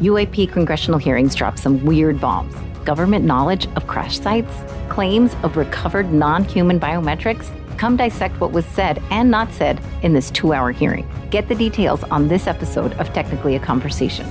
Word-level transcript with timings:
UAP 0.00 0.50
congressional 0.50 0.98
hearings 0.98 1.36
dropped 1.36 1.60
some 1.60 1.84
weird 1.84 2.20
bombs. 2.20 2.54
Government 2.84 3.24
knowledge 3.24 3.68
of 3.76 3.86
crash 3.86 4.18
sites, 4.18 4.52
claims 4.88 5.34
of 5.44 5.56
recovered 5.56 6.12
non 6.12 6.42
human 6.42 6.80
biometrics. 6.80 7.48
Come 7.78 7.96
dissect 7.96 8.40
what 8.40 8.50
was 8.50 8.66
said 8.66 9.00
and 9.10 9.30
not 9.30 9.52
said 9.52 9.80
in 10.02 10.12
this 10.12 10.32
two 10.32 10.52
hour 10.52 10.72
hearing. 10.72 11.08
Get 11.30 11.48
the 11.48 11.54
details 11.54 12.02
on 12.04 12.26
this 12.26 12.48
episode 12.48 12.92
of 12.94 13.12
Technically 13.12 13.54
a 13.54 13.60
Conversation. 13.60 14.26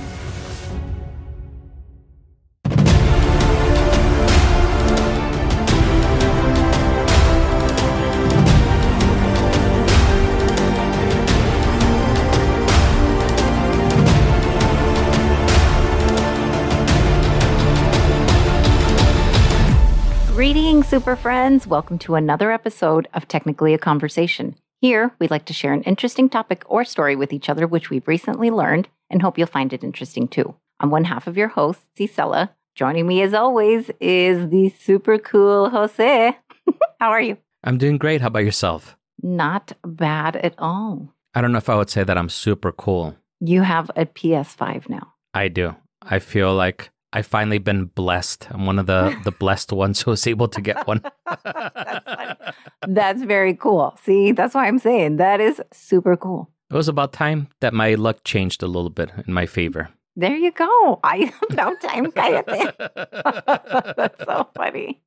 Super 20.94 21.16
friends. 21.16 21.66
Welcome 21.66 21.98
to 21.98 22.14
another 22.14 22.52
episode 22.52 23.08
of 23.14 23.26
Technically 23.26 23.74
a 23.74 23.78
Conversation. 23.78 24.54
Here, 24.80 25.12
we'd 25.18 25.32
like 25.32 25.44
to 25.46 25.52
share 25.52 25.72
an 25.72 25.82
interesting 25.82 26.28
topic 26.28 26.62
or 26.66 26.84
story 26.84 27.16
with 27.16 27.32
each 27.32 27.48
other, 27.48 27.66
which 27.66 27.90
we've 27.90 28.06
recently 28.06 28.48
learned 28.48 28.86
and 29.10 29.20
hope 29.20 29.36
you'll 29.36 29.48
find 29.48 29.72
it 29.72 29.82
interesting 29.82 30.28
too. 30.28 30.54
I'm 30.78 30.90
one 30.90 31.02
half 31.02 31.26
of 31.26 31.36
your 31.36 31.48
host, 31.48 31.80
Cicela. 31.98 32.50
Joining 32.76 33.08
me 33.08 33.22
as 33.22 33.34
always 33.34 33.90
is 33.98 34.50
the 34.50 34.68
super 34.68 35.18
cool 35.18 35.68
Jose. 35.70 36.38
How 37.00 37.10
are 37.10 37.20
you? 37.20 37.38
I'm 37.64 37.76
doing 37.76 37.98
great. 37.98 38.20
How 38.20 38.28
about 38.28 38.44
yourself? 38.44 38.96
Not 39.20 39.72
bad 39.84 40.36
at 40.36 40.54
all. 40.58 41.12
I 41.34 41.40
don't 41.40 41.50
know 41.50 41.58
if 41.58 41.68
I 41.68 41.74
would 41.74 41.90
say 41.90 42.04
that 42.04 42.16
I'm 42.16 42.28
super 42.28 42.70
cool. 42.70 43.16
You 43.40 43.62
have 43.62 43.90
a 43.96 44.06
PS5 44.06 44.88
now. 44.88 45.14
I 45.34 45.48
do. 45.48 45.74
I 46.02 46.20
feel 46.20 46.54
like 46.54 46.90
I've 47.14 47.26
finally 47.26 47.58
been 47.58 47.84
blessed. 47.84 48.48
I'm 48.50 48.66
one 48.66 48.80
of 48.80 48.86
the 48.86 49.16
the 49.22 49.30
blessed 49.42 49.72
ones 49.72 50.02
who 50.02 50.10
was 50.10 50.26
able 50.26 50.48
to 50.48 50.60
get 50.60 50.84
one. 50.86 51.00
that's, 51.44 52.56
that's 52.88 53.22
very 53.22 53.54
cool. 53.54 53.96
See, 54.02 54.32
that's 54.32 54.52
why 54.52 54.66
I'm 54.66 54.80
saying 54.80 55.16
that 55.18 55.40
is 55.40 55.62
super 55.72 56.16
cool. 56.16 56.50
It 56.70 56.74
was 56.74 56.88
about 56.88 57.12
time 57.12 57.48
that 57.60 57.72
my 57.72 57.94
luck 57.94 58.24
changed 58.24 58.64
a 58.64 58.66
little 58.66 58.90
bit 58.90 59.12
in 59.28 59.32
my 59.32 59.46
favor. 59.46 59.90
There 60.16 60.36
you 60.36 60.50
go. 60.50 60.98
I 61.04 61.32
no 61.50 61.76
time, 61.76 62.10
cállate. 62.10 63.94
that's 63.96 64.24
so 64.24 64.48
funny. 64.56 65.00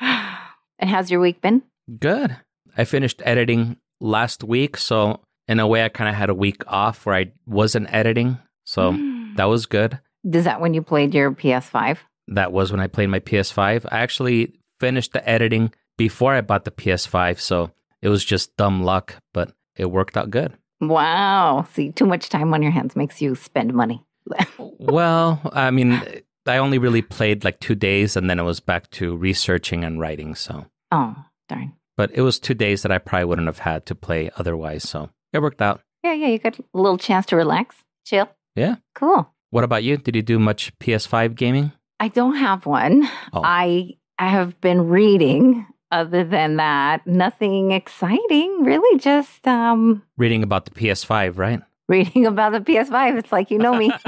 And 0.00 0.88
how's 0.88 1.10
your 1.10 1.20
week 1.20 1.40
been? 1.40 1.62
Good. 1.98 2.36
I 2.76 2.84
finished 2.84 3.22
editing 3.24 3.76
last 4.00 4.44
week, 4.44 4.76
so 4.76 5.20
in 5.48 5.58
a 5.58 5.66
way, 5.66 5.84
I 5.84 5.88
kind 5.88 6.08
of 6.08 6.14
had 6.14 6.30
a 6.30 6.34
week 6.34 6.62
off 6.68 7.06
where 7.06 7.16
I 7.16 7.32
wasn't 7.44 7.92
editing, 7.92 8.38
so 8.64 8.92
that 9.36 9.46
was 9.46 9.66
good. 9.66 9.98
Is 10.24 10.44
that 10.44 10.60
when 10.60 10.74
you 10.74 10.82
played 10.82 11.14
your 11.14 11.32
PS5? 11.32 11.98
That 12.28 12.52
was 12.52 12.70
when 12.70 12.80
I 12.80 12.86
played 12.86 13.08
my 13.08 13.20
PS5. 13.20 13.86
I 13.90 14.00
actually 14.00 14.54
finished 14.78 15.12
the 15.12 15.28
editing 15.28 15.72
before 15.96 16.34
I 16.34 16.40
bought 16.40 16.64
the 16.64 16.70
PS5, 16.70 17.40
so 17.40 17.70
it 18.02 18.08
was 18.08 18.24
just 18.24 18.56
dumb 18.56 18.82
luck, 18.82 19.16
but 19.32 19.52
it 19.76 19.90
worked 19.90 20.16
out 20.16 20.30
good. 20.30 20.56
Wow. 20.80 21.66
See, 21.72 21.92
too 21.92 22.06
much 22.06 22.28
time 22.28 22.54
on 22.54 22.62
your 22.62 22.70
hands 22.70 22.96
makes 22.96 23.20
you 23.20 23.34
spend 23.34 23.74
money. 23.74 24.04
well, 24.58 25.40
I 25.52 25.70
mean, 25.70 26.02
I 26.46 26.58
only 26.58 26.78
really 26.78 27.02
played 27.02 27.44
like 27.44 27.60
two 27.60 27.74
days 27.74 28.16
and 28.16 28.30
then 28.30 28.38
it 28.38 28.44
was 28.44 28.60
back 28.60 28.90
to 28.92 29.16
researching 29.16 29.84
and 29.84 30.00
writing, 30.00 30.34
so. 30.34 30.66
Oh, 30.90 31.16
darn. 31.48 31.74
But 31.96 32.12
it 32.14 32.22
was 32.22 32.38
two 32.38 32.54
days 32.54 32.82
that 32.82 32.92
I 32.92 32.98
probably 32.98 33.26
wouldn't 33.26 33.48
have 33.48 33.58
had 33.58 33.84
to 33.86 33.94
play 33.94 34.30
otherwise, 34.36 34.88
so 34.88 35.10
it 35.32 35.40
worked 35.40 35.60
out. 35.60 35.82
Yeah, 36.02 36.14
yeah, 36.14 36.28
you 36.28 36.38
got 36.38 36.58
a 36.58 36.64
little 36.72 36.96
chance 36.96 37.26
to 37.26 37.36
relax, 37.36 37.76
chill. 38.06 38.30
Yeah. 38.56 38.76
Cool. 38.94 39.30
What 39.50 39.64
about 39.64 39.82
you? 39.82 39.96
Did 39.96 40.14
you 40.16 40.22
do 40.22 40.38
much 40.38 40.76
PS5 40.78 41.34
gaming? 41.34 41.72
I 41.98 42.08
don't 42.08 42.36
have 42.36 42.66
one. 42.66 43.08
Oh. 43.32 43.42
I 43.44 43.96
I 44.18 44.28
have 44.28 44.60
been 44.60 44.88
reading. 44.88 45.66
Other 45.92 46.22
than 46.22 46.54
that, 46.56 47.04
nothing 47.04 47.72
exciting. 47.72 48.62
Really, 48.62 48.98
just 49.00 49.46
um 49.48 50.02
Reading 50.16 50.44
about 50.44 50.64
the 50.66 50.70
PS5, 50.70 51.36
right? 51.36 51.60
reading 51.88 52.24
about 52.24 52.52
the 52.52 52.60
PS5. 52.60 53.18
It's 53.18 53.32
like 53.32 53.50
you 53.50 53.58
know 53.58 53.74
me. 53.74 53.90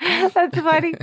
That's 0.00 0.58
funny. 0.58 0.94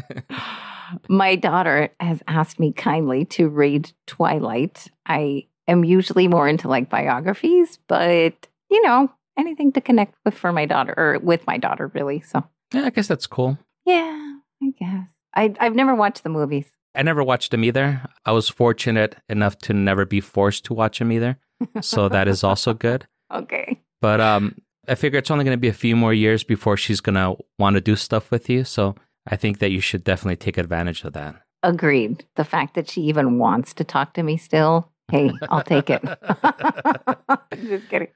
My 1.07 1.35
daughter 1.35 1.89
has 1.99 2.21
asked 2.27 2.59
me 2.59 2.73
kindly 2.73 3.25
to 3.25 3.47
read 3.47 3.91
Twilight. 4.05 4.87
I 5.05 5.47
am 5.67 5.83
usually 5.85 6.27
more 6.27 6.47
into 6.47 6.67
like 6.67 6.89
biographies, 6.89 7.79
but 7.87 8.47
you 8.69 8.81
know, 8.83 9.09
anything 9.37 9.71
to 9.73 9.81
connect 9.81 10.15
with 10.25 10.33
for 10.33 10.51
my 10.51 10.65
daughter 10.65 10.93
or 10.97 11.19
with 11.19 11.45
my 11.47 11.57
daughter, 11.57 11.87
really. 11.93 12.21
So, 12.21 12.43
Yeah, 12.73 12.85
I 12.85 12.89
guess 12.89 13.07
that's 13.07 13.27
cool. 13.27 13.57
yeah, 13.85 14.35
I 14.61 14.69
guess. 14.79 15.09
I, 15.35 15.53
I've 15.59 15.75
never 15.75 15.95
watched 15.95 16.23
the 16.23 16.29
movies. 16.29 16.67
I 16.95 17.01
never 17.01 17.23
watched 17.23 17.51
them 17.51 17.63
either. 17.63 18.01
I 18.25 18.31
was 18.33 18.49
fortunate 18.49 19.15
enough 19.27 19.57
to 19.59 19.73
never 19.73 20.05
be 20.05 20.21
forced 20.21 20.65
to 20.65 20.73
watch 20.75 20.99
them 20.99 21.11
either. 21.11 21.39
So 21.81 22.07
that 22.09 22.27
is 22.27 22.43
also 22.43 22.73
good. 22.75 23.07
Okay. 23.33 23.81
But 23.99 24.21
um, 24.21 24.55
I 24.87 24.93
figure 24.95 25.17
it's 25.17 25.31
only 25.31 25.43
going 25.43 25.57
to 25.57 25.61
be 25.61 25.69
a 25.69 25.73
few 25.73 25.95
more 25.95 26.13
years 26.13 26.43
before 26.43 26.77
she's 26.77 27.01
going 27.01 27.15
to 27.15 27.35
want 27.57 27.75
to 27.75 27.81
do 27.81 27.95
stuff 27.95 28.29
with 28.29 28.47
you. 28.49 28.63
So 28.63 28.93
I 29.25 29.37
think 29.37 29.57
that 29.59 29.71
you 29.71 29.79
should 29.79 30.03
definitely 30.03 30.35
take 30.35 30.57
advantage 30.59 31.03
of 31.03 31.13
that. 31.13 31.35
Agreed. 31.63 32.25
The 32.35 32.43
fact 32.43 32.75
that 32.75 32.89
she 32.89 33.01
even 33.03 33.39
wants 33.39 33.73
to 33.75 33.83
talk 33.83 34.13
to 34.13 34.21
me 34.23 34.37
still, 34.37 34.91
hey, 35.09 35.31
I'll 35.49 35.63
take 35.63 35.89
it. 35.89 36.03
Just 37.63 37.89
kidding. 37.89 38.09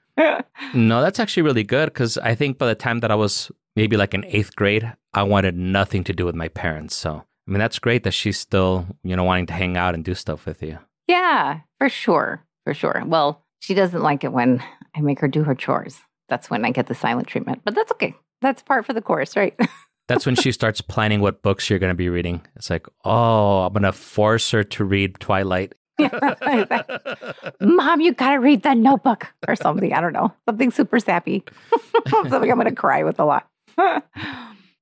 No, 0.74 1.02
that's 1.02 1.20
actually 1.20 1.44
really 1.44 1.64
good 1.64 1.86
because 1.86 2.18
I 2.18 2.36
think 2.36 2.58
by 2.58 2.68
the 2.68 2.76
time 2.76 3.00
that 3.00 3.12
I 3.12 3.16
was 3.16 3.52
maybe 3.76 3.96
like 3.96 4.14
in 4.14 4.26
eighth 4.26 4.56
grade, 4.56 4.92
I 5.14 5.24
wanted 5.24 5.56
nothing 5.56 6.04
to 6.06 6.14
do 6.14 6.26
with 6.26 6.36
my 6.36 6.48
parents. 6.50 6.96
So, 6.96 7.16
I 7.16 7.52
mean, 7.52 7.60
that's 7.60 7.80
great 7.80 8.04
that 8.04 8.14
she's 8.14 8.40
still, 8.40 8.86
you 9.04 9.16
know, 9.16 9.24
wanting 9.24 9.46
to 9.48 9.54
hang 9.54 9.78
out 9.78 9.94
and 9.94 10.04
do 10.04 10.14
stuff 10.14 10.46
with 10.46 10.62
you. 10.62 10.80
Yeah, 11.08 11.62
for 11.78 11.90
sure. 11.90 12.44
For 12.66 12.74
sure. 12.74 13.04
Well, 13.06 13.46
she 13.60 13.74
doesn't 13.74 14.02
like 14.02 14.24
it 14.24 14.34
when 14.34 14.64
I 14.96 15.02
make 15.02 15.20
her 15.20 15.28
do 15.28 15.44
her 15.44 15.56
chores. 15.56 16.00
That's 16.28 16.50
when 16.50 16.66
I 16.66 16.72
get 16.72 16.88
the 16.88 16.96
silent 16.96 17.28
treatment, 17.28 17.62
but 17.64 17.76
that's 17.76 17.92
okay. 17.94 18.16
That's 18.42 18.62
part 18.62 18.86
for 18.86 18.94
the 18.94 19.02
course, 19.02 19.36
right? 19.36 19.58
That's 20.08 20.26
when 20.26 20.36
she 20.36 20.54
starts 20.54 20.80
planning 20.80 21.20
what 21.20 21.42
books 21.42 21.70
you're 21.70 21.80
going 21.80 21.92
to 21.92 21.96
be 21.96 22.08
reading. 22.08 22.42
It's 22.56 22.70
like, 22.70 22.88
oh, 23.04 23.66
I'm 23.66 23.74
going 23.74 23.84
to 23.84 23.92
force 23.92 24.50
her 24.52 24.64
to 24.64 24.86
read 24.86 25.20
Twilight. 25.20 25.74
Mom, 27.60 28.02
you 28.02 28.14
got 28.14 28.32
to 28.32 28.38
read 28.38 28.64
the 28.64 28.74
notebook 28.74 29.34
or 29.48 29.56
something. 29.56 29.94
I 29.94 30.02
don't 30.02 30.14
know. 30.14 30.34
Something 30.48 30.72
super 30.72 31.00
sappy. 31.00 31.44
something 32.10 32.52
I'm 32.52 32.58
going 32.58 32.66
to 32.66 32.76
cry 32.76 33.04
with 33.04 33.20
a 33.20 33.26
lot. 33.26 33.48
well, 33.78 34.04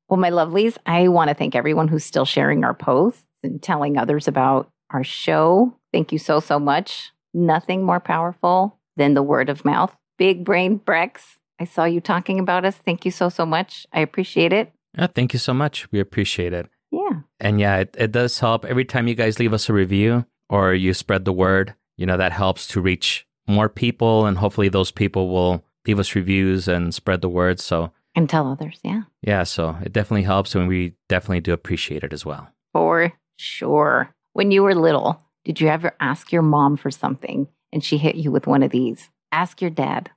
my 0.09 0.29
lovelies, 0.29 0.77
I 0.85 1.07
want 1.07 1.29
to 1.29 1.33
thank 1.33 1.55
everyone 1.55 1.87
who's 1.87 2.03
still 2.03 2.25
sharing 2.25 2.63
our 2.63 2.73
posts 2.73 3.23
and 3.43 3.61
telling 3.61 3.97
others 3.97 4.27
about 4.27 4.69
our 4.91 5.03
show. 5.03 5.77
Thank 5.93 6.11
you 6.11 6.19
so, 6.19 6.39
so 6.39 6.59
much. 6.59 7.11
Nothing 7.33 7.83
more 7.83 7.99
powerful 7.99 8.79
than 8.97 9.13
the 9.13 9.23
word 9.23 9.49
of 9.49 9.65
mouth. 9.65 9.95
Big 10.17 10.43
Brain 10.43 10.79
Brex, 10.79 11.37
I 11.59 11.65
saw 11.65 11.85
you 11.85 12.01
talking 12.01 12.39
about 12.39 12.65
us. 12.65 12.75
Thank 12.75 13.05
you 13.05 13.11
so, 13.11 13.29
so 13.29 13.45
much. 13.45 13.85
I 13.93 13.99
appreciate 14.01 14.53
it. 14.53 14.71
Yeah, 14.97 15.07
thank 15.07 15.33
you 15.33 15.39
so 15.39 15.53
much. 15.53 15.91
We 15.91 15.99
appreciate 15.99 16.53
it. 16.53 16.69
Yeah. 16.91 17.21
And 17.39 17.59
yeah, 17.59 17.77
it, 17.77 17.95
it 17.97 18.11
does 18.11 18.39
help 18.39 18.63
every 18.63 18.85
time 18.85 19.07
you 19.07 19.15
guys 19.15 19.39
leave 19.39 19.53
us 19.53 19.67
a 19.67 19.73
review 19.73 20.25
or 20.50 20.73
you 20.73 20.94
spread 20.94 21.25
the 21.25 21.33
word. 21.33 21.73
You 21.97 22.06
know, 22.06 22.17
that 22.17 22.31
helps 22.31 22.67
to 22.67 22.81
reach 22.81 23.25
more 23.47 23.69
people 23.69 24.25
and 24.25 24.38
hopefully 24.38 24.69
those 24.69 24.91
people 24.91 25.29
will 25.29 25.63
leave 25.88 26.00
us 26.00 26.16
reviews 26.16 26.67
and 26.67 26.94
spread 26.94 27.22
the 27.22 27.29
word. 27.29 27.59
So, 27.59 27.91
And 28.16 28.29
tell 28.29 28.51
others. 28.51 28.79
Yeah. 28.83 29.03
yeah, 29.22 29.44
so 29.44 29.78
it 29.83 29.94
definitely 29.94 30.23
helps 30.23 30.56
and 30.56 30.67
we 30.67 30.94
definitely 31.09 31.41
do 31.41 31.53
appreciate 31.53 32.03
it 32.03 32.11
as 32.11 32.25
well. 32.25 32.50
For 32.73 33.13
sure. 33.38 34.13
When 34.33 34.51
you 34.51 34.63
were 34.63 34.75
little, 34.75 35.22
did 35.45 35.61
you 35.61 35.67
ever 35.69 35.94
ask 36.00 36.31
your 36.31 36.41
mom 36.41 36.75
for 36.75 36.91
something 36.91 37.47
and 37.72 37.83
she 37.83 37.97
hit 37.97 38.16
you 38.16 38.31
with 38.31 38.47
one 38.47 38.63
of 38.63 38.72
these? 38.72 39.09
Ask 39.31 39.62
your 39.62 39.69
dad. 39.72 40.09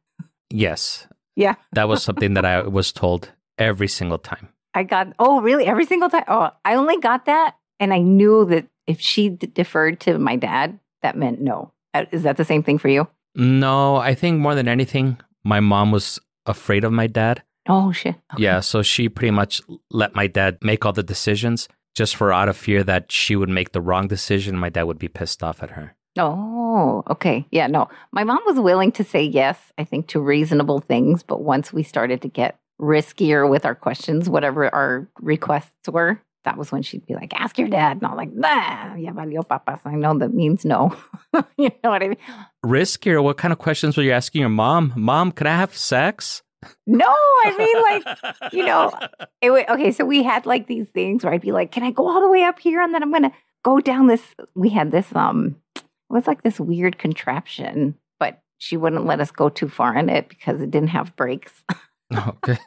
Yes, 0.51 1.07
Yeah. 1.37 1.55
that 1.73 1.89
was 1.89 2.03
something 2.03 2.35
that 2.35 2.45
I 2.45 2.63
was 2.63 2.93
told 2.93 3.31
every 3.59 3.89
single 3.89 4.19
time. 4.19 4.49
I 4.75 4.83
got, 4.85 5.13
oh, 5.19 5.41
really? 5.41 5.67
Every 5.67 5.87
single 5.87 6.09
time? 6.09 6.25
Oh, 6.29 6.51
I 6.65 6.75
only 6.75 6.99
got 6.99 7.27
that. 7.27 7.57
And 7.81 7.93
I 7.93 7.99
knew 7.99 8.45
that 8.47 8.67
if 8.89 9.01
she 9.01 9.29
d- 9.29 9.47
deferred 9.47 10.01
to 10.01 10.19
my 10.19 10.35
dad, 10.35 10.81
that 11.03 11.17
meant 11.17 11.41
no. 11.41 11.71
Uh, 11.95 12.07
Is 12.11 12.25
that 12.25 12.37
the 12.37 12.45
same 12.45 12.65
thing 12.65 12.79
for 12.79 12.89
you? 12.89 13.07
No, 13.37 13.97
I 13.97 14.15
think 14.15 14.41
more 14.41 14.57
than 14.57 14.67
anything, 14.67 15.19
my 15.45 15.61
mom 15.61 15.93
was 15.93 16.19
afraid 16.47 16.83
of 16.83 16.93
my 16.93 17.07
dad. 17.07 17.43
Oh, 17.69 17.93
shit. 17.93 18.17
Okay. 18.35 18.43
Yeah, 18.43 18.61
so 18.61 18.83
she 18.83 19.09
pretty 19.09 19.31
much 19.31 19.61
let 19.91 20.15
my 20.15 20.27
dad 20.27 20.59
make 20.63 20.85
all 20.85 20.93
the 20.93 21.03
decisions 21.03 21.69
just 21.95 22.17
for 22.17 22.33
out 22.33 22.49
of 22.49 22.57
fear 22.57 22.83
that 22.85 23.13
she 23.13 23.37
would 23.37 23.51
make 23.51 23.73
the 23.73 23.81
wrong 23.81 24.09
decision. 24.09 24.57
My 24.57 24.71
dad 24.71 24.85
would 24.85 24.99
be 24.99 25.09
pissed 25.09 25.43
off 25.43 25.63
at 25.63 25.71
her. 25.71 25.95
Oh, 26.17 27.05
okay. 27.11 27.47
Yeah, 27.51 27.67
no. 27.67 27.89
My 28.11 28.25
mom 28.25 28.41
was 28.47 28.59
willing 28.59 28.91
to 28.93 29.05
say 29.05 29.23
yes, 29.23 29.59
I 29.77 29.85
think, 29.85 30.09
to 30.09 30.21
reasonable 30.21 30.81
things. 30.81 31.23
But 31.23 31.43
once 31.43 31.73
we 31.73 31.83
started 31.83 32.23
to 32.23 32.29
get 32.29 32.59
riskier 32.81 33.49
with 33.49 33.67
our 33.67 33.75
questions, 33.75 34.29
whatever 34.29 34.73
our 34.75 35.09
requests 35.21 35.89
were, 35.89 36.21
that 36.45 36.57
was 36.57 36.73
when 36.73 36.83
she'd 36.83 37.07
be 37.07 37.15
like, 37.15 37.33
ask 37.35 37.59
your 37.59 37.69
dad. 37.69 37.99
And 37.99 38.07
I'm 38.07 38.17
like, 38.17 38.33
nah, 38.33 38.95
ya 38.95 39.13
valió 39.13 39.47
papas. 39.47 39.81
I 39.85 39.95
know 39.95 40.17
that 40.19 40.33
means 40.33 40.65
no. 40.65 40.97
you 41.57 41.71
know 41.85 41.91
what 41.91 42.03
I 42.03 42.09
mean? 42.09 42.17
Riskier? 42.65 43.23
What 43.23 43.37
kind 43.37 43.53
of 43.53 43.59
questions 43.59 43.97
were 43.97 44.03
you 44.03 44.13
asking 44.13 44.41
your 44.41 44.49
mom? 44.49 44.93
Mom, 44.97 45.33
can 45.33 45.47
I 45.47 45.57
have 45.57 45.77
sex? 45.77 46.43
No, 46.87 47.15
I 47.45 47.57
mean 47.57 47.83
like 47.83 48.53
you 48.53 48.65
know, 48.65 48.93
it 49.41 49.51
would 49.51 49.69
okay. 49.69 49.93
So 49.93 50.05
we 50.05 50.23
had 50.23 50.47
like 50.47 50.67
these 50.67 50.89
things 50.89 51.25
where 51.25 51.33
I'd 51.33 51.41
be 51.41 51.53
like, 51.53 51.71
"Can 51.71 51.83
I 51.83 51.91
go 51.91 52.09
all 52.09 52.21
the 52.21 52.29
way 52.29 52.43
up 52.43 52.59
here?" 52.59 52.83
And 52.83 52.93
then 52.93 53.03
I'm 53.03 53.13
gonna 53.13 53.33
go 53.65 53.79
down 53.81 54.07
this. 54.07 54.23
We 54.55 54.71
had 54.71 54.91
this 54.91 55.15
um, 55.15 55.57
it 55.77 55.85
was 56.09 56.27
like 56.27 56.43
this 56.43 56.59
weird 56.59 56.99
contraption, 56.99 57.95
but 58.19 58.41
she 58.59 58.77
wouldn't 58.77 59.07
let 59.07 59.21
us 59.21 59.31
go 59.31 59.49
too 59.49 59.69
far 59.69 59.97
in 59.97 60.09
it 60.09 60.29
because 60.29 60.61
it 60.61 60.71
didn't 60.71 60.89
have 60.89 61.15
brakes. 61.15 61.63
okay. 62.17 62.59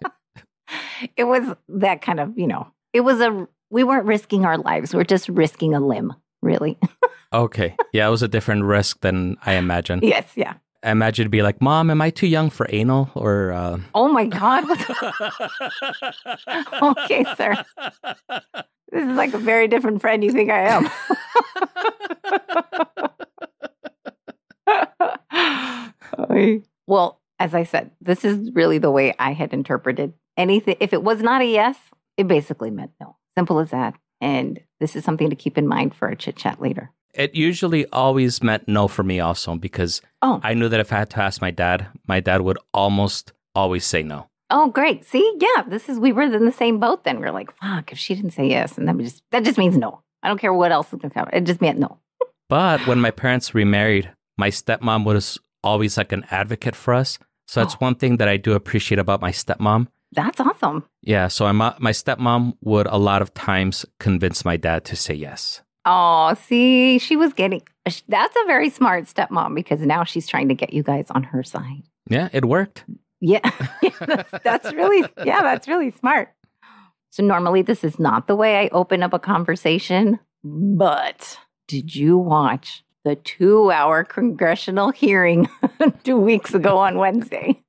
it 1.18 1.26
was 1.26 1.56
that 1.68 2.02
kind 2.02 2.20
of 2.20 2.38
you 2.38 2.48
know, 2.48 2.68
it 2.94 3.02
was 3.02 3.20
a 3.20 3.48
we 3.72 3.84
weren't 3.84 4.06
risking 4.06 4.46
our 4.46 4.58
lives. 4.58 4.94
We 4.94 5.02
are 5.02 5.06
just 5.06 5.28
risking 5.30 5.74
a 5.74 5.80
limb, 5.80 6.14
really. 6.42 6.78
Okay. 7.34 7.78
Yeah, 7.94 8.08
it 8.08 8.12
was 8.12 8.24
a 8.24 8.28
different 8.28 8.66
risk 8.66 9.00
than 9.00 9.38
I 9.46 9.54
imagined. 9.54 10.04
yes, 10.04 10.34
yeah. 10.36 10.56
I 10.84 10.92
imagine 10.92 11.24
it'd 11.24 11.32
be 11.32 11.44
like, 11.44 11.62
Mom, 11.62 11.90
am 11.90 12.02
I 12.02 12.10
too 12.10 12.28
young 12.28 12.50
for 12.50 12.68
anal? 12.70 13.10
Or 13.16 13.54
uh... 13.54 13.80
Oh 13.96 14.10
my 14.10 14.26
God. 14.26 14.66
okay, 16.82 17.24
sir. 17.38 17.56
This 18.92 19.04
is 19.04 19.16
like 19.16 19.34
a 19.34 19.38
very 19.38 19.70
different 19.70 20.02
friend 20.02 20.26
you 20.26 20.34
think 20.34 20.52
I 20.52 20.68
am. 20.68 20.90
well, 26.88 27.22
as 27.40 27.54
I 27.54 27.64
said, 27.64 27.92
this 28.02 28.26
is 28.26 28.52
really 28.54 28.78
the 28.78 28.92
way 28.92 29.16
I 29.20 29.32
had 29.32 29.54
interpreted 29.54 30.12
anything. 30.36 30.76
If 30.82 30.92
it 30.92 31.02
was 31.02 31.22
not 31.22 31.42
a 31.42 31.46
yes, 31.46 31.78
it 32.18 32.28
basically 32.28 32.72
meant 32.72 32.92
no. 33.00 33.16
Simple 33.38 33.60
as 33.60 33.70
that. 33.72 33.94
And 34.20 34.60
this 34.80 34.96
is 34.96 35.04
something 35.04 35.30
to 35.30 35.36
keep 35.36 35.58
in 35.58 35.68
mind 35.68 35.96
for 35.96 36.08
our 36.08 36.16
chit 36.16 36.36
chat 36.36 36.62
later. 36.62 36.92
it 37.14 37.36
usually 37.36 37.86
always 37.88 38.42
meant 38.42 38.68
no 38.68 38.88
for 38.88 39.04
me 39.04 39.20
also 39.20 39.56
because 39.56 40.02
Oh, 40.22 40.40
I 40.44 40.54
knew 40.54 40.70
that 40.70 40.80
if 40.80 40.94
I 40.94 41.00
had 41.00 41.10
to 41.12 41.22
ask 41.22 41.42
my 41.42 41.52
dad, 41.52 41.88
my 42.08 42.20
dad 42.22 42.42
would 42.42 42.58
almost 42.74 43.34
always 43.56 43.84
say 43.86 44.02
no. 44.04 44.28
oh, 44.50 44.68
great. 44.70 45.04
See, 45.06 45.26
yeah, 45.40 45.64
this 45.68 45.90
is 45.90 46.00
we 46.00 46.12
were 46.14 46.22
in 46.24 46.46
the 46.46 46.52
same 46.52 46.80
boat. 46.80 47.04
Then 47.04 47.20
we 47.20 47.26
are 47.26 47.32
like, 47.32 47.52
fuck, 47.60 47.92
if 47.92 47.98
she 47.98 48.16
didn't 48.16 48.32
say 48.32 48.48
yes, 48.48 48.78
and 48.78 48.88
then 48.88 48.98
we 48.98 49.04
just 49.04 49.24
that 49.32 49.44
just 49.44 49.58
means 49.58 49.76
no. 49.78 50.02
I 50.24 50.28
don't 50.28 50.40
care 50.40 50.54
what 50.54 50.72
else 50.72 50.94
is 50.94 51.00
gonna 51.00 51.14
come. 51.14 51.28
It 51.34 51.46
just 51.46 51.62
meant 51.62 51.80
no. 51.80 51.98
But 52.50 52.86
when 52.88 53.00
my 53.00 53.12
parents 53.12 53.56
remarried, 53.56 54.12
my 54.38 54.50
stepmom 54.50 55.04
was 55.06 55.40
always 55.64 55.98
like 55.98 56.12
an 56.12 56.26
advocate 56.32 56.76
for 56.76 56.94
us. 56.94 57.18
So 57.48 57.60
that's 57.62 57.76
Oh. 57.76 57.78
one 57.88 57.96
thing 57.96 58.18
that 58.18 58.28
I 58.28 58.38
do 58.38 58.54
appreciate 58.54 59.00
about 59.00 59.22
my 59.22 59.32
stepmom. 59.32 59.88
That's 60.14 60.40
awesome. 60.40 60.84
Yeah, 61.02 61.28
so 61.30 61.46
I'm, 61.46 61.62
uh, 61.62 61.74
my 61.80 61.92
stepmom 61.92 62.58
would 62.62 62.88
a 62.88 62.98
lot 62.98 63.22
of 63.22 63.34
times 63.34 63.86
convince 64.00 64.44
my 64.44 64.58
dad 64.58 64.84
to 64.86 64.96
say 64.96 65.14
yes. 65.14 65.62
Oh, 65.86 66.36
see, 66.48 67.00
she 67.00 67.16
was 67.16 67.34
getting. 67.34 67.62
Uh, 67.86 67.92
that's 68.08 68.36
a 68.36 68.46
very 68.46 68.70
smart 68.70 69.06
stepmom 69.06 69.56
because 69.56 69.82
now 69.82 70.04
she's 70.04 70.28
trying 70.28 70.50
to 70.50 70.56
get 70.56 70.74
you 70.74 70.84
guys 70.84 71.08
on 71.10 71.24
her 71.24 71.44
side. 71.44 71.84
Yeah, 72.10 72.30
it 72.34 72.46
worked. 72.46 72.84
Yeah, 73.20 73.40
that's, 74.00 74.32
that's 74.44 74.74
really 74.74 75.08
yeah, 75.24 75.42
that's 75.42 75.68
really 75.68 75.92
smart. 75.92 76.30
So 77.12 77.24
normally 77.24 77.62
this 77.62 77.84
is 77.84 78.00
not 78.00 78.28
the 78.28 78.36
way 78.36 78.58
I 78.58 78.70
open 78.72 79.04
up 79.04 79.14
a 79.14 79.20
conversation, 79.20 80.20
but 80.44 81.38
did 81.68 81.96
you 81.96 82.18
watch 82.18 82.84
the 83.04 83.16
two-hour 83.16 84.04
congressional 84.04 84.92
hearing 84.92 85.50
two 86.04 86.18
weeks 86.18 86.54
ago 86.54 86.78
on 86.78 86.98
Wednesday? 86.98 87.62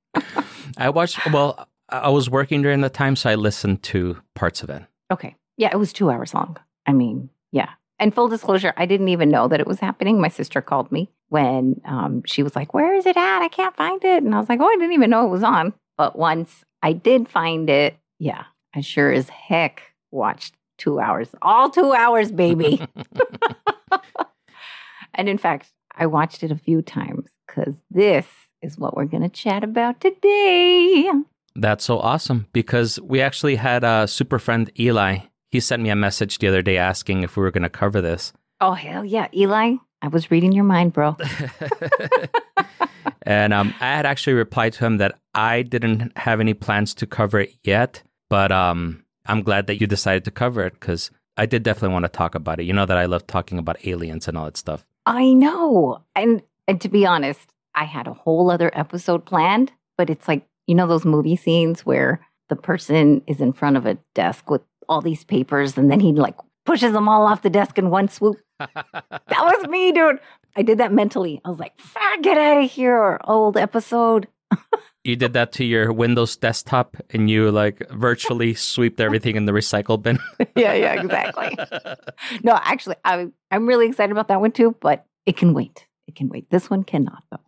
I 0.77 0.91
watched, 0.91 1.19
well, 1.33 1.67
I 1.93 2.09
was 2.09 2.31
working 2.31 2.63
during 2.63 2.81
the 2.81 2.89
time, 2.89 3.17
so 3.17 3.31
I 3.31 3.35
listened 3.35 3.83
to 3.85 4.17
parts 4.35 4.63
of 4.63 4.71
it. 4.71 4.83
Okay, 5.11 5.37
yeah, 5.57 5.69
it 5.73 5.77
was 5.77 5.93
two 5.93 6.11
hours 6.11 6.33
long. 6.33 6.57
I 6.87 6.93
mean, 6.93 7.29
yeah. 7.53 7.71
And 7.99 8.15
full 8.15 8.29
disclosure, 8.29 8.73
I 8.77 8.87
didn't 8.87 9.09
even 9.09 9.29
know 9.29 9.47
that 9.47 9.61
it 9.61 9.67
was 9.67 9.79
happening. 9.79 10.21
My 10.21 10.29
sister 10.29 10.61
called 10.61 10.91
me 10.91 11.11
when 11.29 11.81
um, 11.85 12.23
she 12.27 12.43
was 12.43 12.57
like, 12.57 12.75
"Where 12.75 12.95
is 12.95 13.07
it 13.07 13.17
at? 13.17 13.43
I 13.43 13.49
can't 13.49 13.77
find 13.77 14.03
it." 14.05 14.23
And 14.23 14.35
I 14.35 14.39
was 14.39 14.49
like, 14.49 14.61
"Oh, 14.61 14.67
I 14.67 14.77
didn't 14.77 14.95
even 14.95 15.11
know 15.11 15.27
it 15.27 15.31
was 15.31 15.43
on." 15.43 15.75
But 15.97 16.19
once 16.19 16.65
I 16.83 16.95
did 16.95 17.29
find 17.29 17.69
it, 17.69 17.97
yeah, 18.19 18.45
I 18.75 18.81
sure 18.81 19.13
as 19.13 19.29
heck 19.29 19.83
watched 20.11 20.55
two 20.79 20.99
hours, 20.99 21.29
all 21.43 21.71
two 21.71 21.93
hours, 21.93 22.33
baby. 22.33 22.85
and 25.15 25.29
in 25.29 25.39
fact, 25.39 25.71
I 25.95 26.07
watched 26.07 26.43
it 26.43 26.51
a 26.51 26.57
few 26.57 26.83
times 26.83 27.29
because 27.47 27.75
this 27.91 28.27
is 28.63 28.79
what 28.79 28.97
we're 28.97 29.05
going 29.05 29.23
to 29.23 29.29
chat 29.29 29.63
about 29.63 30.01
today. 30.01 31.11
That's 31.55 31.85
so 31.85 31.99
awesome 31.99 32.47
because 32.53 33.01
we 33.01 33.21
actually 33.21 33.57
had 33.57 33.85
a 33.85 34.09
super 34.09 34.39
friend, 34.39 34.71
Eli. 34.79 35.19
He 35.51 35.61
sent 35.61 35.83
me 35.83 35.91
a 35.91 35.97
message 35.97 36.39
the 36.39 36.49
other 36.49 36.63
day 36.63 36.79
asking 36.79 37.23
if 37.23 37.37
we 37.37 37.43
were 37.43 37.51
going 37.51 37.63
to 37.63 37.69
cover 37.69 38.01
this. 38.01 38.33
Oh, 38.61 38.73
hell 38.73 39.05
yeah. 39.05 39.29
Eli, 39.35 39.77
I 40.01 40.09
was 40.09 40.31
reading 40.31 40.53
your 40.53 40.65
mind, 40.65 40.93
bro. 40.93 41.17
and 43.23 43.53
um, 43.53 43.75
I 43.81 43.97
had 43.97 44.07
actually 44.07 44.35
replied 44.35 44.73
to 44.75 44.87
him 44.87 44.99
that 44.99 45.19
I 45.35 45.63
didn't 45.63 46.17
have 46.17 46.41
any 46.41 46.55
plans 46.55 46.95
to 46.95 47.07
cover 47.07 47.41
it 47.41 47.55
yet, 47.65 48.03
but 48.31 48.51
um, 48.51 49.05
I'm 49.27 49.43
glad 49.43 49.67
that 49.67 49.81
you 49.81 49.87
decided 49.87 50.25
to 50.25 50.31
cover 50.31 50.65
it 50.65 50.75
because 50.75 51.11
I 51.37 51.47
did 51.47 51.63
definitely 51.63 51.93
want 51.93 52.05
to 52.05 52.11
talk 52.11 52.35
about 52.35 52.61
it. 52.61 52.65
You 52.65 52.73
know 52.73 52.87
that 52.87 52.97
I 52.97 53.07
love 53.07 53.27
talking 53.27 53.59
about 53.59 53.85
aliens 53.87 54.29
and 54.29 54.37
all 54.39 54.47
that 54.47 54.57
stuff. 54.57 54.87
I 55.07 55.33
know. 55.33 56.03
And 56.15 56.43
and 56.69 56.81
to 56.81 56.89
be 56.89 57.07
honest, 57.07 57.53
I 57.75 57.85
had 57.85 58.07
a 58.07 58.15
whole 58.15 58.51
other 58.51 58.71
episode 58.75 59.25
planned, 59.25 59.73
but 59.97 60.11
it's 60.11 60.29
like, 60.29 60.47
you 60.67 60.75
know 60.75 60.87
those 60.87 61.05
movie 61.05 61.37
scenes 61.37 61.85
where 61.85 62.27
the 62.49 62.57
person 62.57 63.23
is 63.27 63.41
in 63.41 63.53
front 63.53 63.77
of 63.77 63.87
a 63.87 63.99
desk 64.15 64.51
with 64.51 64.63
all 64.89 65.01
these 65.01 65.25
papers 65.25 65.77
and 65.77 65.91
then 65.91 66.01
he 66.01 66.13
like 66.13 66.37
pushes 66.65 66.93
them 66.93 67.09
all 67.09 67.27
off 67.27 67.43
the 67.43 67.51
desk 67.51 67.79
in 67.79 67.91
one 67.91 68.09
swoop. 68.09 68.39
That 69.29 69.45
was 69.45 69.69
me, 69.69 69.93
dude. 69.93 70.19
I 70.57 70.63
did 70.63 70.79
that 70.79 70.93
mentally. 70.93 71.41
I 71.45 71.49
was 71.49 71.59
like, 71.59 71.73
"Fuck, 71.81 72.23
get 72.23 72.37
out 72.37 72.63
of 72.63 72.71
here, 72.71 73.19
old 73.25 73.57
episode. 73.57 74.29
you 75.05 75.17
did 75.17 75.33
that 75.33 75.53
to 75.53 75.65
your 75.65 75.93
Windows 75.93 76.37
desktop 76.37 76.97
and 77.11 77.31
you 77.31 77.51
like 77.51 77.89
virtually 77.91 78.55
swept 78.55 79.01
everything 79.01 79.37
in 79.37 79.47
the 79.47 79.53
recycle 79.53 80.01
bin. 80.01 80.19
yeah, 80.57 80.75
yeah, 80.75 81.01
exactly. 81.01 81.57
No, 82.43 82.59
actually, 82.63 82.97
I, 83.05 83.29
I'm 83.51 83.67
really 83.67 83.87
excited 83.87 84.13
about 84.13 84.29
that 84.29 84.41
one 84.41 84.53
too, 84.53 84.77
but 84.81 85.07
it 85.27 85.37
can 85.37 85.55
wait. 85.55 85.87
It 86.07 86.15
can 86.15 86.29
wait. 86.29 86.51
This 86.51 86.69
one 86.69 86.85
cannot, 86.85 87.25
though. 87.31 87.41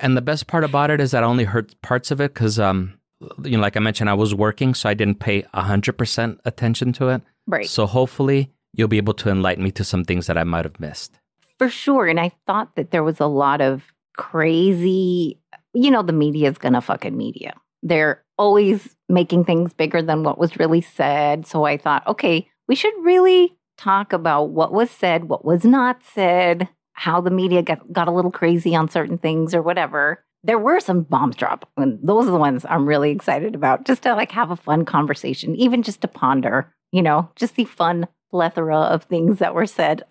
And 0.00 0.16
the 0.16 0.22
best 0.22 0.46
part 0.46 0.64
about 0.64 0.90
it 0.90 1.00
is 1.00 1.10
that 1.10 1.22
I 1.22 1.26
only 1.26 1.44
heard 1.44 1.74
parts 1.82 2.10
of 2.10 2.20
it 2.20 2.34
because, 2.34 2.58
um, 2.58 2.98
you 3.42 3.52
know, 3.52 3.60
like 3.60 3.76
I 3.76 3.80
mentioned, 3.80 4.10
I 4.10 4.14
was 4.14 4.34
working, 4.34 4.74
so 4.74 4.88
I 4.88 4.94
didn't 4.94 5.20
pay 5.20 5.42
100% 5.42 6.38
attention 6.44 6.92
to 6.94 7.08
it. 7.08 7.22
Right. 7.46 7.68
So 7.68 7.86
hopefully 7.86 8.52
you'll 8.72 8.88
be 8.88 8.98
able 8.98 9.14
to 9.14 9.30
enlighten 9.30 9.64
me 9.64 9.70
to 9.72 9.84
some 9.84 10.04
things 10.04 10.26
that 10.26 10.36
I 10.36 10.44
might 10.44 10.64
have 10.64 10.78
missed. 10.80 11.18
For 11.58 11.68
sure. 11.68 12.06
And 12.06 12.20
I 12.20 12.32
thought 12.46 12.76
that 12.76 12.90
there 12.90 13.04
was 13.04 13.20
a 13.20 13.26
lot 13.26 13.60
of 13.60 13.82
crazy, 14.16 15.40
you 15.72 15.90
know, 15.90 16.02
the 16.02 16.12
media 16.12 16.50
is 16.50 16.58
going 16.58 16.74
to 16.74 16.80
fucking 16.80 17.16
media. 17.16 17.54
They're 17.82 18.22
always 18.38 18.96
making 19.08 19.44
things 19.44 19.72
bigger 19.72 20.02
than 20.02 20.22
what 20.22 20.38
was 20.38 20.58
really 20.58 20.80
said. 20.82 21.46
So 21.46 21.64
I 21.64 21.76
thought, 21.76 22.06
okay, 22.06 22.48
we 22.68 22.74
should 22.74 22.94
really 23.02 23.56
talk 23.78 24.12
about 24.12 24.50
what 24.50 24.72
was 24.72 24.90
said, 24.90 25.24
what 25.24 25.44
was 25.44 25.64
not 25.64 26.02
said, 26.02 26.68
how 26.96 27.20
the 27.20 27.30
media 27.30 27.62
got, 27.62 27.92
got 27.92 28.08
a 28.08 28.12
little 28.12 28.30
crazy 28.30 28.74
on 28.74 28.88
certain 28.88 29.18
things 29.18 29.54
or 29.54 29.62
whatever. 29.62 30.24
There 30.42 30.58
were 30.58 30.80
some 30.80 31.02
bombs 31.02 31.36
dropped, 31.36 31.68
and 31.76 31.98
those 32.02 32.26
are 32.26 32.30
the 32.30 32.38
ones 32.38 32.64
I'm 32.68 32.86
really 32.86 33.10
excited 33.10 33.54
about. 33.54 33.84
Just 33.84 34.02
to 34.02 34.14
like 34.14 34.32
have 34.32 34.50
a 34.50 34.56
fun 34.56 34.84
conversation, 34.84 35.54
even 35.56 35.82
just 35.82 36.00
to 36.02 36.08
ponder, 36.08 36.72
you 36.92 37.02
know, 37.02 37.30
just 37.36 37.56
the 37.56 37.64
fun 37.64 38.06
plethora 38.30 38.78
of 38.78 39.04
things 39.04 39.38
that 39.38 39.54
were 39.54 39.66
said. 39.66 40.02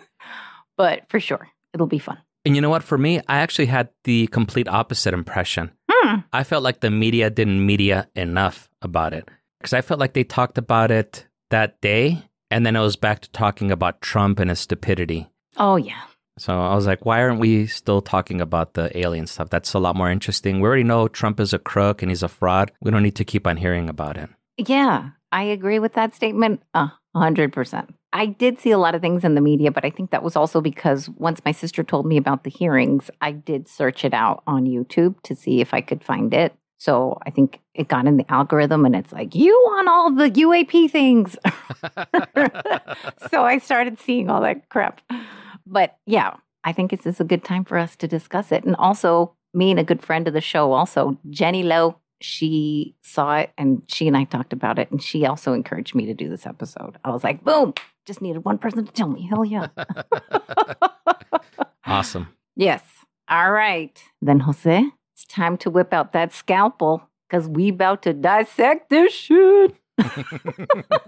but 0.76 1.02
for 1.08 1.20
sure, 1.20 1.48
it'll 1.74 1.86
be 1.86 1.98
fun. 1.98 2.18
And 2.44 2.54
you 2.54 2.62
know 2.62 2.70
what? 2.70 2.84
For 2.84 2.96
me, 2.96 3.20
I 3.28 3.38
actually 3.38 3.66
had 3.66 3.88
the 4.04 4.28
complete 4.28 4.68
opposite 4.68 5.14
impression. 5.14 5.72
Hmm. 5.90 6.20
I 6.32 6.44
felt 6.44 6.62
like 6.62 6.80
the 6.80 6.90
media 6.90 7.28
didn't 7.28 7.64
media 7.64 8.08
enough 8.14 8.68
about 8.82 9.12
it 9.12 9.28
because 9.60 9.72
I 9.72 9.80
felt 9.80 10.00
like 10.00 10.14
they 10.14 10.24
talked 10.24 10.58
about 10.58 10.90
it 10.90 11.26
that 11.50 11.80
day 11.80 12.22
and 12.50 12.64
then 12.64 12.76
it 12.76 12.80
was 12.80 12.96
back 12.96 13.20
to 13.20 13.30
talking 13.30 13.70
about 13.70 14.00
Trump 14.00 14.38
and 14.38 14.50
his 14.50 14.60
stupidity. 14.60 15.28
Oh 15.56 15.76
yeah, 15.76 16.02
So 16.38 16.58
I 16.58 16.74
was 16.74 16.86
like, 16.86 17.06
why 17.06 17.22
aren't 17.22 17.40
we 17.40 17.66
still 17.66 18.02
talking 18.02 18.40
about 18.40 18.74
the 18.74 18.96
alien 18.96 19.26
stuff? 19.26 19.48
That's 19.48 19.72
a 19.72 19.78
lot 19.78 19.96
more 19.96 20.10
interesting. 20.10 20.60
We 20.60 20.68
already 20.68 20.84
know 20.84 21.08
Trump 21.08 21.40
is 21.40 21.52
a 21.52 21.58
crook 21.58 22.02
and 22.02 22.10
he's 22.10 22.22
a 22.22 22.28
fraud. 22.28 22.72
We 22.82 22.90
don't 22.90 23.02
need 23.02 23.16
to 23.16 23.24
keep 23.24 23.46
on 23.46 23.56
hearing 23.56 23.88
about 23.88 24.16
it. 24.16 24.28
yeah. 24.58 25.10
I 25.32 25.42
agree 25.42 25.78
with 25.78 25.94
that 25.94 26.14
statement 26.14 26.62
a 26.72 26.92
hundred 27.14 27.52
percent. 27.52 27.94
I 28.12 28.26
did 28.26 28.58
see 28.58 28.70
a 28.70 28.78
lot 28.78 28.94
of 28.94 29.02
things 29.02 29.24
in 29.24 29.34
the 29.34 29.40
media, 29.40 29.70
but 29.70 29.84
I 29.84 29.90
think 29.90 30.10
that 30.10 30.22
was 30.22 30.36
also 30.36 30.60
because 30.60 31.08
once 31.10 31.42
my 31.44 31.52
sister 31.52 31.82
told 31.82 32.06
me 32.06 32.16
about 32.16 32.44
the 32.44 32.50
hearings, 32.50 33.10
I 33.20 33.32
did 33.32 33.68
search 33.68 34.04
it 34.04 34.14
out 34.14 34.42
on 34.46 34.64
YouTube 34.64 35.20
to 35.24 35.34
see 35.34 35.60
if 35.60 35.74
I 35.74 35.80
could 35.80 36.02
find 36.02 36.32
it. 36.32 36.54
So 36.78 37.18
I 37.26 37.30
think 37.30 37.60
it 37.74 37.88
got 37.88 38.06
in 38.06 38.16
the 38.16 38.30
algorithm 38.30 38.86
and 38.86 38.94
it's 38.94 39.12
like, 39.12 39.34
you 39.34 39.52
want 39.66 39.88
all 39.88 40.12
the 40.12 40.30
UAP 40.30 40.90
things. 40.90 41.36
so 43.30 43.44
I 43.44 43.58
started 43.58 43.98
seeing 43.98 44.30
all 44.30 44.40
that 44.42 44.68
crap. 44.68 45.00
But 45.66 45.96
yeah, 46.06 46.34
I 46.64 46.72
think 46.72 46.90
this 46.90 47.06
is 47.06 47.20
a 47.20 47.24
good 47.24 47.44
time 47.44 47.64
for 47.64 47.78
us 47.78 47.96
to 47.96 48.08
discuss 48.08 48.52
it. 48.52 48.64
And 48.64 48.76
also, 48.76 49.34
me 49.52 49.70
and 49.70 49.80
a 49.80 49.84
good 49.84 50.02
friend 50.02 50.26
of 50.28 50.34
the 50.34 50.40
show, 50.40 50.72
also, 50.72 51.18
Jenny 51.30 51.62
Lowe, 51.62 51.98
she 52.20 52.94
saw 53.02 53.36
it 53.36 53.52
and 53.58 53.82
she 53.88 54.08
and 54.08 54.16
I 54.16 54.24
talked 54.24 54.52
about 54.52 54.78
it. 54.78 54.90
And 54.90 55.02
she 55.02 55.26
also 55.26 55.52
encouraged 55.52 55.94
me 55.94 56.06
to 56.06 56.14
do 56.14 56.28
this 56.28 56.46
episode. 56.46 56.98
I 57.04 57.10
was 57.10 57.24
like, 57.24 57.44
boom, 57.44 57.74
just 58.06 58.22
needed 58.22 58.44
one 58.44 58.58
person 58.58 58.86
to 58.86 58.92
tell 58.92 59.08
me. 59.08 59.26
Hell 59.28 59.44
yeah. 59.44 59.68
awesome. 61.86 62.28
yes. 62.54 62.82
All 63.28 63.50
right. 63.50 64.00
Then, 64.22 64.40
Jose, 64.40 64.86
it's 65.14 65.24
time 65.24 65.56
to 65.58 65.70
whip 65.70 65.92
out 65.92 66.12
that 66.12 66.32
scalpel 66.32 67.08
because 67.28 67.48
we 67.48 67.68
about 67.68 68.02
to 68.02 68.12
dissect 68.12 68.88
this 68.88 69.12
shit. 69.12 69.74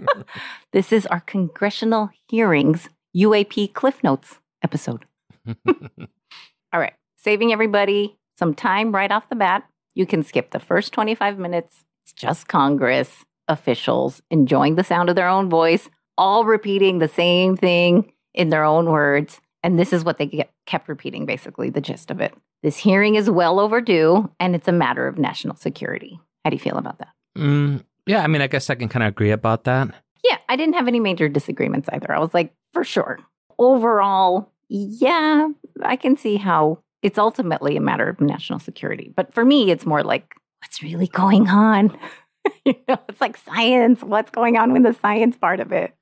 this 0.73 0.93
is 0.93 1.07
our 1.07 1.21
congressional 1.21 2.11
hearings 2.29 2.89
UAP 3.17 3.73
Cliff 3.73 4.03
Notes 4.03 4.39
episode. 4.63 5.05
All 5.67 6.81
right, 6.81 6.95
saving 7.17 7.53
everybody 7.53 8.19
some 8.37 8.55
time 8.55 8.95
right 8.95 9.11
off 9.11 9.29
the 9.29 9.37
bat. 9.37 9.65
You 9.95 10.07
can 10.07 10.23
skip 10.23 10.51
the 10.51 10.61
first 10.61 10.93
25 10.93 11.39
minutes. 11.39 11.85
It's 12.05 12.13
just 12.13 12.49
Congress 12.49 13.25
officials 13.49 14.23
enjoying 14.31 14.77
the 14.77 14.85
sound 14.85 15.09
of 15.09 15.17
their 15.17 15.29
own 15.29 15.49
voice, 15.49 15.89
all 16.17 16.45
repeating 16.45 16.99
the 16.99 17.09
same 17.09 17.57
thing 17.57 18.13
in 18.35 18.51
their 18.51 18.65
own 18.65 18.87
words. 18.87 19.41
And 19.63 19.79
this 19.79 19.93
is 19.93 20.05
what 20.05 20.19
they 20.19 20.27
get, 20.27 20.53
kept 20.67 20.89
repeating, 20.89 21.27
basically, 21.27 21.71
the 21.71 21.81
gist 21.81 22.11
of 22.11 22.21
it. 22.21 22.35
This 22.63 22.77
hearing 22.77 23.17
is 23.17 23.31
well 23.31 23.59
overdue 23.59 24.31
and 24.39 24.55
it's 24.55 24.69
a 24.69 24.73
matter 24.73 25.07
of 25.07 25.19
national 25.19 25.57
security. 25.57 26.21
How 26.45 26.51
do 26.51 26.57
you 26.57 26.61
feel 26.61 26.77
about 26.77 26.99
that? 26.99 27.09
Mm, 27.37 27.85
yeah, 28.07 28.23
I 28.23 28.27
mean, 28.27 28.43
I 28.43 28.47
guess 28.47 28.71
I 28.71 28.75
can 28.75 28.89
kind 28.89 29.03
of 29.03 29.09
agree 29.09 29.31
about 29.31 29.65
that. 29.65 29.89
Yeah, 30.25 30.39
I 30.49 30.57
didn't 30.57 30.75
have 30.75 30.89
any 30.89 31.01
major 31.01 31.29
disagreements 31.29 31.89
either. 31.93 32.13
I 32.13 32.19
was 32.19 32.35
like, 32.35 32.53
for 32.73 32.85
sure. 32.85 33.19
Overall, 33.59 34.53
yeah, 34.69 35.49
I 35.83 35.97
can 35.97 36.17
see 36.17 36.37
how 36.37 36.79
it's 37.03 37.19
ultimately 37.19 37.77
a 37.77 37.81
matter 37.81 38.09
of 38.09 38.21
national 38.21 38.59
security. 38.59 39.13
But 39.15 39.33
for 39.33 39.45
me, 39.45 39.71
it's 39.71 39.87
more 39.87 40.03
like, 40.03 40.35
what's 40.63 40.83
really 40.83 41.07
going 41.09 41.49
on? 41.49 41.97
you 42.65 42.75
know, 42.89 42.99
it's 43.09 43.21
like 43.21 43.37
science. 43.37 44.03
What's 44.03 44.31
going 44.31 44.57
on 44.57 44.73
with 44.73 44.83
the 44.83 44.95
science 44.95 45.37
part 45.37 45.61
of 45.61 45.73
it? 45.73 45.95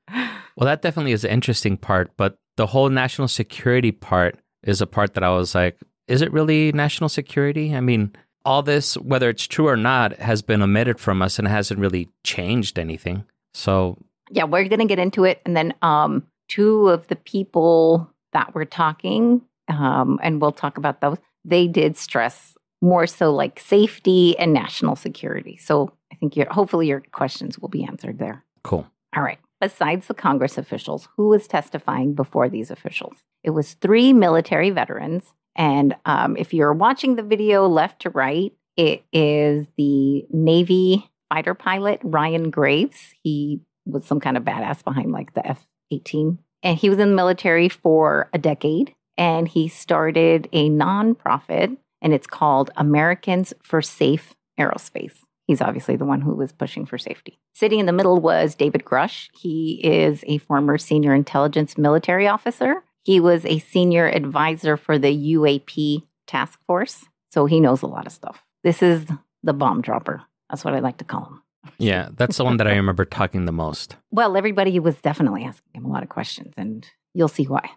Well, 0.56 0.66
that 0.66 0.82
definitely 0.82 1.12
is 1.12 1.24
an 1.24 1.30
interesting 1.30 1.76
part. 1.76 2.10
But 2.16 2.36
the 2.56 2.66
whole 2.66 2.88
national 2.88 3.28
security 3.28 3.92
part 3.92 4.38
is 4.62 4.80
a 4.80 4.86
part 4.86 5.14
that 5.14 5.22
I 5.22 5.30
was 5.30 5.54
like, 5.54 5.78
is 6.08 6.22
it 6.22 6.32
really 6.32 6.72
national 6.72 7.08
security? 7.08 7.74
I 7.74 7.80
mean, 7.80 8.14
all 8.44 8.62
this, 8.62 8.96
whether 8.98 9.28
it's 9.28 9.46
true 9.46 9.68
or 9.68 9.76
not, 9.76 10.14
has 10.14 10.40
been 10.40 10.62
omitted 10.62 11.00
from 11.00 11.20
us 11.20 11.38
and 11.38 11.48
hasn't 11.48 11.80
really 11.80 12.08
changed 12.24 12.78
anything. 12.78 13.24
So, 13.54 13.98
yeah, 14.30 14.44
we're 14.44 14.68
going 14.68 14.80
to 14.80 14.86
get 14.86 14.98
into 14.98 15.24
it. 15.24 15.42
And 15.44 15.56
then 15.56 15.74
um, 15.82 16.26
two 16.48 16.88
of 16.88 17.08
the 17.08 17.16
people 17.16 18.10
that 18.32 18.54
were 18.54 18.64
talking, 18.64 19.42
um, 19.68 20.18
and 20.22 20.40
we'll 20.40 20.52
talk 20.52 20.78
about 20.78 21.00
those, 21.00 21.18
they 21.44 21.66
did 21.66 21.96
stress 21.96 22.56
more 22.82 23.06
so 23.06 23.32
like 23.32 23.58
safety 23.58 24.38
and 24.38 24.52
national 24.52 24.96
security. 24.96 25.56
So 25.56 25.92
I 26.12 26.16
think 26.16 26.36
your 26.36 26.52
hopefully 26.52 26.88
your 26.88 27.02
questions 27.12 27.58
will 27.58 27.68
be 27.68 27.84
answered 27.84 28.18
there. 28.18 28.44
Cool. 28.62 28.86
All 29.16 29.22
right. 29.22 29.38
Besides 29.60 30.06
the 30.06 30.14
Congress 30.14 30.58
officials, 30.58 31.08
who 31.16 31.28
was 31.28 31.46
testifying 31.46 32.14
before 32.14 32.50
these 32.50 32.70
officials? 32.70 33.16
It 33.42 33.50
was 33.50 33.74
three 33.74 34.12
military 34.12 34.70
veterans 34.70 35.32
and 35.56 35.96
um, 36.04 36.36
if 36.36 36.52
you're 36.52 36.74
watching 36.74 37.16
the 37.16 37.22
video 37.22 37.66
left 37.66 38.02
to 38.02 38.10
right, 38.10 38.52
it 38.76 39.02
is 39.12 39.66
the 39.78 40.26
Navy 40.30 41.10
fighter 41.30 41.54
pilot 41.54 41.98
Ryan 42.04 42.50
Graves. 42.50 43.14
He 43.22 43.60
was 43.86 44.04
some 44.04 44.20
kind 44.20 44.36
of 44.36 44.44
badass 44.44 44.84
behind 44.84 45.12
like 45.12 45.32
the 45.32 45.46
F 45.46 45.66
18. 45.90 46.38
And 46.62 46.78
he 46.78 46.88
was 46.88 46.98
in 46.98 47.10
the 47.10 47.16
military 47.16 47.68
for 47.68 48.28
a 48.32 48.38
decade. 48.38 48.94
And 49.18 49.48
he 49.48 49.68
started 49.68 50.48
a 50.52 50.68
nonprofit, 50.68 51.76
and 52.02 52.12
it's 52.12 52.26
called 52.26 52.70
Americans 52.76 53.54
for 53.62 53.80
Safe 53.80 54.34
Aerospace. 54.60 55.20
He's 55.46 55.62
obviously 55.62 55.96
the 55.96 56.04
one 56.04 56.20
who 56.20 56.34
was 56.34 56.52
pushing 56.52 56.84
for 56.84 56.98
safety. 56.98 57.38
Sitting 57.54 57.78
in 57.78 57.86
the 57.86 57.92
middle 57.92 58.20
was 58.20 58.54
David 58.54 58.84
Grusch. 58.84 59.28
He 59.32 59.80
is 59.82 60.22
a 60.26 60.38
former 60.38 60.76
senior 60.76 61.14
intelligence 61.14 61.78
military 61.78 62.28
officer 62.28 62.82
he 63.06 63.20
was 63.20 63.46
a 63.46 63.60
senior 63.60 64.08
advisor 64.08 64.76
for 64.76 64.98
the 64.98 65.34
UAP 65.34 66.02
task 66.26 66.58
force, 66.66 67.04
so 67.30 67.46
he 67.46 67.60
knows 67.60 67.82
a 67.82 67.86
lot 67.86 68.04
of 68.04 68.10
stuff. 68.10 68.42
This 68.64 68.82
is 68.82 69.06
the 69.44 69.52
bomb 69.52 69.80
dropper. 69.80 70.24
That's 70.50 70.64
what 70.64 70.74
I 70.74 70.80
like 70.80 70.96
to 70.96 71.04
call 71.04 71.26
him. 71.26 71.42
Yeah, 71.78 72.08
that's 72.16 72.36
the 72.36 72.44
one 72.44 72.56
that 72.58 72.66
I 72.66 72.76
remember 72.76 73.04
talking 73.04 73.44
the 73.44 73.52
most. 73.52 73.96
Well, 74.10 74.36
everybody 74.36 74.78
was 74.78 74.96
definitely 75.00 75.44
asking 75.44 75.72
him 75.74 75.84
a 75.84 75.92
lot 75.92 76.02
of 76.02 76.08
questions, 76.08 76.54
and 76.56 76.88
you'll 77.14 77.28
see 77.28 77.44
why. 77.44 77.70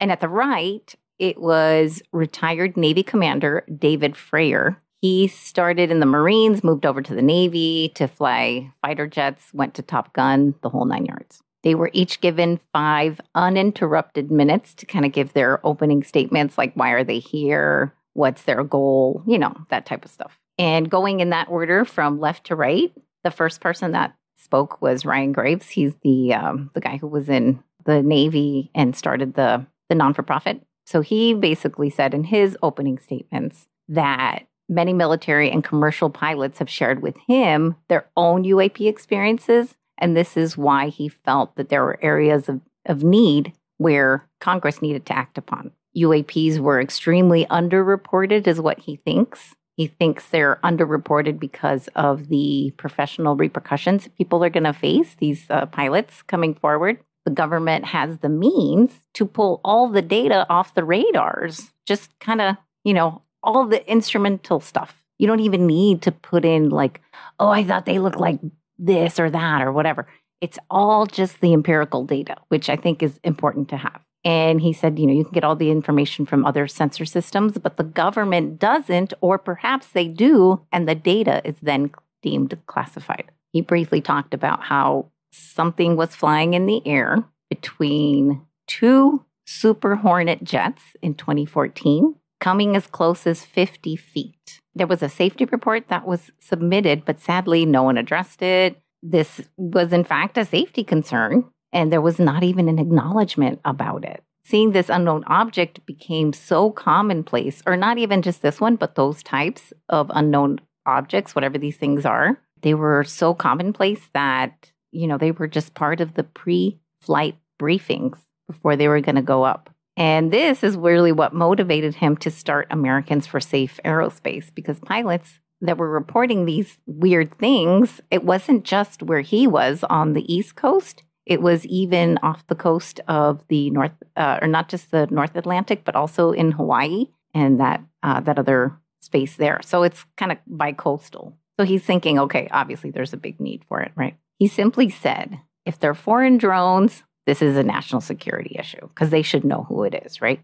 And 0.00 0.10
at 0.10 0.20
the 0.20 0.28
right, 0.28 0.94
it 1.18 1.40
was 1.40 2.02
retired 2.12 2.76
Navy 2.76 3.02
Commander 3.02 3.64
David 3.78 4.14
Fravor. 4.14 4.76
He 5.00 5.28
started 5.28 5.90
in 5.90 6.00
the 6.00 6.06
Marines, 6.06 6.64
moved 6.64 6.86
over 6.86 7.02
to 7.02 7.14
the 7.14 7.22
Navy 7.22 7.92
to 7.94 8.08
fly 8.08 8.70
fighter 8.80 9.06
jets, 9.06 9.52
went 9.52 9.74
to 9.74 9.82
Top 9.82 10.12
Gun, 10.14 10.54
the 10.62 10.70
whole 10.70 10.86
nine 10.86 11.04
yards. 11.04 11.42
They 11.62 11.74
were 11.74 11.90
each 11.92 12.20
given 12.20 12.60
five 12.72 13.20
uninterrupted 13.34 14.30
minutes 14.30 14.74
to 14.74 14.86
kind 14.86 15.04
of 15.04 15.12
give 15.12 15.32
their 15.32 15.64
opening 15.66 16.02
statements 16.02 16.58
like, 16.58 16.74
why 16.74 16.90
are 16.90 17.04
they 17.04 17.18
here? 17.18 17.94
What's 18.12 18.42
their 18.42 18.62
goal? 18.62 19.22
You 19.26 19.38
know, 19.38 19.54
that 19.70 19.86
type 19.86 20.04
of 20.04 20.10
stuff. 20.10 20.38
And 20.58 20.90
going 20.90 21.20
in 21.20 21.30
that 21.30 21.48
order 21.48 21.84
from 21.84 22.20
left 22.20 22.46
to 22.46 22.56
right, 22.56 22.92
the 23.22 23.30
first 23.30 23.60
person 23.60 23.92
that 23.92 24.14
spoke 24.36 24.80
was 24.80 25.04
Ryan 25.04 25.32
Graves. 25.32 25.70
He's 25.70 25.94
the 26.02 26.34
um, 26.34 26.70
the 26.74 26.80
guy 26.80 26.96
who 26.96 27.08
was 27.08 27.28
in 27.28 27.62
the 27.84 28.02
Navy 28.02 28.70
and 28.74 28.96
started 28.96 29.34
the 29.34 29.66
the 29.88 29.94
non 29.94 30.14
for 30.14 30.22
profit. 30.22 30.62
So 30.86 31.00
he 31.00 31.34
basically 31.34 31.90
said 31.90 32.14
in 32.14 32.24
his 32.24 32.56
opening 32.62 32.98
statements 32.98 33.66
that 33.88 34.46
many 34.68 34.92
military 34.92 35.50
and 35.50 35.64
commercial 35.64 36.10
pilots 36.10 36.58
have 36.58 36.70
shared 36.70 37.02
with 37.02 37.16
him 37.26 37.76
their 37.88 38.06
own 38.16 38.44
UAP 38.44 38.88
experiences 38.88 39.76
and 39.98 40.16
this 40.16 40.36
is 40.36 40.56
why 40.56 40.88
he 40.88 41.08
felt 41.08 41.56
that 41.56 41.68
there 41.68 41.82
were 41.82 41.98
areas 42.02 42.48
of, 42.48 42.60
of 42.86 43.02
need 43.02 43.52
where 43.78 44.26
Congress 44.40 44.82
needed 44.82 45.06
to 45.06 45.16
act 45.16 45.38
upon. 45.38 45.72
UAPs 45.96 46.58
were 46.58 46.80
extremely 46.80 47.46
underreported, 47.46 48.46
is 48.46 48.60
what 48.60 48.80
he 48.80 48.96
thinks. 48.96 49.54
He 49.76 49.88
thinks 49.88 50.28
they're 50.28 50.60
underreported 50.62 51.40
because 51.40 51.88
of 51.96 52.28
the 52.28 52.72
professional 52.76 53.36
repercussions 53.36 54.08
people 54.16 54.44
are 54.44 54.50
going 54.50 54.64
to 54.64 54.72
face, 54.72 55.16
these 55.18 55.46
uh, 55.50 55.66
pilots 55.66 56.22
coming 56.22 56.54
forward. 56.54 57.00
The 57.24 57.32
government 57.32 57.86
has 57.86 58.18
the 58.18 58.28
means 58.28 59.02
to 59.14 59.24
pull 59.24 59.60
all 59.64 59.88
the 59.88 60.02
data 60.02 60.46
off 60.48 60.74
the 60.74 60.84
radars, 60.84 61.72
just 61.86 62.16
kind 62.20 62.40
of, 62.40 62.56
you 62.84 62.94
know, 62.94 63.22
all 63.42 63.66
the 63.66 63.88
instrumental 63.90 64.60
stuff. 64.60 65.02
You 65.18 65.26
don't 65.26 65.40
even 65.40 65.66
need 65.66 66.02
to 66.02 66.12
put 66.12 66.44
in, 66.44 66.70
like, 66.70 67.00
oh, 67.40 67.48
I 67.48 67.64
thought 67.64 67.86
they 67.86 67.98
looked 67.98 68.20
like 68.20 68.40
this 68.78 69.18
or 69.18 69.30
that 69.30 69.62
or 69.62 69.72
whatever. 69.72 70.06
It's 70.40 70.58
all 70.70 71.06
just 71.06 71.40
the 71.40 71.52
empirical 71.52 72.04
data, 72.04 72.36
which 72.48 72.68
I 72.68 72.76
think 72.76 73.02
is 73.02 73.18
important 73.24 73.68
to 73.70 73.76
have. 73.78 74.02
And 74.24 74.60
he 74.60 74.72
said, 74.72 74.98
you 74.98 75.06
know, 75.06 75.12
you 75.12 75.24
can 75.24 75.34
get 75.34 75.44
all 75.44 75.56
the 75.56 75.70
information 75.70 76.24
from 76.24 76.46
other 76.46 76.66
sensor 76.66 77.04
systems, 77.04 77.58
but 77.58 77.76
the 77.76 77.84
government 77.84 78.58
doesn't, 78.58 79.12
or 79.20 79.38
perhaps 79.38 79.88
they 79.88 80.08
do, 80.08 80.64
and 80.72 80.88
the 80.88 80.94
data 80.94 81.42
is 81.44 81.56
then 81.60 81.90
deemed 82.22 82.56
classified. 82.66 83.30
He 83.52 83.60
briefly 83.60 84.00
talked 84.00 84.32
about 84.32 84.64
how 84.64 85.10
something 85.30 85.96
was 85.96 86.16
flying 86.16 86.54
in 86.54 86.66
the 86.66 86.86
air 86.86 87.24
between 87.50 88.42
two 88.66 89.24
Super 89.46 89.96
Hornet 89.96 90.42
jets 90.42 90.82
in 91.02 91.14
2014, 91.14 92.14
coming 92.40 92.76
as 92.76 92.86
close 92.86 93.26
as 93.26 93.44
50 93.44 93.94
feet. 93.96 94.60
There 94.74 94.86
was 94.86 95.02
a 95.02 95.08
safety 95.08 95.44
report 95.44 95.88
that 95.88 96.06
was 96.06 96.30
submitted, 96.40 97.04
but 97.04 97.20
sadly, 97.20 97.66
no 97.66 97.82
one 97.82 97.98
addressed 97.98 98.42
it. 98.42 98.80
This 99.02 99.42
was, 99.56 99.92
in 99.92 100.04
fact, 100.04 100.38
a 100.38 100.44
safety 100.44 100.82
concern, 100.82 101.44
and 101.74 101.92
there 101.92 102.00
was 102.00 102.18
not 102.18 102.42
even 102.42 102.68
an 102.68 102.78
acknowledgement 102.78 103.60
about 103.64 104.04
it. 104.04 104.22
Seeing 104.46 104.72
this 104.72 104.88
unknown 104.88 105.24
object 105.26 105.84
became 105.86 106.32
so 106.32 106.70
commonplace, 106.70 107.62
or 107.66 107.76
not 107.76 107.98
even 107.98 108.22
just 108.22 108.42
this 108.42 108.60
one, 108.60 108.76
but 108.76 108.94
those 108.94 109.22
types 109.22 109.72
of 109.88 110.10
unknown 110.14 110.60
objects, 110.86 111.34
whatever 111.34 111.58
these 111.58 111.76
things 111.76 112.06
are, 112.06 112.38
they 112.62 112.74
were 112.74 113.04
so 113.04 113.34
commonplace 113.34 114.08
that, 114.14 114.70
you 114.92 115.06
know, 115.06 115.18
they 115.18 115.32
were 115.32 115.48
just 115.48 115.74
part 115.74 116.00
of 116.00 116.14
the 116.14 116.24
pre 116.24 116.78
flight 117.00 117.36
briefings 117.60 118.18
before 118.46 118.76
they 118.76 118.88
were 118.88 119.00
going 119.00 119.16
to 119.16 119.22
go 119.22 119.42
up. 119.42 119.70
And 119.96 120.32
this 120.32 120.62
is 120.62 120.76
really 120.76 121.12
what 121.12 121.34
motivated 121.34 121.96
him 121.96 122.16
to 122.18 122.30
start 122.30 122.66
Americans 122.70 123.26
for 123.26 123.40
Safe 123.40 123.80
Aerospace 123.84 124.54
because 124.54 124.78
pilots 124.80 125.38
that 125.60 125.78
were 125.78 125.90
reporting 125.90 126.44
these 126.44 126.78
weird 126.86 127.36
things, 127.38 128.00
it 128.10 128.24
wasn't 128.24 128.64
just 128.64 129.02
where 129.02 129.20
he 129.20 129.46
was 129.46 129.84
on 129.84 130.12
the 130.12 130.32
East 130.32 130.56
Coast. 130.56 131.02
It 131.26 131.40
was 131.40 131.64
even 131.66 132.18
off 132.22 132.46
the 132.46 132.54
coast 132.54 133.00
of 133.08 133.42
the 133.48 133.70
North, 133.70 133.92
uh, 134.16 134.38
or 134.42 134.48
not 134.48 134.68
just 134.68 134.90
the 134.90 135.06
North 135.06 135.36
Atlantic, 135.36 135.84
but 135.84 135.96
also 135.96 136.32
in 136.32 136.52
Hawaii 136.52 137.06
and 137.32 137.58
that 137.60 137.82
uh, 138.02 138.20
that 138.20 138.38
other 138.38 138.78
space 139.00 139.36
there. 139.36 139.60
So 139.64 139.82
it's 139.82 140.04
kind 140.16 140.32
of 140.32 140.38
bi-coastal. 140.46 141.36
So 141.58 141.64
he's 141.64 141.82
thinking, 141.84 142.18
okay, 142.18 142.48
obviously 142.50 142.90
there's 142.90 143.12
a 143.12 143.18
big 143.18 143.40
need 143.40 143.64
for 143.68 143.80
it, 143.80 143.92
right? 143.94 144.16
He 144.38 144.48
simply 144.48 144.90
said, 144.90 145.40
if 145.64 145.78
they're 145.78 145.94
foreign 145.94 146.36
drones, 146.36 147.04
this 147.26 147.40
is 147.40 147.56
a 147.56 147.62
national 147.62 148.00
security 148.00 148.56
issue 148.58 148.80
because 148.88 149.10
they 149.10 149.22
should 149.22 149.44
know 149.44 149.64
who 149.68 149.84
it 149.84 149.94
is, 150.04 150.20
right? 150.20 150.42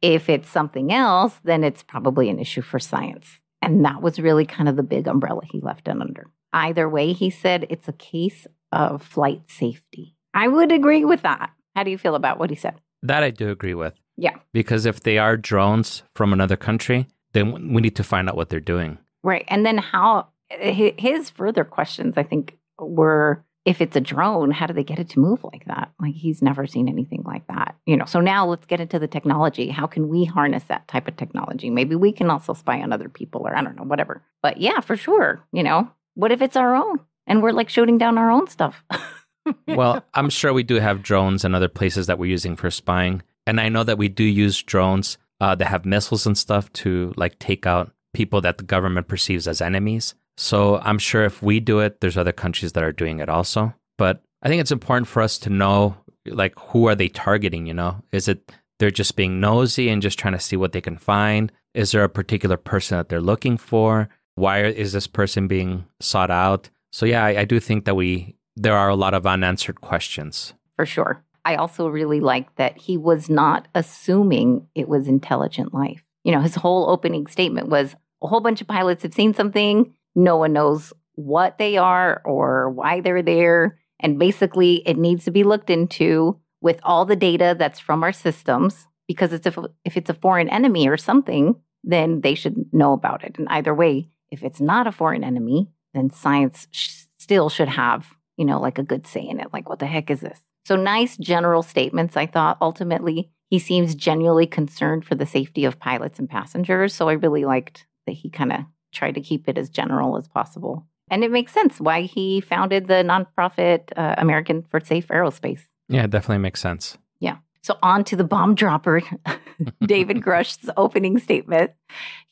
If 0.00 0.28
it's 0.28 0.48
something 0.48 0.92
else, 0.92 1.34
then 1.42 1.64
it's 1.64 1.82
probably 1.82 2.28
an 2.28 2.38
issue 2.38 2.62
for 2.62 2.78
science. 2.78 3.40
And 3.62 3.84
that 3.84 4.00
was 4.00 4.20
really 4.20 4.46
kind 4.46 4.68
of 4.68 4.76
the 4.76 4.82
big 4.82 5.06
umbrella 5.06 5.42
he 5.50 5.60
left 5.60 5.88
it 5.88 6.00
under. 6.00 6.30
Either 6.52 6.88
way, 6.88 7.12
he 7.12 7.30
said 7.30 7.66
it's 7.68 7.88
a 7.88 7.92
case 7.92 8.46
of 8.72 9.02
flight 9.02 9.42
safety. 9.48 10.16
I 10.34 10.48
would 10.48 10.72
agree 10.72 11.04
with 11.04 11.22
that. 11.22 11.50
How 11.74 11.84
do 11.84 11.90
you 11.90 11.98
feel 11.98 12.14
about 12.14 12.38
what 12.38 12.50
he 12.50 12.56
said? 12.56 12.74
That 13.02 13.22
I 13.22 13.30
do 13.30 13.50
agree 13.50 13.74
with. 13.74 13.94
Yeah. 14.16 14.36
Because 14.52 14.86
if 14.86 15.00
they 15.00 15.18
are 15.18 15.36
drones 15.36 16.02
from 16.14 16.32
another 16.32 16.56
country, 16.56 17.06
then 17.32 17.72
we 17.72 17.80
need 17.80 17.96
to 17.96 18.04
find 18.04 18.28
out 18.28 18.36
what 18.36 18.48
they're 18.48 18.60
doing. 18.60 18.98
Right. 19.22 19.44
And 19.48 19.64
then 19.64 19.78
how 19.78 20.28
eh, 20.50 20.92
his 20.98 21.30
further 21.30 21.64
questions, 21.64 22.14
I 22.16 22.22
think, 22.22 22.58
were 22.78 23.44
if 23.66 23.80
it's 23.80 23.96
a 23.96 24.00
drone, 24.00 24.50
how 24.50 24.66
do 24.66 24.72
they 24.72 24.84
get 24.84 24.98
it 24.98 25.10
to 25.10 25.20
move 25.20 25.44
like 25.44 25.64
that? 25.66 25.92
Like 26.00 26.14
he's 26.14 26.40
never 26.42 26.66
seen 26.66 26.88
anything 26.88 27.22
like 27.24 27.46
that. 27.48 27.76
You 27.86 27.96
know, 27.96 28.06
so 28.06 28.20
now 28.20 28.46
let's 28.46 28.66
get 28.66 28.80
into 28.80 28.98
the 28.98 29.06
technology. 29.06 29.68
How 29.68 29.86
can 29.86 30.08
we 30.08 30.24
harness 30.24 30.64
that 30.64 30.88
type 30.88 31.06
of 31.08 31.16
technology? 31.16 31.68
Maybe 31.68 31.94
we 31.94 32.12
can 32.12 32.30
also 32.30 32.54
spy 32.54 32.80
on 32.80 32.92
other 32.92 33.08
people 33.08 33.46
or 33.46 33.54
I 33.54 33.62
don't 33.62 33.76
know, 33.76 33.84
whatever. 33.84 34.22
But 34.42 34.60
yeah, 34.60 34.80
for 34.80 34.96
sure. 34.96 35.44
You 35.52 35.62
know, 35.62 35.90
what 36.14 36.32
if 36.32 36.40
it's 36.40 36.56
our 36.56 36.74
own 36.74 37.00
and 37.26 37.42
we're 37.42 37.52
like 37.52 37.68
shooting 37.68 37.98
down 37.98 38.16
our 38.16 38.30
own 38.30 38.48
stuff? 38.48 38.82
well, 39.68 40.04
I'm 40.14 40.30
sure 40.30 40.52
we 40.52 40.62
do 40.62 40.76
have 40.76 41.02
drones 41.02 41.44
and 41.44 41.54
other 41.54 41.68
places 41.68 42.06
that 42.06 42.18
we're 42.18 42.30
using 42.30 42.56
for 42.56 42.70
spying. 42.70 43.22
And 43.46 43.60
I 43.60 43.68
know 43.68 43.84
that 43.84 43.98
we 43.98 44.08
do 44.08 44.24
use 44.24 44.62
drones 44.62 45.18
uh, 45.40 45.54
that 45.54 45.66
have 45.66 45.84
missiles 45.84 46.26
and 46.26 46.36
stuff 46.36 46.72
to 46.74 47.12
like 47.16 47.38
take 47.38 47.66
out 47.66 47.92
people 48.12 48.40
that 48.42 48.58
the 48.58 48.64
government 48.64 49.08
perceives 49.08 49.48
as 49.48 49.60
enemies. 49.60 50.14
So 50.36 50.78
I'm 50.78 50.98
sure 50.98 51.24
if 51.24 51.42
we 51.42 51.60
do 51.60 51.80
it, 51.80 52.00
there's 52.00 52.16
other 52.16 52.32
countries 52.32 52.72
that 52.72 52.84
are 52.84 52.92
doing 52.92 53.20
it 53.20 53.28
also. 53.28 53.74
But 53.98 54.22
I 54.42 54.48
think 54.48 54.60
it's 54.60 54.72
important 54.72 55.08
for 55.08 55.22
us 55.22 55.38
to 55.38 55.50
know 55.50 55.96
like 56.26 56.58
who 56.58 56.86
are 56.86 56.94
they 56.94 57.08
targeting, 57.08 57.66
you 57.66 57.74
know? 57.74 58.02
Is 58.12 58.28
it 58.28 58.52
they're 58.78 58.90
just 58.90 59.16
being 59.16 59.40
nosy 59.40 59.88
and 59.88 60.00
just 60.00 60.18
trying 60.18 60.32
to 60.34 60.40
see 60.40 60.56
what 60.56 60.72
they 60.72 60.80
can 60.80 60.96
find? 60.96 61.52
Is 61.74 61.92
there 61.92 62.04
a 62.04 62.08
particular 62.08 62.56
person 62.56 62.96
that 62.98 63.08
they're 63.08 63.20
looking 63.20 63.56
for? 63.56 64.08
Why 64.34 64.64
is 64.64 64.92
this 64.92 65.06
person 65.06 65.48
being 65.48 65.84
sought 66.00 66.30
out? 66.30 66.70
So 66.92 67.06
yeah, 67.06 67.24
I, 67.24 67.40
I 67.40 67.44
do 67.44 67.60
think 67.60 67.84
that 67.84 67.94
we 67.94 68.36
there 68.60 68.76
are 68.76 68.90
a 68.90 68.94
lot 68.94 69.14
of 69.14 69.26
unanswered 69.26 69.80
questions. 69.80 70.52
For 70.76 70.84
sure. 70.84 71.24
I 71.44 71.54
also 71.54 71.88
really 71.88 72.20
like 72.20 72.54
that 72.56 72.76
he 72.76 72.98
was 72.98 73.30
not 73.30 73.68
assuming 73.74 74.66
it 74.74 74.88
was 74.88 75.08
intelligent 75.08 75.72
life. 75.72 76.04
You 76.24 76.32
know, 76.32 76.40
his 76.40 76.56
whole 76.56 76.90
opening 76.90 77.26
statement 77.26 77.68
was 77.68 77.96
a 78.22 78.26
whole 78.26 78.40
bunch 78.40 78.60
of 78.60 78.68
pilots 78.68 79.02
have 79.02 79.14
seen 79.14 79.32
something. 79.32 79.94
No 80.14 80.36
one 80.36 80.52
knows 80.52 80.92
what 81.14 81.56
they 81.56 81.78
are 81.78 82.20
or 82.26 82.68
why 82.70 83.00
they're 83.00 83.22
there. 83.22 83.78
And 83.98 84.18
basically, 84.18 84.82
it 84.86 84.98
needs 84.98 85.24
to 85.24 85.30
be 85.30 85.44
looked 85.44 85.70
into 85.70 86.38
with 86.60 86.78
all 86.82 87.06
the 87.06 87.16
data 87.16 87.56
that's 87.58 87.80
from 87.80 88.02
our 88.02 88.12
systems 88.12 88.86
because 89.08 89.32
it's 89.32 89.46
if, 89.46 89.58
if 89.86 89.96
it's 89.96 90.10
a 90.10 90.14
foreign 90.14 90.50
enemy 90.50 90.86
or 90.86 90.98
something, 90.98 91.56
then 91.82 92.20
they 92.20 92.34
should 92.34 92.66
know 92.72 92.92
about 92.92 93.24
it. 93.24 93.36
And 93.38 93.48
either 93.48 93.74
way, 93.74 94.10
if 94.30 94.42
it's 94.42 94.60
not 94.60 94.86
a 94.86 94.92
foreign 94.92 95.24
enemy, 95.24 95.70
then 95.94 96.10
science 96.10 96.68
sh- 96.70 97.04
still 97.18 97.48
should 97.48 97.68
have, 97.68 98.14
you 98.40 98.46
know, 98.46 98.58
like 98.58 98.78
a 98.78 98.82
good 98.82 99.06
say 99.06 99.20
in 99.20 99.38
it. 99.38 99.52
Like, 99.52 99.68
what 99.68 99.80
the 99.80 99.86
heck 99.86 100.10
is 100.10 100.20
this? 100.20 100.40
So, 100.64 100.74
nice 100.74 101.18
general 101.18 101.62
statements, 101.62 102.16
I 102.16 102.24
thought. 102.24 102.56
Ultimately, 102.62 103.30
he 103.50 103.58
seems 103.58 103.94
genuinely 103.94 104.46
concerned 104.46 105.04
for 105.04 105.14
the 105.14 105.26
safety 105.26 105.66
of 105.66 105.78
pilots 105.78 106.18
and 106.18 106.28
passengers. 106.28 106.94
So, 106.94 107.10
I 107.10 107.12
really 107.12 107.44
liked 107.44 107.86
that 108.06 108.12
he 108.12 108.30
kind 108.30 108.50
of 108.50 108.60
tried 108.92 109.16
to 109.16 109.20
keep 109.20 109.46
it 109.46 109.58
as 109.58 109.68
general 109.68 110.16
as 110.16 110.26
possible. 110.26 110.86
And 111.10 111.22
it 111.22 111.30
makes 111.30 111.52
sense 111.52 111.78
why 111.80 112.02
he 112.02 112.40
founded 112.40 112.88
the 112.88 113.04
nonprofit 113.04 113.92
uh, 113.94 114.14
American 114.16 114.62
for 114.70 114.80
Safe 114.80 115.08
Aerospace. 115.08 115.60
Yeah, 115.90 116.04
it 116.04 116.10
definitely 116.10 116.38
makes 116.38 116.60
sense. 116.60 116.96
Yeah. 117.18 117.36
So, 117.60 117.76
on 117.82 118.04
to 118.04 118.16
the 118.16 118.24
bomb 118.24 118.54
dropper, 118.54 119.02
David 119.84 120.22
Grusch's 120.22 120.70
opening 120.76 121.18
statement. 121.18 121.72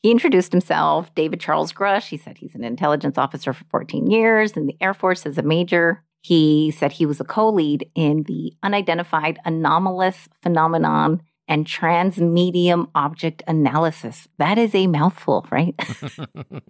He 0.01 0.11
introduced 0.11 0.51
himself, 0.51 1.13
David 1.15 1.39
Charles 1.39 1.73
Grusch. 1.73 2.07
He 2.07 2.17
said 2.17 2.37
he's 2.37 2.55
an 2.55 2.63
intelligence 2.63 3.17
officer 3.17 3.53
for 3.53 3.65
14 3.65 4.09
years 4.09 4.53
in 4.53 4.65
the 4.65 4.77
Air 4.81 4.93
Force 4.93 5.25
as 5.25 5.37
a 5.37 5.43
major. 5.43 6.03
He 6.21 6.71
said 6.71 6.91
he 6.91 7.05
was 7.05 7.19
a 7.19 7.25
co 7.25 7.49
lead 7.49 7.89
in 7.95 8.23
the 8.23 8.53
Unidentified 8.63 9.39
Anomalous 9.45 10.27
Phenomenon 10.41 11.21
and 11.47 11.65
Transmedium 11.65 12.89
Object 12.93 13.41
Analysis. 13.47 14.27
That 14.37 14.57
is 14.57 14.75
a 14.75 14.87
mouthful, 14.87 15.47
right? 15.49 15.75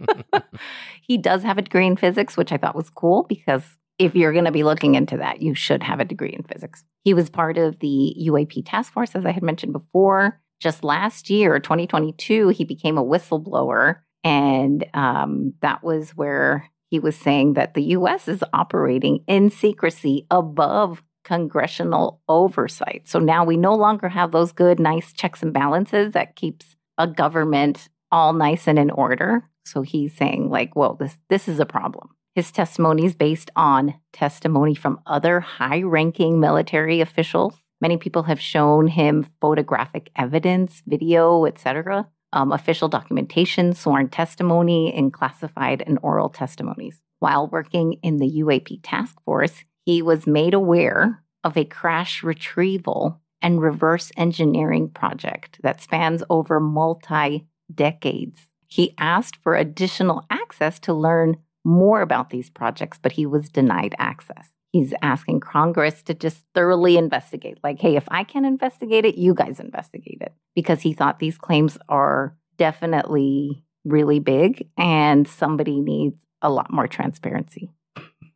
he 1.02 1.18
does 1.18 1.44
have 1.44 1.58
a 1.58 1.62
degree 1.62 1.86
in 1.86 1.98
physics, 1.98 2.38
which 2.38 2.52
I 2.52 2.58
thought 2.58 2.76
was 2.76 2.90
cool 2.90 3.24
because 3.24 3.78
if 4.00 4.16
you're 4.16 4.32
going 4.32 4.46
to 4.46 4.52
be 4.52 4.64
looking 4.64 4.96
into 4.96 5.18
that, 5.18 5.42
you 5.42 5.54
should 5.54 5.84
have 5.84 6.00
a 6.00 6.06
degree 6.06 6.34
in 6.34 6.44
physics. 6.44 6.86
He 7.04 7.14
was 7.14 7.30
part 7.30 7.58
of 7.58 7.80
the 7.80 8.16
UAP 8.22 8.64
task 8.66 8.94
force, 8.94 9.14
as 9.14 9.26
I 9.26 9.32
had 9.32 9.44
mentioned 9.44 9.74
before. 9.74 10.40
Just 10.60 10.84
last 10.84 11.30
year, 11.30 11.60
2022, 11.60 12.50
he 12.50 12.64
became 12.64 12.98
a 12.98 13.06
whistleblower. 13.06 13.98
And 14.24 14.86
um, 14.94 15.54
that 15.62 15.84
was 15.84 16.12
where 16.12 16.70
he 16.90 17.00
was 17.00 17.16
saying 17.16 17.54
that 17.54 17.74
the 17.74 17.84
US 17.84 18.28
is 18.28 18.44
operating 18.52 19.24
in 19.28 19.50
secrecy 19.50 20.26
above 20.30 21.04
congressional 21.24 22.22
oversight. 22.28 23.04
So 23.06 23.20
now 23.20 23.46
we 23.46 23.56
no 23.56 23.76
longer 23.76 24.10
have 24.10 24.32
those 24.32 24.52
good, 24.52 24.80
nice 24.80 25.14
checks 25.14 25.44
and 25.44 25.54
balances 25.54 26.14
that 26.14 26.36
keeps 26.36 26.76
a 26.98 27.08
government 27.08 27.90
all 28.12 28.34
nice 28.34 28.68
and 28.68 28.80
in 28.80 28.90
order. 28.90 29.44
So 29.64 29.84
he's 29.84 30.16
saying, 30.16 30.50
like, 30.50 30.76
well, 30.76 30.96
this 30.96 31.18
this 31.30 31.48
is 31.48 31.60
a 31.60 31.66
problem. 31.66 32.10
His 32.34 32.52
testimony 32.52 33.06
is 33.06 33.16
based 33.16 33.52
on 33.56 33.96
testimony 34.14 34.74
from 34.74 35.00
other 35.06 35.40
high 35.40 35.82
ranking 35.82 36.40
military 36.40 37.02
officials. 37.02 37.56
Many 37.82 37.98
people 37.98 38.24
have 38.24 38.40
shown 38.40 38.88
him 38.88 39.28
photographic 39.40 40.10
evidence, 40.16 40.82
video, 40.86 41.46
etc 41.46 42.08
um, 42.34 42.52
official 42.52 42.88
documentation, 42.88 43.74
sworn 43.74 44.10
testimony, 44.10 44.94
and 44.94 45.14
classified 45.14 45.84
and 45.86 46.00
oral 46.02 46.30
testimonies. 46.30 47.02
While 47.20 47.48
working 47.48 47.94
in 48.04 48.18
the 48.18 48.42
UAP 48.42 48.80
task 48.84 49.16
force, 49.24 49.64
he 49.86 50.02
was 50.02 50.28
made 50.28 50.54
aware 50.54 51.24
of 51.44 51.58
a 51.58 51.66
crash 51.66 52.24
retrieval 52.24 53.20
and 53.42 53.62
reverse 53.62 54.12
engineering 54.18 54.90
project 54.90 55.60
that 55.64 55.82
spans 55.82 56.24
over 56.30 56.60
multi 56.60 57.48
decades. 57.74 58.48
He 58.68 58.94
asked 58.98 59.38
for 59.38 59.56
additional 59.56 60.26
access 60.30 60.80
to 60.80 60.94
learn 60.94 61.38
more 61.66 62.02
about 62.02 62.30
these 62.30 62.50
projects, 62.50 63.00
but 63.02 63.14
he 63.14 63.26
was 63.26 63.50
denied 63.50 63.96
access 63.98 64.50
he's 64.72 64.94
asking 65.02 65.40
Congress 65.40 66.02
to 66.04 66.14
just 66.14 66.44
thoroughly 66.54 66.98
investigate. 66.98 67.60
Like, 67.64 67.80
hey, 67.80 67.96
if 67.96 68.08
I 68.10 68.24
can 68.24 68.46
investigate 68.46 69.06
it, 69.06 69.16
you 69.16 69.34
guys 69.34 69.60
investigate 69.60 70.20
it. 70.22 70.34
Because 70.56 70.82
he 70.82 70.94
thought 70.94 71.20
these 71.20 71.38
claims 71.38 71.78
are 71.88 72.36
definitely 72.58 73.64
really 73.86 74.20
big 74.20 74.68
and 74.78 75.28
somebody 75.28 75.80
needs 75.80 76.18
a 76.42 76.50
lot 76.50 76.72
more 76.72 76.88
transparency. 76.88 77.72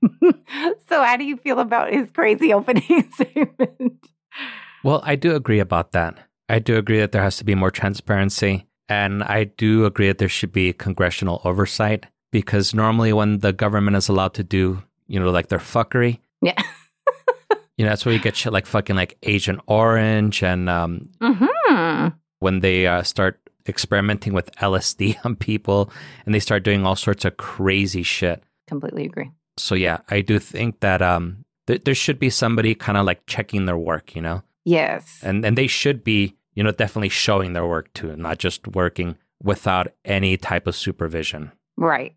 so, 0.87 1.03
how 1.03 1.15
do 1.15 1.23
you 1.23 1.37
feel 1.37 1.59
about 1.59 1.93
his 1.93 2.11
crazy 2.11 2.53
opening 2.53 3.09
statement? 3.13 4.07
Well, 4.83 5.01
I 5.05 5.15
do 5.15 5.35
agree 5.35 5.59
about 5.59 5.93
that. 5.93 6.17
I 6.49 6.59
do 6.59 6.77
agree 6.77 6.99
that 6.99 7.13
there 7.13 7.23
has 7.23 7.37
to 7.37 7.45
be 7.45 7.55
more 7.55 7.71
transparency. 7.71 8.67
And 8.89 9.23
I 9.23 9.45
do 9.45 9.85
agree 9.85 10.07
that 10.07 10.17
there 10.17 10.27
should 10.27 10.51
be 10.51 10.73
congressional 10.73 11.41
oversight 11.45 12.05
because 12.33 12.73
normally 12.73 13.13
when 13.13 13.39
the 13.39 13.53
government 13.53 13.95
is 13.95 14.09
allowed 14.09 14.33
to 14.33 14.43
do 14.43 14.83
you 15.07 15.19
know, 15.19 15.29
like 15.29 15.49
their 15.49 15.59
fuckery. 15.59 16.19
Yeah. 16.43 16.61
you 17.77 17.85
know, 17.85 17.89
that's 17.89 18.05
where 18.05 18.13
you 18.13 18.19
get 18.19 18.35
shit 18.35 18.53
like 18.53 18.65
fucking 18.65 18.95
like 18.95 19.17
Agent 19.23 19.61
Orange 19.67 20.43
and 20.43 20.69
um, 20.69 21.09
mm-hmm. 21.21 22.07
when 22.39 22.59
they 22.59 22.87
uh, 22.87 23.03
start 23.03 23.39
experimenting 23.67 24.33
with 24.33 24.51
LSD 24.57 25.17
on 25.25 25.35
people 25.35 25.91
and 26.25 26.35
they 26.35 26.39
start 26.39 26.63
doing 26.63 26.85
all 26.85 26.95
sorts 26.95 27.25
of 27.25 27.37
crazy 27.37 28.03
shit. 28.03 28.43
Completely 28.67 29.05
agree. 29.05 29.31
So 29.57 29.75
yeah, 29.75 29.99
I 30.09 30.21
do 30.21 30.39
think 30.39 30.79
that 30.79 31.01
um, 31.01 31.45
th- 31.67 31.83
there 31.83 31.95
should 31.95 32.19
be 32.19 32.29
somebody 32.29 32.75
kind 32.75 32.97
of 32.97 33.05
like 33.05 33.25
checking 33.27 33.65
their 33.65 33.77
work, 33.77 34.15
you 34.15 34.21
know. 34.21 34.43
Yes. 34.65 35.19
And 35.21 35.45
and 35.45 35.57
they 35.57 35.67
should 35.67 36.03
be, 36.03 36.35
you 36.53 36.63
know, 36.63 36.71
definitely 36.71 37.09
showing 37.09 37.53
their 37.53 37.67
work 37.67 37.93
too, 37.93 38.15
not 38.15 38.39
just 38.39 38.67
working 38.67 39.17
without 39.41 39.87
any 40.05 40.37
type 40.37 40.67
of 40.67 40.75
supervision. 40.75 41.51
Right. 41.77 42.15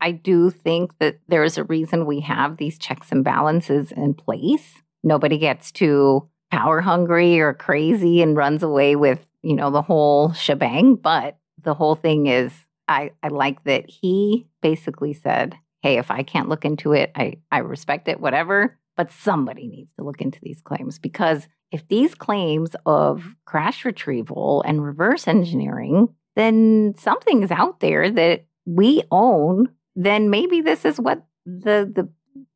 I 0.00 0.12
do 0.12 0.50
think 0.50 0.98
that 0.98 1.18
there 1.28 1.44
is 1.44 1.58
a 1.58 1.64
reason 1.64 2.06
we 2.06 2.20
have 2.20 2.56
these 2.56 2.78
checks 2.78 3.12
and 3.12 3.22
balances 3.22 3.92
in 3.92 4.14
place. 4.14 4.74
Nobody 5.02 5.38
gets 5.38 5.70
too 5.70 6.28
power 6.50 6.80
hungry 6.80 7.40
or 7.40 7.54
crazy 7.54 8.22
and 8.22 8.36
runs 8.36 8.62
away 8.62 8.96
with, 8.96 9.26
you 9.42 9.54
know, 9.54 9.70
the 9.70 9.82
whole 9.82 10.32
shebang. 10.32 10.96
But 10.96 11.38
the 11.62 11.74
whole 11.74 11.94
thing 11.94 12.26
is, 12.26 12.52
I, 12.88 13.12
I 13.22 13.28
like 13.28 13.62
that 13.64 13.88
he 13.88 14.46
basically 14.62 15.12
said, 15.12 15.56
hey, 15.82 15.98
if 15.98 16.10
I 16.10 16.22
can't 16.22 16.48
look 16.48 16.64
into 16.64 16.92
it, 16.92 17.12
I, 17.14 17.34
I 17.52 17.58
respect 17.58 18.08
it, 18.08 18.20
whatever. 18.20 18.78
But 18.96 19.12
somebody 19.12 19.68
needs 19.68 19.94
to 19.94 20.04
look 20.04 20.20
into 20.20 20.40
these 20.42 20.60
claims 20.60 20.98
because 20.98 21.46
if 21.70 21.86
these 21.88 22.14
claims 22.14 22.74
of 22.84 23.36
crash 23.44 23.84
retrieval 23.84 24.62
and 24.66 24.84
reverse 24.84 25.28
engineering, 25.28 26.08
then 26.36 26.94
something's 26.98 27.50
out 27.50 27.80
there 27.80 28.10
that 28.10 28.46
we 28.66 29.02
own 29.10 29.68
then 30.04 30.30
maybe 30.30 30.60
this 30.60 30.84
is 30.84 30.98
what 30.98 31.24
the 31.44 31.90
the 31.94 32.08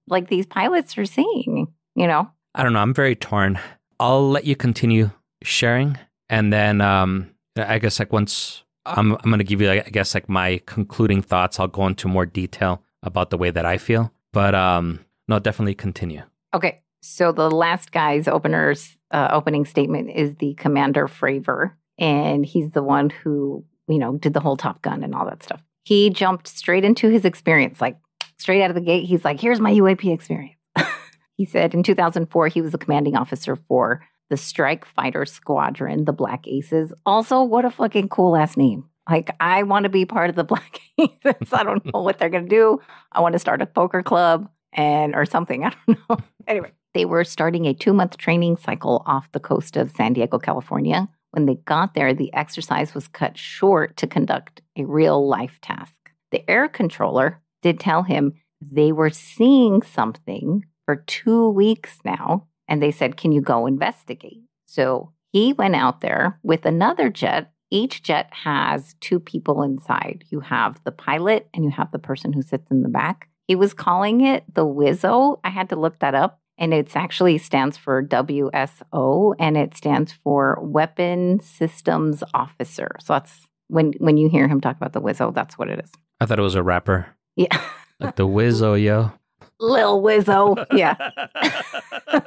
like 0.09 0.29
these 0.29 0.47
pilots 0.47 0.97
are 0.99 1.07
seeing, 1.07 1.73
you 1.95 2.07
know? 2.07 2.31
I 2.55 2.63
don't 2.63 2.73
know. 2.73 2.81
I'm 2.81 2.95
very 2.95 3.17
torn. 3.17 3.59
I'll 4.01 4.29
let 4.29 4.45
you 4.45 4.57
continue 4.57 5.11
sharing 5.43 5.99
and 6.31 6.53
then 6.53 6.81
um 6.81 7.31
I 7.57 7.79
guess 7.79 7.99
like 7.99 8.13
once 8.13 8.65
I'm 8.87 9.13
I'm 9.13 9.31
going 9.31 9.39
to 9.39 9.45
give 9.45 9.61
you 9.61 9.71
I 9.71 9.81
guess 9.81 10.15
like 10.15 10.29
my 10.29 10.61
concluding 10.67 11.23
thoughts. 11.23 11.61
I'll 11.61 11.69
go 11.69 11.87
into 11.87 12.09
more 12.09 12.27
detail 12.27 12.83
about 13.03 13.31
the 13.31 13.39
way 13.39 13.51
that 13.51 13.67
I 13.67 13.79
feel. 13.79 14.13
But 14.33 14.55
um 14.55 15.05
no, 15.29 15.39
definitely 15.39 15.75
continue. 15.75 16.23
Okay. 16.55 16.83
So 17.03 17.33
the 17.33 17.51
last 17.51 17.93
guy's 17.93 18.27
openers 18.29 18.97
uh, 19.11 19.29
opening 19.31 19.67
statement 19.67 20.11
is 20.11 20.37
the 20.37 20.55
Commander 20.55 21.07
Fravor 21.07 21.73
and 21.99 22.45
he's 22.45 22.71
the 22.71 22.83
one 22.83 23.11
who, 23.11 23.65
you 23.87 23.99
know, 23.99 24.17
did 24.17 24.33
the 24.33 24.41
whole 24.41 24.57
Top 24.57 24.81
Gun 24.83 25.05
and 25.05 25.15
all 25.15 25.27
that 25.27 25.43
stuff 25.43 25.63
he 25.85 26.11
jumped 26.11 26.49
straight 26.49 26.85
into 26.85 27.09
his 27.09 27.25
experience, 27.25 27.81
like 27.81 27.97
straight 28.39 28.63
out 28.63 28.71
of 28.71 28.75
the 28.75 28.81
gate. 28.81 29.05
He's 29.05 29.25
like, 29.25 29.41
here's 29.41 29.61
my 29.61 29.73
UAP 29.73 30.13
experience. 30.13 30.59
he 31.37 31.45
said 31.45 31.75
in 31.75 31.83
2004, 31.83 32.49
he 32.49 32.61
was 32.61 32.75
a 32.75 32.79
commanding 32.79 33.17
officer 33.17 33.57
for 33.57 34.03
the 34.31 34.37
Strike 34.37 34.87
Fighter 34.87 35.27
Squadron, 35.27 36.07
the 36.07 36.13
Black 36.13 36.49
Aces. 36.49 36.93
Also, 37.05 37.43
what 37.43 37.65
a 37.65 37.71
fucking 37.71 38.09
cool 38.09 38.37
ass 38.37 38.57
name. 38.57 38.85
Like, 39.09 39.37
I 39.39 39.63
want 39.65 39.85
to 39.85 39.91
be 39.91 40.07
part 40.07 40.31
of 40.31 40.37
the 40.37 40.45
Black 40.55 40.81
Aces. 40.99 41.53
I 41.53 41.63
don't 41.63 41.85
know 41.93 42.01
what 42.01 42.19
they're 42.19 42.31
going 42.31 42.45
to 42.45 42.51
do. 42.51 42.81
I 43.13 43.21
want 43.21 43.35
to 43.35 43.39
start 43.39 43.63
a 43.63 43.67
poker 43.67 44.03
club 44.03 44.49
and 44.73 45.15
or 45.15 45.27
something. 45.27 45.65
I 45.65 45.75
don't 45.87 45.99
know. 46.09 46.17
Anyway, 46.47 46.73
they 46.93 47.07
were 47.07 47.25
starting 47.25 47.65
a 47.65 47.73
two 47.73 47.95
month 47.95 48.19
training 48.19 48.59
cycle 48.59 49.03
off 49.07 49.33
the 49.33 49.41
coast 49.41 49.79
of 49.79 49.91
San 49.91 50.13
Diego, 50.13 50.39
California. 50.39 51.09
When 51.35 51.47
they 51.47 51.57
got 51.57 51.95
there, 51.95 52.15
the 52.15 52.33
exercise 52.33 52.95
was 52.95 53.09
cut 53.09 53.37
short 53.37 53.97
to 53.97 54.07
conduct 54.07 54.63
a 54.79 54.85
real 54.85 55.27
life 55.27 55.59
task. 55.61 55.97
The 56.31 56.49
air 56.49 56.69
controller 56.69 57.43
did 57.61 57.81
tell 57.81 58.05
him 58.05 58.35
they 58.61 58.93
were 58.93 59.11
seeing 59.11 59.83
something 59.83 60.65
for 60.85 60.95
two 60.95 61.49
weeks 61.49 61.99
now, 62.05 62.47
and 62.69 62.81
they 62.81 62.93
said, 62.93 63.17
Can 63.17 63.33
you 63.33 63.41
go 63.41 63.67
investigate? 63.67 64.43
So 64.67 65.13
he 65.33 65.53
went 65.53 65.75
out 65.75 66.03
there 66.03 66.39
with 66.45 66.65
another 66.65 67.11
jet. 67.11 67.51
Each 67.69 68.01
jet 68.01 68.31
has 68.31 68.95
two 69.01 69.19
people 69.19 69.65
inside. 69.65 70.25
You 70.31 70.39
have 70.39 70.85
the 70.85 70.93
pilot 70.93 71.49
and 71.53 71.65
you 71.65 71.71
have 71.71 71.91
the 71.91 71.99
person 71.99 72.33
who 72.33 72.43
sits 72.43 72.71
in 72.71 72.83
the 72.83 72.89
back. 72.89 73.29
He 73.49 73.57
was 73.57 73.75
calling 73.75 74.21
it 74.21 74.45
the 74.55 74.65
Wizzo. 74.65 75.41
I 75.43 75.51
had 75.51 75.71
to 75.71 75.77
look 75.77 75.99
that 75.99 76.15
up. 76.15 76.39
And 76.57 76.73
it 76.73 76.95
actually 76.95 77.39
stands 77.39 77.77
for 77.77 78.03
WSO 78.03 79.35
and 79.39 79.57
it 79.57 79.77
stands 79.77 80.13
for 80.13 80.59
Weapon 80.63 81.41
Systems 81.41 82.23
Officer. 82.33 82.93
So 83.01 83.15
that's 83.15 83.47
when 83.69 83.93
when 83.99 84.17
you 84.17 84.29
hear 84.29 84.47
him 84.47 84.61
talk 84.61 84.77
about 84.77 84.93
the 84.93 85.01
Wizzo, 85.01 85.35
that's 85.35 85.59
what 85.59 85.69
it 85.69 85.81
is. 85.81 85.91
I 86.21 86.27
thought 86.27 86.39
it 86.39 86.43
was 86.43 86.55
a 86.55 86.63
rapper. 86.63 87.07
Yeah. 87.37 87.61
Like 88.01 88.17
the 88.17 88.27
Wizzo, 88.27 88.75
yo. 88.75 89.13
Lil 89.61 90.03
Wizzo. 90.03 90.67
Yeah. 90.73 90.97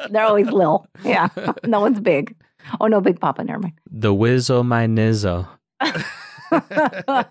They're 0.10 0.24
always 0.24 0.48
Lil. 0.48 0.88
Yeah. 1.04 1.28
No 1.66 1.82
one's 1.82 2.00
big. 2.00 2.34
Oh 2.80 2.88
no, 2.88 3.02
Big 3.02 3.20
Papa, 3.20 3.44
never 3.44 3.60
mind. 3.60 3.74
The 3.90 4.14
Wizzo, 4.14 4.66
my 4.66 4.88
Nizzo. 4.88 5.48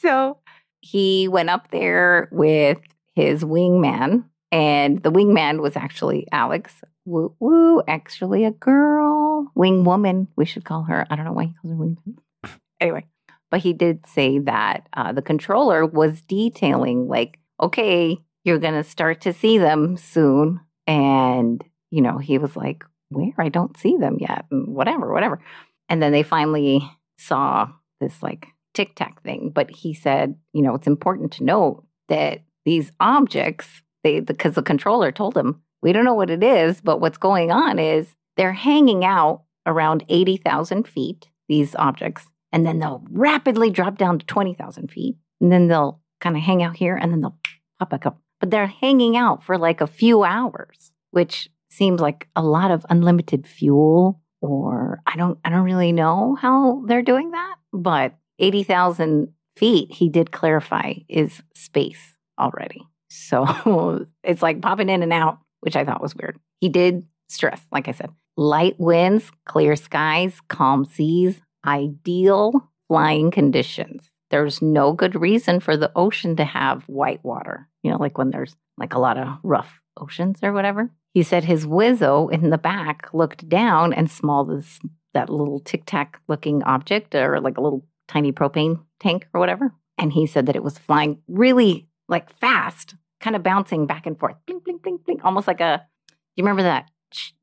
so 0.00 0.38
he 0.80 1.28
went 1.28 1.50
up 1.50 1.70
there 1.70 2.28
with 2.30 2.78
his 3.14 3.44
wingman, 3.44 4.24
and 4.50 5.02
the 5.02 5.12
wingman 5.12 5.60
was 5.60 5.76
actually 5.76 6.26
Alex. 6.32 6.74
Woo 7.04 7.34
woo, 7.40 7.82
actually 7.88 8.44
a 8.44 8.50
girl, 8.50 9.50
wing 9.54 9.84
woman. 9.84 10.28
We 10.36 10.44
should 10.44 10.64
call 10.64 10.82
her. 10.84 11.06
I 11.10 11.16
don't 11.16 11.24
know 11.24 11.32
why 11.32 11.44
he 11.44 11.54
calls 11.60 11.72
her 11.72 11.84
wingman. 11.84 12.18
Anyway, 12.80 13.04
but 13.50 13.60
he 13.60 13.72
did 13.72 14.06
say 14.06 14.38
that 14.38 14.88
uh, 14.92 15.12
the 15.12 15.20
controller 15.20 15.84
was 15.84 16.22
detailing, 16.22 17.08
like, 17.08 17.40
okay, 17.60 18.16
you're 18.44 18.58
going 18.58 18.74
to 18.74 18.88
start 18.88 19.20
to 19.22 19.32
see 19.32 19.58
them 19.58 19.96
soon. 19.96 20.60
And, 20.86 21.62
you 21.90 22.00
know, 22.00 22.18
he 22.18 22.38
was 22.38 22.56
like, 22.56 22.84
where? 23.10 23.32
I 23.38 23.48
don't 23.48 23.76
see 23.76 23.96
them 23.96 24.18
yet. 24.20 24.44
And 24.50 24.68
whatever, 24.74 25.12
whatever. 25.12 25.40
And 25.88 26.02
then 26.02 26.12
they 26.12 26.22
finally 26.22 26.88
saw 27.16 27.68
this 28.00 28.22
like 28.22 28.48
tic 28.74 28.94
tac 28.94 29.22
thing. 29.22 29.50
But 29.54 29.70
he 29.70 29.94
said, 29.94 30.36
you 30.52 30.62
know, 30.62 30.74
it's 30.74 30.86
important 30.86 31.32
to 31.32 31.44
note 31.44 31.84
that 32.08 32.42
these 32.64 32.92
objects, 33.00 33.66
they 34.04 34.20
because 34.20 34.54
the 34.54 34.62
controller 34.62 35.12
told 35.12 35.36
him, 35.36 35.62
we 35.82 35.92
don't 35.92 36.04
know 36.04 36.14
what 36.14 36.30
it 36.30 36.42
is, 36.42 36.80
but 36.80 37.00
what's 37.00 37.18
going 37.18 37.50
on 37.50 37.78
is 37.78 38.14
they're 38.36 38.52
hanging 38.52 39.04
out 39.04 39.42
around 39.66 40.04
80,000 40.08 40.88
feet, 40.88 41.28
these 41.48 41.74
objects, 41.76 42.26
and 42.52 42.66
then 42.66 42.78
they'll 42.78 43.04
rapidly 43.10 43.70
drop 43.70 43.98
down 43.98 44.18
to 44.18 44.26
20,000 44.26 44.90
feet. 44.90 45.16
And 45.40 45.52
then 45.52 45.68
they'll 45.68 46.00
kind 46.20 46.36
of 46.36 46.42
hang 46.42 46.62
out 46.62 46.76
here 46.76 46.96
and 46.96 47.12
then 47.12 47.20
they'll 47.20 47.38
pop 47.78 47.90
back 47.90 48.06
up. 48.06 48.20
But 48.40 48.50
they're 48.50 48.66
hanging 48.66 49.16
out 49.16 49.44
for 49.44 49.58
like 49.58 49.80
a 49.80 49.86
few 49.86 50.24
hours, 50.24 50.90
which 51.10 51.48
seems 51.70 52.00
like 52.00 52.28
a 52.34 52.42
lot 52.42 52.70
of 52.70 52.86
unlimited 52.88 53.46
fuel 53.46 54.20
or 54.40 55.00
I 55.06 55.16
don't 55.16 55.38
I 55.44 55.50
don't 55.50 55.64
really 55.64 55.92
know 55.92 56.36
how 56.40 56.84
they're 56.86 57.02
doing 57.02 57.32
that, 57.32 57.56
but 57.72 58.14
80,000 58.38 59.32
feet 59.56 59.92
he 59.92 60.08
did 60.08 60.30
clarify 60.30 60.94
is 61.08 61.42
space 61.54 62.16
already. 62.38 62.82
So 63.08 64.06
it's 64.22 64.42
like 64.42 64.62
popping 64.62 64.88
in 64.88 65.02
and 65.02 65.12
out, 65.12 65.38
which 65.60 65.76
I 65.76 65.84
thought 65.84 66.02
was 66.02 66.14
weird. 66.14 66.38
He 66.60 66.68
did 66.68 67.04
stress, 67.28 67.60
like 67.72 67.88
I 67.88 67.92
said, 67.92 68.10
light 68.36 68.78
winds, 68.78 69.30
clear 69.46 69.76
skies, 69.76 70.38
calm 70.48 70.84
seas, 70.84 71.40
ideal 71.66 72.70
flying 72.88 73.30
conditions. 73.30 74.10
There's 74.30 74.60
no 74.60 74.92
good 74.92 75.20
reason 75.20 75.60
for 75.60 75.76
the 75.76 75.92
ocean 75.96 76.36
to 76.36 76.44
have 76.44 76.84
white 76.84 77.24
water, 77.24 77.68
you 77.82 77.90
know, 77.90 77.98
like 77.98 78.18
when 78.18 78.30
there's 78.30 78.54
like 78.76 78.94
a 78.94 78.98
lot 78.98 79.18
of 79.18 79.38
rough 79.42 79.80
oceans 79.98 80.38
or 80.42 80.52
whatever. 80.52 80.90
He 81.14 81.22
said 81.22 81.44
his 81.44 81.66
Wizzo 81.66 82.30
in 82.30 82.50
the 82.50 82.58
back 82.58 83.08
looked 83.12 83.48
down 83.48 83.92
and 83.92 84.10
small 84.10 84.44
this 84.44 84.78
that 85.14 85.30
little 85.30 85.60
tic 85.60 85.84
tac 85.86 86.20
looking 86.28 86.62
object 86.64 87.14
or 87.14 87.40
like 87.40 87.56
a 87.56 87.60
little 87.62 87.84
tiny 88.06 88.30
propane 88.30 88.80
tank 89.00 89.26
or 89.32 89.40
whatever. 89.40 89.72
And 89.96 90.12
he 90.12 90.26
said 90.26 90.46
that 90.46 90.56
it 90.56 90.62
was 90.62 90.78
flying 90.78 91.22
really 91.26 91.87
like 92.08 92.36
fast, 92.38 92.94
kind 93.20 93.36
of 93.36 93.42
bouncing 93.42 93.86
back 93.86 94.06
and 94.06 94.18
forth, 94.18 94.36
blink, 94.46 94.64
blink, 94.64 94.82
blink, 94.82 95.04
blink, 95.04 95.24
almost 95.24 95.46
like 95.46 95.60
a. 95.60 95.82
Do 96.08 96.14
you 96.36 96.44
remember 96.44 96.62
that 96.62 96.90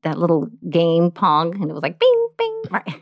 that 0.02 0.18
little 0.18 0.48
game 0.70 1.10
Pong? 1.10 1.54
And 1.54 1.70
it 1.70 1.74
was 1.74 1.82
like 1.82 1.98
bing, 1.98 2.28
bing, 2.38 2.62
right? 2.70 2.94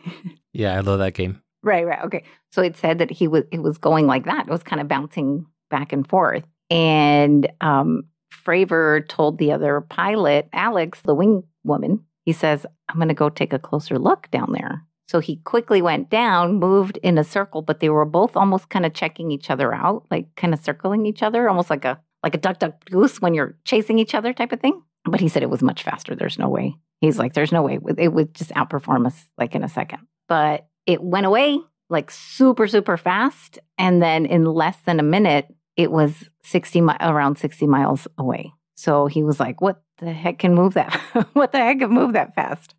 Yeah, 0.53 0.77
I 0.77 0.81
love 0.81 0.99
that 0.99 1.15
game. 1.15 1.41
Right, 1.63 1.87
right. 1.87 2.05
Okay. 2.05 2.25
So 2.53 2.63
it 2.63 2.77
said 2.77 2.99
that 2.99 3.11
he 3.11 3.27
was 3.27 3.45
it 3.51 3.63
was 3.63 3.79
going 3.79 4.07
like 4.07 4.25
that. 4.27 4.47
It 4.47 4.51
was 4.51 4.63
kind 4.63 4.81
of 4.81 4.89
bouncing 4.89 5.47
back 5.71 5.93
and 5.93 6.07
forth. 6.07 6.45
And 6.71 7.51
um 7.61 8.05
Fravor 8.33 9.07
told 9.09 9.39
the 9.39 9.53
other 9.53 9.81
pilot, 9.81 10.49
Alex, 10.53 11.01
the 11.01 11.15
wing 11.15 11.45
woman, 11.63 12.05
he 12.25 12.33
says, 12.33 12.67
I'm 12.89 12.99
gonna 12.99 13.15
go 13.15 13.31
take 13.31 13.53
a 13.53 13.59
closer 13.59 13.99
look 13.99 14.31
down 14.31 14.53
there. 14.53 14.85
So 15.07 15.21
he 15.21 15.37
quickly 15.37 15.83
went 15.83 16.09
down, 16.09 16.55
moved 16.55 16.99
in 17.03 17.19
a 17.19 17.25
circle, 17.25 17.63
but 17.63 17.81
they 17.81 17.91
were 17.91 18.07
both 18.07 18.37
almost 18.37 18.71
kind 18.71 18.87
of 18.87 18.95
checking 18.95 19.31
each 19.31 19.51
other 19.51 19.75
out, 19.75 20.07
like 20.11 20.35
kind 20.37 20.55
of 20.55 20.61
circling 20.61 21.05
each 21.07 21.23
other, 21.23 21.49
almost 21.49 21.71
like 21.71 21.85
a 21.85 22.01
like 22.23 22.35
a 22.35 22.39
duck 22.39 22.59
duck 22.59 22.85
goose 22.87 23.21
when 23.21 23.35
you're 23.35 23.57
chasing 23.65 23.99
each 23.99 24.15
other 24.15 24.33
type 24.33 24.53
of 24.53 24.61
thing. 24.61 24.83
But 25.05 25.21
he 25.21 25.29
said 25.29 25.43
it 25.43 25.51
was 25.51 25.63
much 25.63 25.83
faster. 25.83 26.15
There's 26.15 26.39
no 26.39 26.49
way. 26.49 26.77
He's 27.03 27.19
like, 27.19 27.35
there's 27.35 27.53
no 27.53 27.61
way. 27.63 27.79
It 27.99 28.15
would 28.15 28.35
just 28.35 28.51
outperform 28.53 29.07
us 29.07 29.27
like 29.37 29.55
in 29.55 29.63
a 29.63 29.69
second 29.69 30.07
but 30.29 30.67
it 30.87 31.03
went 31.03 31.27
away 31.27 31.59
like 31.91 32.11
super, 32.11 32.67
super 32.67 32.97
fast. 32.97 33.59
And 33.79 34.03
then 34.03 34.27
in 34.27 34.45
less 34.45 34.77
than 34.85 34.99
a 34.99 35.05
minute, 35.05 35.47
it 35.77 35.91
was 35.91 36.31
60 36.45 36.81
mi- 36.81 36.97
around 37.01 37.39
60 37.39 37.67
miles 37.67 38.09
away. 38.19 38.53
So 38.77 39.07
he 39.07 39.23
was 39.23 39.39
like, 39.39 39.61
what 39.61 39.83
the 39.99 40.13
heck 40.13 40.39
can 40.39 40.55
move 40.55 40.75
that? 40.75 40.95
what 41.35 41.53
the 41.53 41.59
heck 41.59 41.79
can 41.79 41.91
move 41.91 42.15
that 42.15 42.35
fast? 42.35 42.75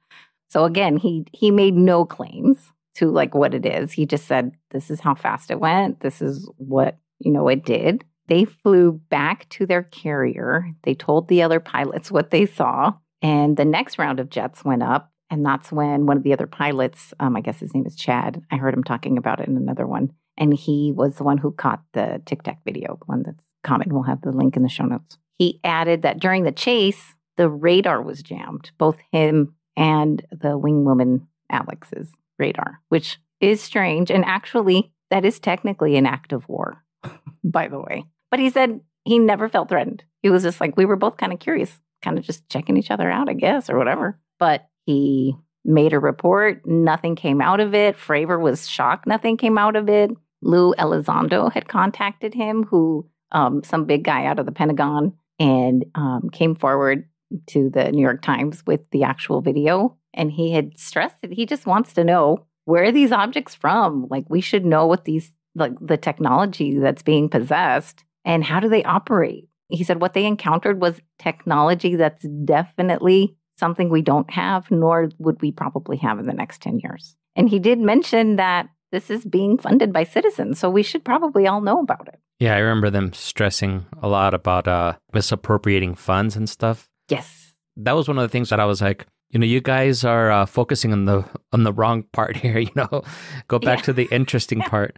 So 0.56 0.64
again, 0.64 0.96
he 0.96 1.26
he 1.34 1.52
made 1.52 1.74
no 1.74 2.06
claims 2.06 2.72
to 2.96 3.12
like 3.12 3.36
what 3.36 3.54
it 3.54 3.66
is. 3.66 3.92
He 3.92 4.06
just 4.06 4.26
said, 4.26 4.54
this 4.72 4.90
is 4.90 5.02
how 5.02 5.14
fast 5.14 5.52
it 5.52 5.60
went. 5.60 6.00
This 6.00 6.22
is 6.22 6.50
what, 6.56 6.98
you 7.20 7.30
know, 7.30 7.50
it 7.50 7.66
did. 7.66 8.06
They 8.28 8.46
flew 8.46 8.94
back 9.10 9.50
to 9.50 9.66
their 9.66 9.84
carrier. 9.84 10.72
They 10.84 10.94
told 10.94 11.28
the 11.28 11.42
other 11.42 11.60
pilots 11.60 12.10
what 12.10 12.32
they 12.32 12.46
saw. 12.46 12.94
And 13.22 13.58
the 13.58 13.66
next 13.66 14.00
round 14.00 14.22
of 14.22 14.30
jets 14.30 14.64
went 14.64 14.82
up 14.82 15.12
and 15.30 15.46
that's 15.46 15.74
when 15.74 16.06
one 16.06 16.16
of 16.16 16.24
the 16.24 16.32
other 16.32 16.48
pilots, 16.48 17.14
um, 17.20 17.36
I 17.36 17.42
guess 17.42 17.60
his 17.60 17.74
name 17.74 17.86
is 17.86 17.98
Chad, 17.98 18.42
I 18.50 18.56
heard 18.56 18.74
him 18.74 18.84
talking 18.84 19.18
about 19.18 19.42
it 19.42 19.50
in 19.50 19.58
another 19.58 19.86
one. 19.86 20.14
And 20.38 20.54
he 20.54 20.94
was 20.96 21.16
the 21.16 21.26
one 21.26 21.38
who 21.38 21.52
caught 21.52 21.82
the 21.92 22.22
Tic 22.26 22.44
Tac 22.44 22.60
video, 22.64 22.98
the 23.00 23.06
one 23.06 23.24
that's 23.24 23.44
common. 23.66 23.94
We'll 23.94 24.04
have 24.04 24.22
the 24.22 24.32
link 24.32 24.56
in 24.56 24.64
the 24.64 24.70
show 24.70 24.86
notes. 24.86 25.18
He 25.38 25.60
added 25.66 26.04
that 26.04 26.22
during 26.22 26.44
the 26.44 26.54
chase, 26.54 27.16
the 27.36 27.50
radar 27.50 28.02
was 28.02 28.24
jammed, 28.24 28.72
both 28.78 29.00
him 29.12 29.55
and 29.78 30.26
the 30.32 30.58
wing 30.58 30.86
woman 30.86 31.28
Alex's 31.50 32.12
radar, 32.38 32.82
which 32.90 33.20
is 33.40 33.62
strange. 33.62 34.10
And 34.10 34.26
actually, 34.26 34.92
that 35.12 35.26
is 35.26 35.40
technically 35.40 35.98
an 35.98 36.06
act 36.06 36.34
of 36.34 36.48
war, 36.48 36.84
by 37.44 37.68
the 37.68 37.80
way. 37.80 38.06
But 38.32 38.40
he 38.40 38.50
said 38.50 38.82
he 39.04 39.20
never 39.20 39.48
felt 39.50 39.70
threatened. 39.70 40.04
He 40.22 40.30
was 40.30 40.44
just 40.44 40.60
like, 40.60 40.76
we 40.76 40.86
were 40.86 40.96
both 40.96 41.18
kind 41.18 41.32
of 41.32 41.40
curious, 41.40 41.80
kind 42.02 42.18
of 42.18 42.24
just 42.24 42.48
checking 42.50 42.78
each 42.78 42.92
other 42.92 43.10
out, 43.10 43.30
I 43.30 43.34
guess, 43.34 43.70
or 43.70 43.78
whatever. 43.78 44.20
But 44.40 44.68
he 44.86 45.36
made 45.64 45.94
a 45.94 46.00
report. 46.00 46.66
Nothing 46.66 47.16
came 47.16 47.42
out 47.42 47.60
of 47.60 47.74
it. 47.74 47.98
Fravor 47.98 48.40
was 48.40 48.68
shocked. 48.68 49.08
Nothing 49.08 49.38
came 49.38 49.58
out 49.58 49.76
of 49.76 49.90
it. 49.90 50.12
Lou 50.42 50.74
Elizondo 50.76 51.52
had 51.52 51.68
contacted 51.68 52.34
him, 52.34 52.64
who 52.64 53.10
um, 53.32 53.64
some 53.64 53.86
big 53.86 54.04
guy 54.04 54.26
out 54.26 54.40
of 54.40 54.46
the 54.46 54.52
Pentagon, 54.52 55.14
and 55.40 55.86
um, 55.96 56.30
came 56.32 56.56
forward 56.56 57.08
to 57.48 57.70
the 57.70 57.92
New 57.92 58.02
York 58.02 58.22
Times 58.22 58.64
with 58.66 58.90
the 58.92 59.04
actual 59.04 59.42
video. 59.42 59.98
And 60.14 60.32
he 60.32 60.52
had 60.52 60.78
stressed 60.78 61.22
that 61.22 61.34
he 61.34 61.46
just 61.46 61.66
wants 61.66 61.94
to 61.94 62.04
know 62.04 62.46
where 62.66 62.84
are 62.86 62.92
these 62.92 63.12
objects 63.12 63.54
from? 63.54 64.08
Like 64.10 64.26
we 64.30 64.42
should 64.42 64.66
know 64.66 64.86
what 64.88 65.06
these 65.06 65.32
like 65.56 65.74
the 65.80 65.98
technology 65.98 66.78
that's 66.78 67.04
being 67.04 67.30
possessed 67.30 68.04
and 68.26 68.44
how 68.44 68.60
do 68.60 68.68
they 68.68 68.84
operate? 68.84 69.48
He 69.70 69.84
said 69.84 70.02
what 70.02 70.14
they 70.14 70.26
encountered 70.26 70.82
was 70.82 71.00
technology 71.20 71.96
that's 71.96 72.26
definitely 72.44 73.38
something 73.58 73.90
we 73.90 74.02
don't 74.02 74.30
have, 74.32 74.70
nor 74.70 75.10
would 75.20 75.42
we 75.42 75.52
probably 75.52 75.98
have 75.98 76.20
in 76.20 76.26
the 76.26 76.34
next 76.34 76.62
10 76.62 76.80
years. 76.80 77.16
And 77.36 77.50
he 77.50 77.60
did 77.60 77.80
mention 77.80 78.36
that 78.36 78.68
this 78.92 79.10
is 79.10 79.26
being 79.26 79.58
funded 79.58 79.92
by 79.94 80.04
citizens. 80.04 80.60
So 80.60 80.70
we 80.70 80.84
should 80.84 81.04
probably 81.04 81.48
all 81.48 81.62
know 81.62 81.80
about 81.80 82.08
it. 82.08 82.20
Yeah, 82.40 82.56
I 82.56 82.60
remember 82.60 82.90
them 82.90 83.14
stressing 83.14 83.86
a 84.02 84.08
lot 84.08 84.34
about 84.34 84.68
uh, 84.68 84.94
misappropriating 85.14 85.96
funds 85.96 86.36
and 86.36 86.50
stuff. 86.50 86.90
Yes. 87.10 87.54
That 87.78 87.94
was 87.94 88.08
one 88.08 88.18
of 88.18 88.24
the 88.24 88.30
things 88.30 88.50
that 88.50 88.60
I 88.60 88.66
was 88.66 88.82
like, 88.82 89.06
you 89.30 89.40
know, 89.40 89.46
you 89.46 89.60
guys 89.62 90.04
are 90.06 90.32
uh, 90.32 90.46
focusing 90.46 90.92
on 90.94 91.06
the 91.06 91.26
on 91.52 91.64
the 91.64 91.74
wrong 91.74 92.04
part 92.14 92.38
here. 92.44 92.58
You 92.60 92.72
know, 92.76 93.04
go 93.48 93.60
back 93.60 93.80
Yeah. 93.80 93.86
to 93.86 93.94
the 93.94 94.08
interesting 94.12 94.60
part. 94.74 94.96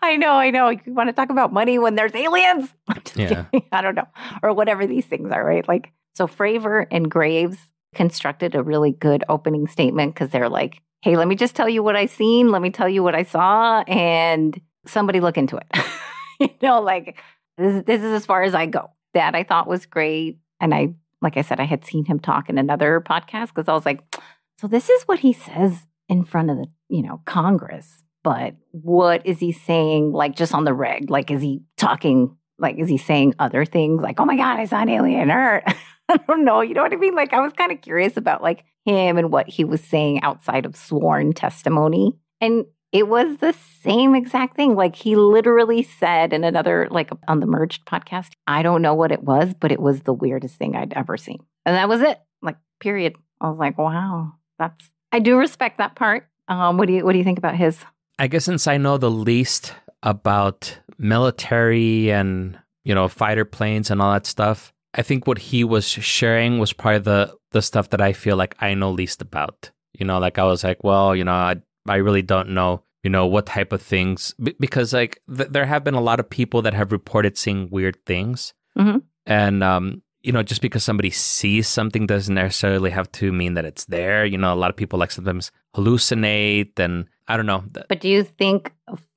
I 0.00 0.16
know, 0.16 0.32
I 0.32 0.50
know. 0.50 0.68
You 0.70 0.80
want 0.86 1.08
to 1.08 1.12
talk 1.12 1.30
about 1.30 1.52
money 1.52 1.78
when 1.78 1.96
there's 1.96 2.14
aliens? 2.14 2.72
Yeah. 3.16 3.44
kidding. 3.52 3.68
I 3.72 3.82
don't 3.82 3.94
know. 3.96 4.06
Or 4.42 4.52
whatever 4.54 4.86
these 4.86 5.04
things 5.04 5.30
are, 5.32 5.44
right? 5.44 5.66
Like, 5.66 5.92
so 6.14 6.26
Fravor 6.26 6.86
and 6.90 7.10
Graves 7.10 7.58
constructed 7.94 8.54
a 8.54 8.62
really 8.62 8.92
good 8.92 9.24
opening 9.28 9.66
statement 9.66 10.14
because 10.14 10.30
they're 10.30 10.48
like, 10.48 10.80
hey, 11.02 11.16
let 11.16 11.28
me 11.28 11.34
just 11.34 11.54
tell 11.56 11.68
you 11.68 11.82
what 11.82 11.96
I 11.96 12.06
seen. 12.06 12.50
Let 12.50 12.62
me 12.62 12.70
tell 12.70 12.88
you 12.88 13.02
what 13.02 13.14
I 13.14 13.24
saw. 13.24 13.82
And 13.88 14.58
somebody 14.86 15.20
look 15.20 15.36
into 15.36 15.56
it. 15.58 15.66
you 16.40 16.48
know, 16.62 16.80
like, 16.80 17.20
this, 17.58 17.84
this 17.84 18.00
is 18.00 18.12
as 18.12 18.26
far 18.26 18.42
as 18.44 18.54
I 18.54 18.66
go. 18.66 18.90
That 19.12 19.34
I 19.34 19.42
thought 19.44 19.66
was 19.68 19.86
great. 19.86 20.38
And 20.60 20.72
I, 20.74 20.94
like 21.22 21.36
I 21.36 21.42
said, 21.42 21.60
I 21.60 21.64
had 21.64 21.84
seen 21.84 22.04
him 22.04 22.18
talk 22.18 22.48
in 22.48 22.58
another 22.58 23.02
podcast 23.06 23.48
because 23.48 23.68
I 23.68 23.74
was 23.74 23.86
like, 23.86 24.02
so 24.58 24.66
this 24.66 24.88
is 24.88 25.02
what 25.04 25.20
he 25.20 25.32
says 25.32 25.86
in 26.08 26.24
front 26.24 26.50
of 26.50 26.56
the, 26.56 26.66
you 26.88 27.02
know, 27.02 27.22
Congress 27.24 28.02
but 28.24 28.54
what 28.70 29.24
is 29.26 29.38
he 29.38 29.52
saying 29.52 30.10
like 30.10 30.34
just 30.34 30.54
on 30.54 30.64
the 30.64 30.74
reg? 30.74 31.10
Like 31.10 31.30
is 31.30 31.42
he 31.42 31.62
talking 31.76 32.36
like 32.58 32.78
is 32.78 32.88
he 32.88 32.96
saying 32.96 33.34
other 33.38 33.64
things 33.64 34.00
like 34.00 34.18
oh 34.18 34.24
my 34.24 34.36
god 34.36 34.60
i 34.60 34.64
saw 34.64 34.80
an 34.80 34.88
alien 34.88 35.30
or 35.30 35.62
i 36.08 36.16
don't 36.28 36.44
know 36.44 36.60
you 36.60 36.72
know 36.72 36.82
what 36.82 36.92
i 36.92 36.96
mean? 36.96 37.14
Like 37.14 37.32
i 37.32 37.40
was 37.40 37.52
kind 37.52 37.70
of 37.70 37.80
curious 37.82 38.16
about 38.16 38.42
like 38.42 38.64
him 38.84 39.18
and 39.18 39.30
what 39.30 39.48
he 39.48 39.64
was 39.64 39.82
saying 39.82 40.22
outside 40.22 40.66
of 40.66 40.76
sworn 40.76 41.32
testimony. 41.32 42.18
And 42.40 42.66
it 42.94 43.08
was 43.08 43.38
the 43.38 43.52
same 43.82 44.14
exact 44.14 44.54
thing. 44.56 44.76
Like 44.76 44.94
he 44.94 45.16
literally 45.16 45.82
said 45.82 46.32
in 46.32 46.44
another 46.44 46.86
like 46.92 47.10
on 47.26 47.40
the 47.40 47.46
merged 47.46 47.84
podcast 47.84 48.30
i 48.46 48.62
don't 48.62 48.80
know 48.80 48.94
what 48.94 49.10
it 49.10 49.22
was 49.22 49.52
but 49.52 49.72
it 49.72 49.80
was 49.80 50.02
the 50.02 50.12
weirdest 50.12 50.56
thing 50.56 50.76
i'd 50.76 50.94
ever 50.94 51.16
seen. 51.16 51.40
And 51.66 51.76
that 51.76 51.88
was 51.88 52.00
it. 52.00 52.18
Like 52.40 52.56
period. 52.80 53.16
I 53.40 53.50
was 53.50 53.58
like 53.58 53.76
wow 53.76 54.32
that's 54.58 54.90
i 55.12 55.18
do 55.18 55.36
respect 55.36 55.78
that 55.78 55.96
part. 55.96 56.28
Um 56.48 56.78
what 56.78 56.86
do 56.86 56.94
you 56.94 57.04
what 57.04 57.12
do 57.12 57.18
you 57.18 57.24
think 57.24 57.38
about 57.38 57.56
his? 57.56 57.84
I 58.18 58.28
guess 58.28 58.44
since 58.44 58.68
I 58.68 58.76
know 58.76 58.96
the 58.96 59.10
least 59.10 59.74
about 60.04 60.78
military 60.96 62.12
and 62.12 62.58
you 62.84 62.94
know 62.94 63.08
fighter 63.08 63.44
planes 63.44 63.90
and 63.90 64.00
all 64.00 64.12
that 64.12 64.26
stuff, 64.26 64.72
I 64.94 65.02
think 65.02 65.26
what 65.26 65.38
he 65.38 65.64
was 65.64 65.88
sharing 65.88 66.60
was 66.60 66.72
probably 66.72 67.00
the 67.00 67.34
the 67.50 67.62
stuff 67.62 67.90
that 67.90 68.00
I 68.00 68.12
feel 68.12 68.36
like 68.36 68.54
I 68.60 68.74
know 68.74 68.92
least 68.92 69.20
about. 69.20 69.72
You 69.98 70.06
know, 70.06 70.18
like 70.18 70.38
I 70.38 70.44
was 70.44 70.64
like, 70.64 70.82
well, 70.82 71.14
you 71.14 71.24
know, 71.24 71.32
I 71.32 71.56
I 71.88 71.96
really 71.96 72.22
don't 72.22 72.50
know, 72.50 72.82
you 73.02 73.10
know, 73.10 73.26
what 73.26 73.46
type 73.46 73.72
of 73.72 73.82
things 73.82 74.34
b- 74.42 74.54
because 74.58 74.92
like 74.92 75.20
th- 75.34 75.50
there 75.50 75.66
have 75.66 75.84
been 75.84 75.94
a 75.94 76.00
lot 76.00 76.20
of 76.20 76.28
people 76.30 76.62
that 76.62 76.74
have 76.74 76.92
reported 76.92 77.36
seeing 77.36 77.68
weird 77.70 77.96
things, 78.06 78.54
Mhm. 78.78 79.02
and 79.26 79.62
um, 79.62 80.02
you 80.22 80.32
know, 80.32 80.42
just 80.42 80.62
because 80.62 80.82
somebody 80.82 81.10
sees 81.10 81.68
something 81.68 82.06
doesn't 82.06 82.34
necessarily 82.34 82.90
have 82.90 83.12
to 83.12 83.30
mean 83.32 83.54
that 83.54 83.66
it's 83.66 83.84
there. 83.84 84.24
You 84.24 84.38
know, 84.38 84.54
a 84.54 84.56
lot 84.56 84.70
of 84.70 84.76
people 84.76 84.98
like 84.98 85.10
sometimes 85.10 85.50
hallucinate, 85.76 86.78
and 86.78 87.06
I 87.28 87.36
don't 87.36 87.46
know. 87.46 87.64
But 87.88 88.00
do 88.00 88.08
you 88.08 88.22
think 88.24 88.72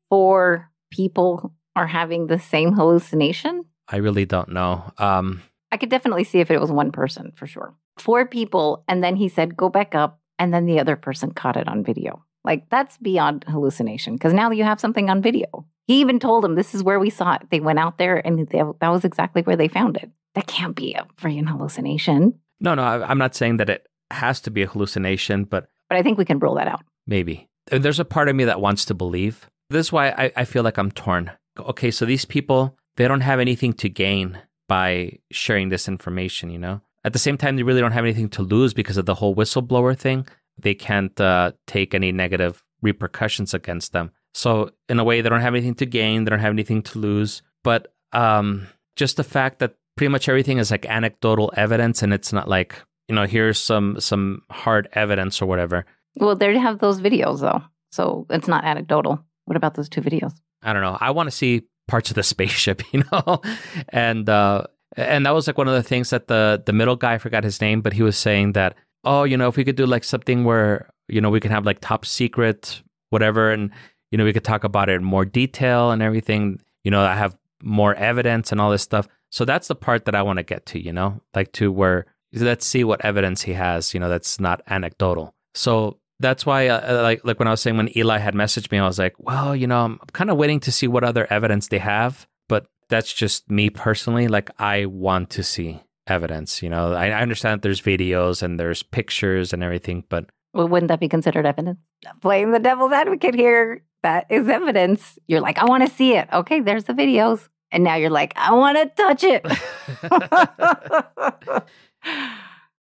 four 0.10 0.69
people 0.91 1.53
are 1.75 1.88
having 1.88 2.27
the 2.27 2.39
same 2.39 2.73
hallucination? 2.73 3.65
I 3.88 3.97
really 3.97 4.25
don't 4.25 4.49
know. 4.49 4.84
Um, 4.97 5.41
I 5.71 5.77
could 5.77 5.89
definitely 5.89 6.23
see 6.23 6.39
if 6.39 6.51
it 6.51 6.60
was 6.60 6.71
one 6.71 6.91
person 6.91 7.32
for 7.36 7.47
sure. 7.47 7.73
Four 7.97 8.25
people, 8.25 8.84
and 8.88 9.03
then 9.03 9.15
he 9.15 9.30
said, 9.30 9.56
go 9.58 9.69
back 9.69 9.95
up, 9.95 10.19
and 10.39 10.53
then 10.53 10.65
the 10.65 10.80
other 10.80 10.95
person 10.95 11.32
caught 11.32 11.58
it 11.58 11.67
on 11.67 11.84
video. 11.84 12.23
Like 12.47 12.69
that's 12.69 12.97
beyond 12.97 13.43
hallucination 13.47 14.13
because 14.15 14.33
now 14.33 14.49
you 14.51 14.63
have 14.63 14.79
something 14.79 15.10
on 15.10 15.21
video. 15.21 15.65
He 15.86 15.99
even 16.01 16.17
told 16.19 16.43
him, 16.45 16.55
this 16.55 16.73
is 16.73 16.81
where 16.83 16.99
we 16.99 17.10
saw 17.10 17.33
it. 17.36 17.41
They 17.51 17.60
went 17.60 17.77
out 17.79 17.97
there 17.97 18.25
and 18.25 18.47
they, 18.47 18.62
that 18.79 18.89
was 18.89 19.03
exactly 19.05 19.41
where 19.41 19.55
they 19.55 19.67
found 19.67 19.97
it. 19.97 20.10
That 20.36 20.47
can't 20.47 20.75
be 20.75 20.93
a 20.93 21.05
freaking 21.21 21.47
hallucination. 21.47 22.39
no, 22.60 22.73
no, 22.75 22.83
I, 22.83 23.07
I'm 23.10 23.17
not 23.17 23.36
saying 23.36 23.57
that 23.57 23.69
it 23.69 23.86
has 24.12 24.39
to 24.41 24.51
be 24.51 24.63
a 24.63 24.67
hallucination, 24.67 25.43
but 25.43 25.69
But 25.89 25.97
I 25.97 26.03
think 26.03 26.17
we 26.17 26.25
can 26.25 26.39
rule 26.39 26.55
that 26.55 26.67
out. 26.67 26.83
maybe. 27.05 27.47
There's 27.69 27.99
a 27.99 28.05
part 28.05 28.29
of 28.29 28.36
me 28.36 28.45
that 28.45 28.62
wants 28.62 28.86
to 28.86 28.93
believe. 28.93 29.49
This 29.69 29.88
is 29.88 29.91
why 29.91 30.10
I, 30.12 30.31
I 30.38 30.45
feel 30.45 30.63
like 30.63 30.77
I'm 30.77 30.91
torn. 30.91 31.31
Okay, 31.60 31.91
so 31.91 32.05
these 32.05 32.23
people, 32.23 32.77
they 32.95 33.07
don't 33.10 33.27
have 33.31 33.41
anything 33.41 33.73
to 33.73 33.89
gain 33.89 34.39
by 34.69 35.19
sharing 35.31 35.67
this 35.69 35.88
information, 35.89 36.49
you 36.49 36.60
know? 36.60 36.79
At 37.03 37.12
the 37.13 37.19
same 37.19 37.38
time, 37.38 37.55
they 37.55 37.63
really 37.63 37.81
don't 37.81 37.91
have 37.91 38.05
anything 38.05 38.29
to 38.29 38.41
lose 38.41 38.73
because 38.73 38.95
of 38.97 39.05
the 39.05 39.15
whole 39.15 39.36
whistleblower 39.36 39.97
thing. 39.97 40.27
They 40.60 40.74
can't 40.74 41.20
uh, 41.20 41.52
take 41.65 41.93
any 41.93 42.12
negative 42.12 42.63
repercussions 42.82 43.54
against 43.54 43.93
them. 43.93 44.12
So, 44.34 44.72
in 44.88 45.00
a 45.00 45.04
way, 45.04 45.22
they 45.22 45.30
don't 45.30 45.41
have 45.41 45.56
anything 45.56 45.76
to 45.76 45.86
gain, 45.86 46.24
they 46.24 46.30
don't 46.30 46.39
have 46.39 46.54
anything 46.54 46.84
to 46.84 47.00
lose. 47.00 47.41
But 47.63 47.93
um, 48.13 48.67
just 48.96 49.17
the 49.17 49.24
fact 49.24 49.60
that 49.60 49.76
pretty 49.96 50.10
much 50.10 50.30
everything 50.30 50.58
is 50.60 50.72
like 50.72 50.86
anecdotal 50.86 51.52
evidence 51.58 52.02
and 52.04 52.13
it's 52.13 52.32
not 52.32 52.48
like, 52.48 52.82
you 53.08 53.15
know, 53.15 53.26
here's 53.26 53.60
some 53.60 54.00
some 54.00 54.43
hard 54.50 54.88
evidence 54.93 55.41
or 55.41 55.46
whatever. 55.46 55.86
Well, 56.17 56.36
they 56.36 56.58
have 56.58 56.80
those 56.80 57.02
videos 57.02 57.41
though. 57.41 57.62
So 57.91 58.26
it's 58.30 58.48
not 58.48 58.63
anecdotal. 58.63 59.24
What 59.46 59.58
about 59.58 59.76
those 59.76 59.89
two 59.89 60.02
videos? 60.02 60.34
I 60.62 60.74
don't 60.74 60.82
know. 60.82 60.98
I 61.00 61.12
want 61.12 61.28
to 61.28 61.36
see 61.36 61.63
parts 61.88 62.10
of 62.10 62.15
the 62.15 62.24
spaceship, 62.36 62.82
you 62.93 63.04
know, 63.12 63.41
and 63.89 64.30
uh, 64.30 64.63
and 64.96 65.26
that 65.26 65.32
was 65.32 65.48
like 65.48 65.58
one 65.58 65.67
of 65.67 65.74
the 65.74 65.84
things 65.84 66.10
that 66.12 66.28
the 66.28 66.62
the 66.65 66.74
middle 66.74 66.96
guy 66.96 67.13
I 67.13 67.17
forgot 67.17 67.43
his 67.43 67.62
name, 67.62 67.82
but 67.82 67.93
he 67.93 68.04
was 68.04 68.17
saying 68.17 68.54
that 68.54 68.76
oh, 69.03 69.23
you 69.23 69.38
know, 69.38 69.47
if 69.47 69.57
we 69.57 69.63
could 69.63 69.75
do 69.75 69.86
like 69.86 70.03
something 70.03 70.43
where 70.43 70.89
you 71.07 71.21
know 71.21 71.29
we 71.29 71.39
can 71.39 71.51
have 71.51 71.65
like 71.65 71.79
top 71.79 72.05
secret 72.05 72.81
whatever, 73.10 73.51
and 73.51 73.71
you 74.12 74.17
know 74.17 74.25
we 74.25 74.33
could 74.33 74.43
talk 74.43 74.63
about 74.63 74.89
it 74.89 74.93
in 74.93 75.03
more 75.03 75.25
detail 75.25 75.91
and 75.91 76.01
everything. 76.01 76.60
You 76.83 76.91
know, 76.91 77.01
I 77.01 77.15
have 77.15 77.38
more 77.62 77.95
evidence 77.95 78.51
and 78.51 78.62
all 78.62 78.71
this 78.71 78.83
stuff. 78.83 79.07
So 79.29 79.45
that's 79.45 79.67
the 79.67 79.75
part 79.75 80.05
that 80.05 80.15
I 80.15 80.21
want 80.21 80.38
to 80.38 80.43
get 80.43 80.65
to, 80.67 80.79
you 80.79 80.93
know, 80.93 81.21
like 81.36 81.51
to 81.53 81.71
where 81.71 82.05
let's 82.33 82.65
see 82.65 82.83
what 82.83 83.03
evidence 83.03 83.41
he 83.41 83.53
has, 83.53 83.93
you 83.93 83.99
know, 83.99 84.10
that's 84.10 84.39
not 84.39 84.62
anecdotal. 84.67 85.33
So 85.55 85.99
that's 86.19 86.45
why, 86.45 86.67
uh, 86.67 87.01
like, 87.01 87.23
like 87.23 87.39
when 87.39 87.47
I 87.47 87.51
was 87.51 87.62
saying 87.62 87.77
when 87.77 87.95
Eli 87.97 88.17
had 88.17 88.33
messaged 88.33 88.71
me, 88.71 88.79
I 88.79 88.86
was 88.86 88.99
like, 88.99 89.15
well, 89.19 89.55
you 89.55 89.67
know, 89.67 89.86
I'm 89.86 89.99
kind 90.13 90.29
of 90.29 90.38
waiting 90.38 90.60
to 90.62 90.71
see 90.71 90.88
what 90.88 91.03
other 91.03 91.27
evidence 91.31 91.67
they 91.67 91.77
have, 91.77 92.27
but 92.47 92.67
that's 92.89 93.13
just 93.13 93.49
me 93.49 93.69
personally. 93.69 94.27
Like, 94.27 94.49
I 94.60 94.86
want 94.86 95.29
to 95.31 95.43
see 95.43 95.81
evidence. 96.08 96.63
You 96.63 96.70
know, 96.70 96.93
I, 96.93 97.10
I 97.10 97.22
understand 97.22 97.60
that 97.60 97.63
there's 97.63 97.82
videos 97.82 98.41
and 98.41 98.60
there's 98.60 98.84
pictures 98.84 99.54
and 99.54 99.63
everything, 99.63 100.04
but 100.10 100.30
Well, 100.54 100.67
wouldn't 100.67 100.89
that 100.89 101.00
be 101.00 101.10
considered 101.10 101.46
evidence? 101.46 101.80
Playing 102.22 102.52
the 102.52 102.60
devil's 102.60 102.91
advocate 102.91 103.36
here, 103.36 103.84
that 104.04 104.26
is 104.30 104.48
evidence. 104.48 105.17
You're 105.28 105.41
like, 105.41 105.58
I 105.58 105.65
want 105.65 105.88
to 105.88 105.93
see 105.93 106.15
it. 106.15 106.28
Okay, 106.32 106.62
there's 106.62 106.86
the 106.86 106.93
videos. 106.93 107.48
And 107.72 107.84
now 107.84 107.96
you're 107.96 108.10
like, 108.10 108.34
I 108.38 108.54
want 108.54 108.78
to 108.78 108.86
touch 108.96 109.24
it. 109.24 109.43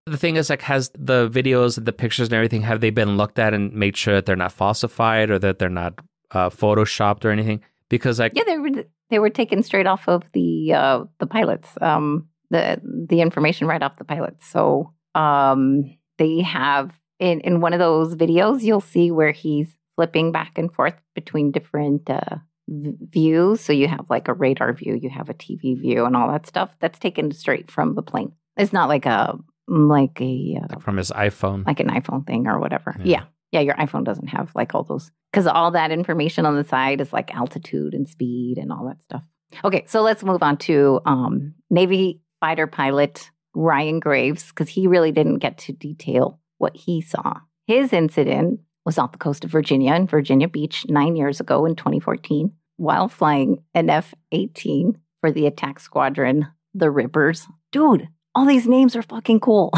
the 0.05 0.17
thing 0.17 0.35
is, 0.35 0.49
like, 0.49 0.61
has 0.61 0.91
the 0.93 1.27
videos, 1.29 1.83
the 1.83 1.91
pictures, 1.91 2.27
and 2.27 2.35
everything 2.35 2.61
have 2.61 2.81
they 2.81 2.91
been 2.91 3.17
looked 3.17 3.39
at 3.39 3.53
and 3.53 3.73
made 3.73 3.97
sure 3.97 4.13
that 4.13 4.27
they're 4.27 4.35
not 4.35 4.51
falsified 4.51 5.31
or 5.31 5.39
that 5.39 5.57
they're 5.57 5.69
not 5.69 5.99
uh, 6.31 6.49
photoshopped 6.49 7.25
or 7.25 7.31
anything? 7.31 7.61
Because 7.89 8.19
like, 8.19 8.33
yeah, 8.35 8.43
they 8.45 8.57
were 8.57 8.69
they 9.09 9.19
were 9.19 9.29
taken 9.29 9.63
straight 9.63 9.87
off 9.87 10.07
of 10.07 10.23
the 10.33 10.73
uh, 10.73 11.03
the 11.19 11.27
pilots, 11.27 11.69
um, 11.81 12.27
the 12.49 12.81
the 13.09 13.21
information 13.21 13.67
right 13.67 13.81
off 13.81 13.97
the 13.97 14.03
pilots. 14.05 14.47
So 14.47 14.93
um, 15.13 15.97
they 16.17 16.41
have 16.41 16.91
in 17.19 17.41
in 17.41 17.61
one 17.61 17.73
of 17.73 17.79
those 17.79 18.15
videos, 18.15 18.61
you'll 18.61 18.81
see 18.81 19.11
where 19.11 19.31
he's 19.31 19.75
flipping 19.95 20.31
back 20.31 20.57
and 20.57 20.73
forth 20.73 20.95
between 21.13 21.51
different 21.51 22.09
uh, 22.09 22.37
v- 22.67 22.95
views. 23.09 23.61
So 23.61 23.71
you 23.73 23.87
have 23.87 24.05
like 24.09 24.27
a 24.27 24.33
radar 24.33 24.73
view, 24.73 24.99
you 25.01 25.09
have 25.09 25.29
a 25.29 25.33
TV 25.33 25.79
view, 25.79 26.05
and 26.05 26.15
all 26.15 26.29
that 26.31 26.45
stuff. 26.45 26.75
That's 26.79 26.99
taken 26.99 27.31
straight 27.31 27.71
from 27.71 27.95
the 27.95 28.01
plane. 28.03 28.33
It's 28.57 28.73
not 28.73 28.89
like 28.89 29.05
a 29.05 29.37
like 29.67 30.19
a 30.21 30.59
uh, 30.61 30.67
like 30.69 30.81
from 30.81 30.97
his 30.97 31.11
iPhone. 31.11 31.65
like 31.65 31.79
an 31.79 31.89
iPhone 31.89 32.25
thing 32.27 32.47
or 32.47 32.59
whatever. 32.59 32.95
Yeah. 32.99 33.05
Yeah. 33.05 33.23
Yeah, 33.51 33.61
your 33.61 33.75
iPhone 33.75 34.03
doesn't 34.03 34.27
have 34.27 34.51
like 34.53 34.75
all 34.75 34.83
those 34.83 35.11
because 35.31 35.47
all 35.47 35.71
that 35.71 35.89
information 35.89 36.45
on 36.45 36.57
the 36.57 36.65
side 36.65 36.99
is 36.99 37.13
like 37.13 37.33
altitude 37.33 37.93
and 37.93 38.05
speed 38.05 38.57
and 38.57 38.69
all 38.69 38.85
that 38.87 39.01
stuff. 39.01 39.23
Okay, 39.63 39.85
so 39.87 40.01
let's 40.01 40.23
move 40.23 40.43
on 40.43 40.57
to 40.57 40.99
um, 41.05 41.53
Navy 41.69 42.21
fighter 42.39 42.67
pilot 42.67 43.29
Ryan 43.53 43.99
Graves 43.99 44.49
because 44.49 44.69
he 44.69 44.87
really 44.87 45.11
didn't 45.11 45.39
get 45.39 45.57
to 45.59 45.73
detail 45.73 46.39
what 46.57 46.75
he 46.75 47.01
saw. 47.01 47.39
His 47.67 47.93
incident 47.93 48.59
was 48.85 48.97
off 48.97 49.11
the 49.11 49.17
coast 49.17 49.43
of 49.43 49.51
Virginia 49.51 49.93
in 49.95 50.07
Virginia 50.07 50.47
Beach 50.47 50.85
nine 50.87 51.15
years 51.15 51.39
ago 51.39 51.65
in 51.65 51.75
2014 51.75 52.51
while 52.77 53.07
flying 53.07 53.63
an 53.73 53.89
F 53.89 54.13
18 54.31 54.97
for 55.21 55.31
the 55.31 55.47
attack 55.47 55.79
squadron, 55.79 56.47
the 56.73 56.91
Rippers. 56.91 57.47
Dude, 57.71 58.09
all 58.35 58.45
these 58.45 58.67
names 58.67 58.95
are 58.95 59.01
fucking 59.01 59.39
cool. 59.39 59.73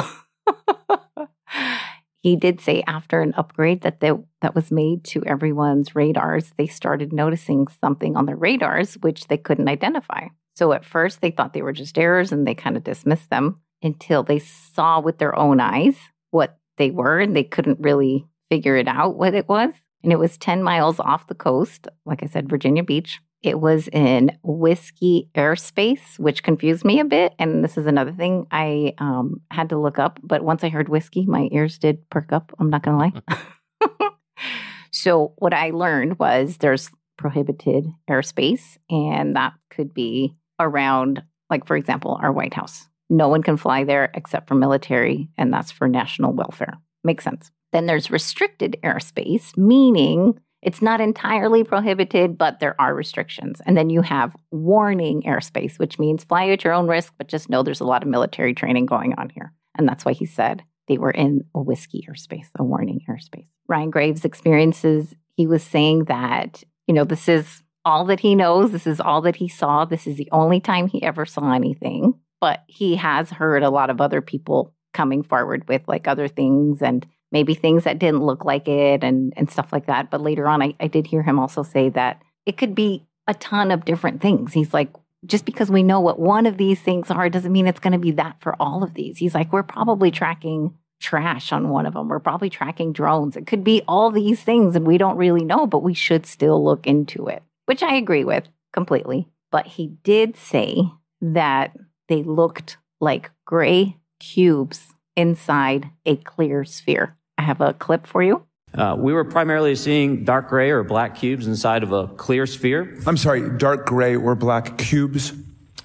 he 2.21 2.35
did 2.35 2.59
say 2.59 2.83
after 2.87 3.21
an 3.21 3.33
upgrade 3.37 3.81
that 3.81 3.99
they, 3.99 4.11
that 4.41 4.55
was 4.55 4.71
made 4.71 5.03
to 5.05 5.23
everyone's 5.25 5.95
radars, 5.95 6.51
they 6.57 6.67
started 6.67 7.13
noticing 7.13 7.67
something 7.67 8.17
on 8.17 8.25
their 8.25 8.35
radars 8.35 8.95
which 8.95 9.27
they 9.27 9.37
couldn't 9.37 9.69
identify. 9.69 10.27
So 10.57 10.73
at 10.73 10.83
first 10.83 11.21
they 11.21 11.29
thought 11.29 11.53
they 11.53 11.61
were 11.61 11.71
just 11.71 11.99
errors 11.99 12.31
and 12.31 12.47
they 12.47 12.55
kind 12.55 12.75
of 12.75 12.83
dismissed 12.83 13.29
them 13.29 13.61
until 13.83 14.23
they 14.23 14.39
saw 14.39 14.99
with 14.99 15.19
their 15.19 15.37
own 15.37 15.59
eyes 15.59 15.95
what 16.31 16.57
they 16.77 16.89
were 16.89 17.19
and 17.19 17.35
they 17.35 17.43
couldn't 17.43 17.79
really 17.79 18.25
figure 18.49 18.75
it 18.75 18.87
out 18.87 19.17
what 19.17 19.35
it 19.35 19.47
was. 19.47 19.71
and 20.01 20.11
it 20.11 20.17
was 20.17 20.35
10 20.35 20.63
miles 20.63 20.99
off 20.99 21.27
the 21.27 21.35
coast. 21.35 21.87
Like 22.05 22.23
I 22.23 22.25
said, 22.25 22.49
Virginia 22.49 22.83
Beach. 22.83 23.19
It 23.43 23.59
was 23.59 23.87
in 23.89 24.35
whiskey 24.41 25.29
airspace, 25.35 26.17
which 26.17 26.41
confused 26.41 26.83
me 26.83 26.99
a 26.99 27.05
bit. 27.05 27.35
And 27.37 27.63
this 27.63 27.77
is 27.77 27.85
another 27.85 28.11
thing 28.11 28.47
I 28.49 28.95
um, 28.97 29.41
had 29.51 29.69
to 29.69 29.77
look 29.77 29.99
up. 29.99 30.19
But 30.23 30.43
once 30.43 30.63
I 30.63 30.69
heard 30.69 30.89
whiskey, 30.89 31.27
my 31.27 31.49
ears 31.51 31.77
did 31.77 32.09
perk 32.09 32.33
up. 32.33 32.51
I'm 32.57 32.71
not 32.71 32.81
going 32.81 33.11
to 33.11 33.19
lie. 33.29 34.09
so, 34.91 35.33
what 35.37 35.53
I 35.53 35.69
learned 35.69 36.17
was 36.17 36.57
there's 36.57 36.89
prohibited 37.15 37.85
airspace, 38.09 38.77
and 38.89 39.35
that 39.35 39.53
could 39.69 39.93
be 39.93 40.35
around, 40.59 41.23
like, 41.49 41.65
for 41.65 41.75
example, 41.75 42.19
our 42.21 42.31
White 42.31 42.53
House. 42.53 42.87
No 43.09 43.29
one 43.29 43.43
can 43.43 43.57
fly 43.57 43.83
there 43.83 44.11
except 44.13 44.47
for 44.47 44.55
military, 44.55 45.29
and 45.37 45.53
that's 45.53 45.71
for 45.71 45.87
national 45.87 46.33
welfare. 46.33 46.73
Makes 47.03 47.23
sense. 47.23 47.51
Then 47.71 47.85
there's 47.85 48.11
restricted 48.11 48.77
airspace, 48.83 49.55
meaning 49.57 50.39
it's 50.61 50.81
not 50.81 50.99
entirely 50.99 51.63
prohibited, 51.63 52.37
but 52.37 52.59
there 52.59 52.79
are 52.81 52.95
restrictions. 52.95 53.61
And 53.65 53.77
then 53.77 53.89
you 53.89 54.01
have 54.01 54.35
warning 54.51 55.21
airspace, 55.23 55.77
which 55.77 55.99
means 55.99 56.23
fly 56.23 56.49
at 56.49 56.63
your 56.63 56.73
own 56.73 56.87
risk, 56.87 57.13
but 57.17 57.27
just 57.27 57.49
know 57.49 57.63
there's 57.63 57.79
a 57.79 57.85
lot 57.85 58.03
of 58.03 58.09
military 58.09 58.53
training 58.53 58.87
going 58.87 59.13
on 59.17 59.29
here. 59.29 59.53
And 59.77 59.87
that's 59.87 60.03
why 60.03 60.13
he 60.13 60.25
said 60.25 60.63
they 60.87 60.97
were 60.97 61.11
in 61.11 61.45
a 61.53 61.61
whiskey 61.61 62.05
airspace, 62.09 62.47
a 62.57 62.63
warning 62.63 63.01
airspace. 63.07 63.47
Ryan 63.67 63.91
Graves 63.91 64.25
experiences, 64.25 65.13
he 65.35 65.45
was 65.45 65.63
saying 65.63 66.05
that, 66.05 66.63
you 66.87 66.93
know, 66.93 67.03
this 67.03 67.29
is 67.29 67.61
all 67.87 68.03
that 68.03 68.19
he 68.19 68.35
knows. 68.35 68.73
This 68.73 68.85
is 68.85 68.99
all 68.99 69.21
that 69.21 69.37
he 69.37 69.47
saw. 69.47 69.85
This 69.85 70.07
is 70.07 70.17
the 70.17 70.27
only 70.33 70.59
time 70.59 70.87
he 70.87 71.01
ever 71.01 71.25
saw 71.25 71.53
anything. 71.53 72.15
But 72.41 72.63
he 72.67 72.97
has 72.97 73.29
heard 73.29 73.63
a 73.63 73.69
lot 73.69 73.89
of 73.89 74.01
other 74.01 74.19
people 74.21 74.73
coming 74.93 75.23
forward 75.23 75.65
with 75.69 75.83
like 75.87 76.05
other 76.05 76.27
things 76.27 76.81
and 76.81 77.07
maybe 77.31 77.53
things 77.53 77.85
that 77.85 77.97
didn't 77.97 78.25
look 78.25 78.43
like 78.43 78.67
it 78.67 79.05
and, 79.05 79.33
and 79.37 79.49
stuff 79.49 79.71
like 79.71 79.85
that. 79.85 80.11
But 80.11 80.19
later 80.19 80.49
on, 80.49 80.61
I, 80.61 80.75
I 80.81 80.87
did 80.87 81.07
hear 81.07 81.23
him 81.23 81.39
also 81.39 81.63
say 81.63 81.87
that 81.89 82.21
it 82.45 82.57
could 82.57 82.75
be 82.75 83.05
a 83.25 83.33
ton 83.33 83.71
of 83.71 83.85
different 83.85 84.21
things. 84.21 84.51
He's 84.51 84.73
like, 84.73 84.91
just 85.25 85.45
because 85.45 85.71
we 85.71 85.81
know 85.81 86.01
what 86.01 86.19
one 86.19 86.45
of 86.45 86.57
these 86.57 86.81
things 86.81 87.09
are 87.09 87.29
doesn't 87.29 87.53
mean 87.53 87.67
it's 87.67 87.79
going 87.79 87.93
to 87.93 87.99
be 87.99 88.11
that 88.11 88.35
for 88.41 88.53
all 88.61 88.83
of 88.83 88.95
these. 88.95 89.17
He's 89.17 89.33
like, 89.33 89.53
we're 89.53 89.63
probably 89.63 90.11
tracking 90.11 90.75
trash 90.99 91.53
on 91.53 91.69
one 91.69 91.85
of 91.85 91.93
them. 91.93 92.09
We're 92.09 92.19
probably 92.19 92.49
tracking 92.49 92.91
drones. 92.91 93.37
It 93.37 93.47
could 93.47 93.63
be 93.63 93.81
all 93.87 94.11
these 94.11 94.41
things 94.41 94.75
and 94.75 94.85
we 94.85 94.97
don't 94.97 95.17
really 95.17 95.45
know, 95.45 95.67
but 95.67 95.83
we 95.83 95.93
should 95.93 96.25
still 96.25 96.63
look 96.63 96.85
into 96.85 97.27
it, 97.27 97.43
which 97.67 97.83
I 97.83 97.95
agree 97.95 98.23
with 98.23 98.47
completely. 98.73 99.29
But 99.51 99.67
he 99.67 99.87
did 100.03 100.35
say 100.35 100.81
that 101.21 101.77
they 102.09 102.23
looked 102.23 102.77
like 102.99 103.31
gray 103.45 103.97
cubes 104.19 104.93
inside 105.15 105.89
a 106.05 106.15
clear 106.17 106.65
sphere. 106.65 107.15
I 107.37 107.43
have 107.43 107.61
a 107.61 107.73
clip 107.73 108.07
for 108.07 108.23
you. 108.23 108.43
Uh, 108.73 108.95
we 108.97 109.13
were 109.13 109.23
primarily 109.23 109.75
seeing 109.75 110.23
dark 110.23 110.49
gray 110.49 110.69
or 110.69 110.83
black 110.83 111.15
cubes 111.15 111.47
inside 111.47 111.83
of 111.83 111.91
a 111.91 112.07
clear 112.07 112.45
sphere. 112.45 112.97
I'm 113.05 113.17
sorry, 113.17 113.49
dark 113.57 113.85
gray 113.85 114.15
or 114.15 114.35
black 114.35 114.77
cubes? 114.77 115.33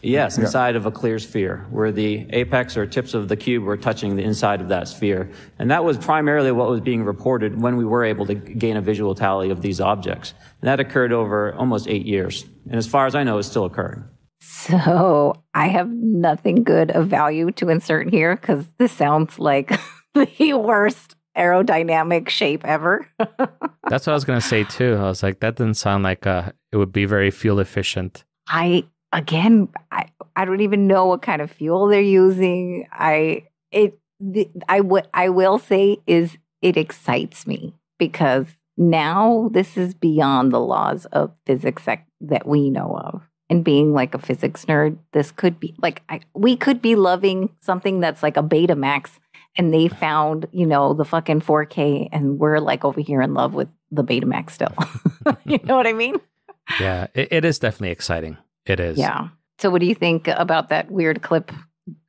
Yes, 0.03 0.37
inside 0.37 0.71
yeah. 0.71 0.79
of 0.79 0.87
a 0.87 0.91
clear 0.91 1.21
sphere, 1.21 1.65
where 1.71 1.93
the 1.93 2.27
apex 2.31 2.77
or 2.77 2.87
tips 2.87 3.15
of 3.15 3.29
the 3.29 3.37
cube 3.37 3.63
were 3.63 3.77
touching 3.77 4.17
the 4.17 4.23
inside 4.23 4.61
of 4.61 4.69
that 4.69 4.89
sphere. 4.89 5.31
And 5.61 5.71
that 5.71 5.85
was 5.85 5.97
primarily 5.97 6.51
what 6.51 6.69
was 6.69 6.81
being 6.81 7.05
reported 7.05 7.63
when 7.63 7.77
we 7.77 7.85
were 7.85 8.03
able 8.05 8.27
to 8.27 8.35
gain 8.35 8.77
a 8.77 8.81
visual 8.81 9.15
tally 9.15 9.51
of 9.51 9.63
these 9.63 9.81
objects. 9.81 10.35
And 10.61 10.69
that 10.69 10.81
occurred 10.81 11.13
over 11.13 11.55
almost 11.55 11.87
eight 11.87 12.05
years. 12.05 12.45
And 12.67 12.75
as 12.75 12.87
far 12.87 13.07
as 13.07 13.15
I 13.15 13.23
know, 13.23 13.39
it's 13.39 13.49
still 13.49 13.65
occurring. 13.65 14.05
So 14.41 15.35
I 15.55 15.69
have 15.69 15.89
nothing 15.89 16.65
good 16.65 16.91
of 16.91 17.07
value 17.07 17.53
to 17.53 17.69
insert 17.69 18.11
here 18.11 18.35
because 18.35 18.67
this 18.79 18.91
sounds 18.91 19.39
like 19.39 19.79
the 20.15 20.55
worst 20.55 21.15
aerodynamic 21.37 22.29
shape 22.29 22.65
ever. 22.65 23.07
That's 23.19 24.07
what 24.07 24.09
I 24.09 24.15
was 24.15 24.25
going 24.25 24.41
to 24.41 24.47
say 24.47 24.65
too. 24.65 24.97
I 24.97 25.05
was 25.05 25.23
like, 25.23 25.41
that 25.41 25.57
doesn't 25.57 25.75
sound 25.75 26.03
like 26.03 26.27
uh, 26.27 26.51
it 26.73 26.77
would 26.77 26.93
be 26.93 27.05
very 27.05 27.31
fuel 27.31 27.61
efficient. 27.61 28.25
I 28.49 28.85
again, 29.13 29.69
I 29.91 30.07
I 30.35 30.45
don't 30.45 30.61
even 30.61 30.87
know 30.87 31.07
what 31.07 31.23
kind 31.23 31.43
of 31.43 31.51
fuel 31.51 31.89
they're 31.89 32.01
using. 32.01 32.87
I 32.93 33.45
it 33.71 33.99
the, 34.21 34.49
I 34.69 34.81
would 34.81 35.09
I 35.15 35.29
will 35.29 35.59
say 35.59 35.99
is 36.07 36.37
it 36.61 36.77
excites 36.77 37.47
me 37.47 37.75
because 37.99 38.47
now 38.77 39.51
this 39.53 39.77
is 39.77 39.95
beyond 39.95 40.53
the 40.53 40.61
laws 40.61 41.05
of 41.07 41.33
physics 41.47 41.85
that, 41.85 42.05
that 42.21 42.47
we 42.47 42.71
know 42.71 42.99
of. 43.05 43.23
And 43.51 43.65
being 43.65 43.93
like 43.93 44.15
a 44.15 44.19
physics 44.19 44.65
nerd, 44.65 44.97
this 45.13 45.31
could 45.31 45.61
be 45.61 45.75
like 45.83 46.03
I, 46.09 46.21
we 46.35 46.57
could 46.57 46.81
be 46.81 46.95
loving 46.95 47.51
something 47.61 48.01
that's 48.01 48.23
like 48.23 48.39
a 48.39 48.43
Betamax 48.43 49.11
and 49.57 49.75
they 49.75 49.89
found, 49.89 50.47
you 50.53 50.67
know, 50.67 50.95
the 50.95 51.05
fucking 51.05 51.43
4K, 51.43 52.09
and 52.11 52.39
we're 52.39 52.59
like 52.59 52.85
over 52.85 53.01
here 53.01 53.21
in 53.21 53.35
love 53.35 53.53
with 53.53 53.69
the 53.91 54.03
Betamax 54.03 54.53
still. 54.53 54.75
you 55.45 55.59
know 55.65 55.77
what 55.77 55.87
I 55.87 55.93
mean? 55.93 56.17
Yeah, 56.81 57.09
it, 57.13 57.29
it 57.33 57.45
is 57.45 57.59
definitely 57.59 57.91
exciting. 57.91 58.39
It 58.67 58.81
is. 58.81 58.99
Yeah. 58.99 59.29
So, 59.59 59.71
what 59.71 59.81
do 59.81 59.87
you 59.87 59.95
think 59.95 60.29
about 60.29 60.69
that 60.69 60.91
weird 60.91 61.23
clip? 61.23 61.53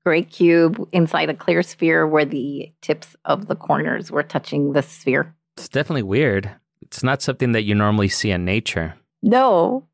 Gray 0.06 0.24
cube 0.24 0.86
inside 0.92 1.30
a 1.30 1.34
clear 1.34 1.64
sphere 1.64 2.06
where 2.06 2.26
the 2.26 2.74
tips 2.82 3.16
of 3.24 3.48
the 3.48 3.56
corners 3.56 4.12
were 4.12 4.22
touching 4.22 4.74
the 4.74 4.82
sphere. 4.82 5.34
It's 5.56 5.70
definitely 5.70 6.04
weird. 6.04 6.52
It's 6.82 7.04
not 7.04 7.22
something 7.22 7.54
that 7.54 7.64
you 7.64 7.74
normally 7.74 8.10
see 8.10 8.30
in 8.30 8.44
nature. 8.44 8.96
No, 9.22 9.88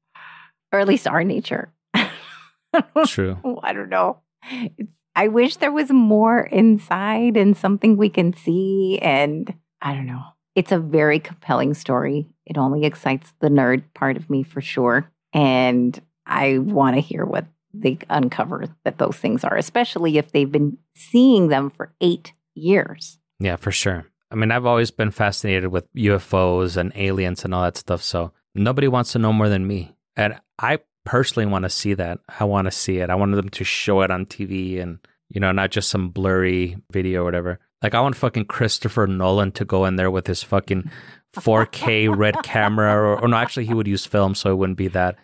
or 0.72 0.80
at 0.80 0.88
least 0.88 1.08
our 1.08 1.24
nature. 1.24 1.72
True. 3.06 3.38
I 3.62 3.72
don't 3.72 3.90
know. 3.90 4.22
It's 4.52 5.00
I 5.20 5.28
wish 5.28 5.58
there 5.58 5.72
was 5.74 5.92
more 5.92 6.40
inside 6.40 7.36
and 7.36 7.58
something 7.58 7.98
we 7.98 8.08
can 8.08 8.34
see. 8.34 9.00
And 9.02 9.54
I 9.82 9.94
don't 9.94 10.06
know. 10.06 10.24
It's 10.56 10.72
a 10.72 10.80
very 10.80 11.20
compelling 11.20 11.74
story. 11.74 12.26
It 12.46 12.58
only 12.58 12.86
excites 12.86 13.34
the 13.42 13.50
nerd 13.50 13.84
part 13.94 14.16
of 14.16 14.30
me 14.30 14.44
for 14.44 14.62
sure. 14.62 15.12
And 15.34 16.00
I 16.30 16.60
want 16.60 16.96
to 16.96 17.02
hear 17.02 17.26
what 17.26 17.46
they 17.74 17.98
uncover 18.10 18.66
that 18.84 18.98
those 18.98 19.18
things 19.18 19.44
are, 19.44 19.56
especially 19.58 20.18
if 20.18 20.32
they've 20.32 20.52
been 20.52 20.78
seeing 20.96 21.50
them 21.50 21.70
for 21.70 21.94
eight 22.00 22.34
years. 22.56 23.20
Yeah, 23.40 23.58
for 23.58 23.72
sure. 23.72 24.06
I 24.32 24.36
mean, 24.36 24.52
I've 24.52 24.66
always 24.66 24.92
been 24.92 25.12
fascinated 25.12 25.68
with 25.68 25.92
UFOs 25.94 26.78
and 26.78 26.92
aliens 26.96 27.44
and 27.44 27.54
all 27.54 27.64
that 27.64 27.78
stuff. 27.78 28.04
So 28.04 28.32
nobody 28.54 28.88
wants 28.88 29.12
to 29.14 29.20
know 29.20 29.34
more 29.34 29.50
than 29.50 29.68
me. 29.68 29.96
And 30.16 30.40
I 30.60 30.80
personally 31.04 31.48
want 31.48 31.64
to 31.64 31.70
see 31.70 31.96
that. 31.96 32.20
I 32.40 32.44
want 32.44 32.66
to 32.66 32.72
see 32.72 33.00
it. 33.00 33.10
I 33.10 33.16
want 33.16 33.36
them 33.36 33.50
to 33.50 33.64
show 33.64 34.02
it 34.02 34.12
on 34.12 34.26
TV 34.26 34.82
and 34.82 35.00
you 35.30 35.40
know, 35.40 35.52
not 35.52 35.72
just 35.72 35.90
some 35.90 36.10
blurry 36.10 36.78
video 36.92 37.22
or 37.22 37.26
whatever. 37.26 37.60
Like 37.82 37.94
I 37.94 38.02
want 38.02 38.16
fucking 38.16 38.46
Christopher 38.46 39.08
Nolan 39.08 39.52
to 39.54 39.66
go 39.66 39.86
in 39.86 39.96
there 39.96 40.12
with 40.12 40.28
his 40.28 40.44
fucking 40.44 40.92
4K 41.36 42.16
red 42.16 42.36
camera, 42.44 42.94
or, 42.94 43.22
or 43.22 43.28
no, 43.28 43.38
actually 43.38 43.66
he 43.66 43.74
would 43.74 43.88
use 43.88 44.06
film, 44.06 44.36
so 44.36 44.52
it 44.52 44.56
wouldn't 44.56 44.78
be 44.78 44.90
that. 44.90 45.16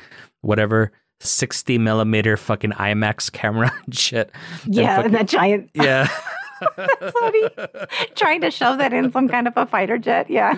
Whatever 0.46 0.92
60 1.22 1.78
millimeter 1.78 2.38
fucking 2.38 2.72
IMAX 2.72 3.32
camera 3.32 3.74
and 3.86 3.98
shit. 3.98 4.32
Yeah, 4.66 4.82
and, 4.82 4.90
fucking, 4.90 5.06
and 5.06 5.16
that 5.16 5.28
giant. 5.28 5.72
Yeah. 5.76 6.08
Trying 8.16 8.42
to 8.42 8.50
shove 8.50 8.78
that 8.78 8.94
in 8.94 9.12
some 9.12 9.28
kind 9.28 9.48
of 9.48 9.54
a 9.58 9.66
fighter 9.66 9.98
jet. 9.98 10.30
Yeah. 10.30 10.58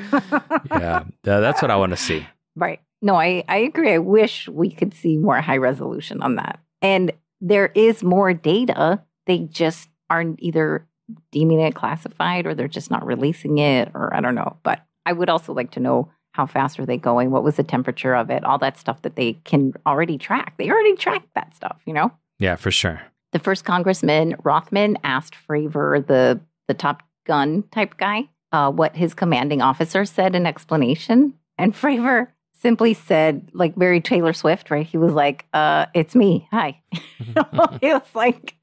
yeah. 0.72 1.04
That's 1.24 1.62
what 1.62 1.72
I 1.72 1.76
want 1.76 1.92
to 1.92 1.98
see. 1.98 2.26
Right. 2.56 2.80
No, 3.02 3.16
I, 3.16 3.44
I 3.48 3.58
agree. 3.58 3.94
I 3.94 3.98
wish 3.98 4.48
we 4.48 4.70
could 4.70 4.94
see 4.94 5.18
more 5.18 5.42
high 5.42 5.58
resolution 5.58 6.22
on 6.22 6.36
that. 6.36 6.60
And 6.82 7.12
there 7.42 7.72
is 7.74 8.04
more 8.04 8.34
data 8.34 9.04
they 9.26 9.40
just 9.40 9.90
aren't 10.10 10.42
either 10.42 10.88
deeming 11.32 11.60
it 11.60 11.76
classified 11.76 12.46
or 12.46 12.54
they're 12.54 12.68
just 12.68 12.92
not 12.92 13.06
releasing 13.06 13.58
it 13.58 13.90
or 13.94 14.14
I 14.16 14.22
don't 14.22 14.36
know. 14.36 14.58
But 14.64 14.86
I 15.06 15.14
would 15.14 15.30
also 15.30 15.54
like 15.54 15.72
to 15.72 15.80
know 15.80 16.12
how 16.38 16.46
fast 16.46 16.78
were 16.78 16.86
they 16.86 16.98
going? 16.98 17.32
What 17.32 17.44
was 17.44 17.56
the 17.56 17.64
temperature 17.64 18.16
of 18.16 18.30
it? 18.30 18.44
All 18.44 18.60
that 18.60 18.78
stuff 18.78 19.02
that 19.02 19.16
they 19.16 19.34
can 19.44 19.74
already 19.88 20.20
track. 20.20 20.54
They 20.58 20.70
already 20.70 20.96
track 20.96 21.24
that 21.34 21.56
stuff, 21.56 21.82
you 21.86 21.94
know? 21.94 22.12
Yeah, 22.38 22.56
for 22.56 22.70
sure. 22.70 23.02
The 23.34 23.40
first 23.40 23.66
Congressman 23.66 24.34
Grothman 24.34 24.98
asked 25.04 25.36
Fravor, 25.36 26.06
the 26.06 26.40
the 26.68 26.74
Top 26.74 27.02
Gun 27.26 27.64
type 27.72 27.98
guy, 27.98 28.30
uh, 28.52 28.72
what 28.72 28.96
his 28.96 29.14
commanding 29.14 29.62
officer 29.62 30.06
said 30.06 30.36
in 30.36 30.46
explanation. 30.46 31.34
And 31.58 31.74
Fravor 31.74 32.28
simply 32.54 32.94
said, 32.94 33.50
like 33.54 33.76
very 33.76 34.00
Taylor 34.00 34.34
Swift, 34.34 34.70
right? 34.70 34.86
He 34.86 34.98
was 34.98 35.14
like, 35.14 35.46
uh, 35.54 35.88
it's 35.94 36.16
me. 36.16 36.48
Hi. 36.52 36.82
he 36.92 37.94
was 37.94 38.02
like, 38.14 38.56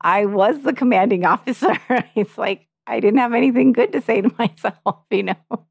I 0.00 0.24
was 0.26 0.62
the 0.62 0.72
commanding 0.72 1.26
officer. 1.26 1.76
it's 2.14 2.38
like 2.38 2.66
I 2.86 2.98
didn't 2.98 3.18
have 3.18 3.34
anything 3.34 3.72
good 3.72 3.92
to 3.92 4.00
say 4.00 4.22
to 4.22 4.32
myself, 4.38 5.04
you 5.10 5.24
know. 5.24 5.66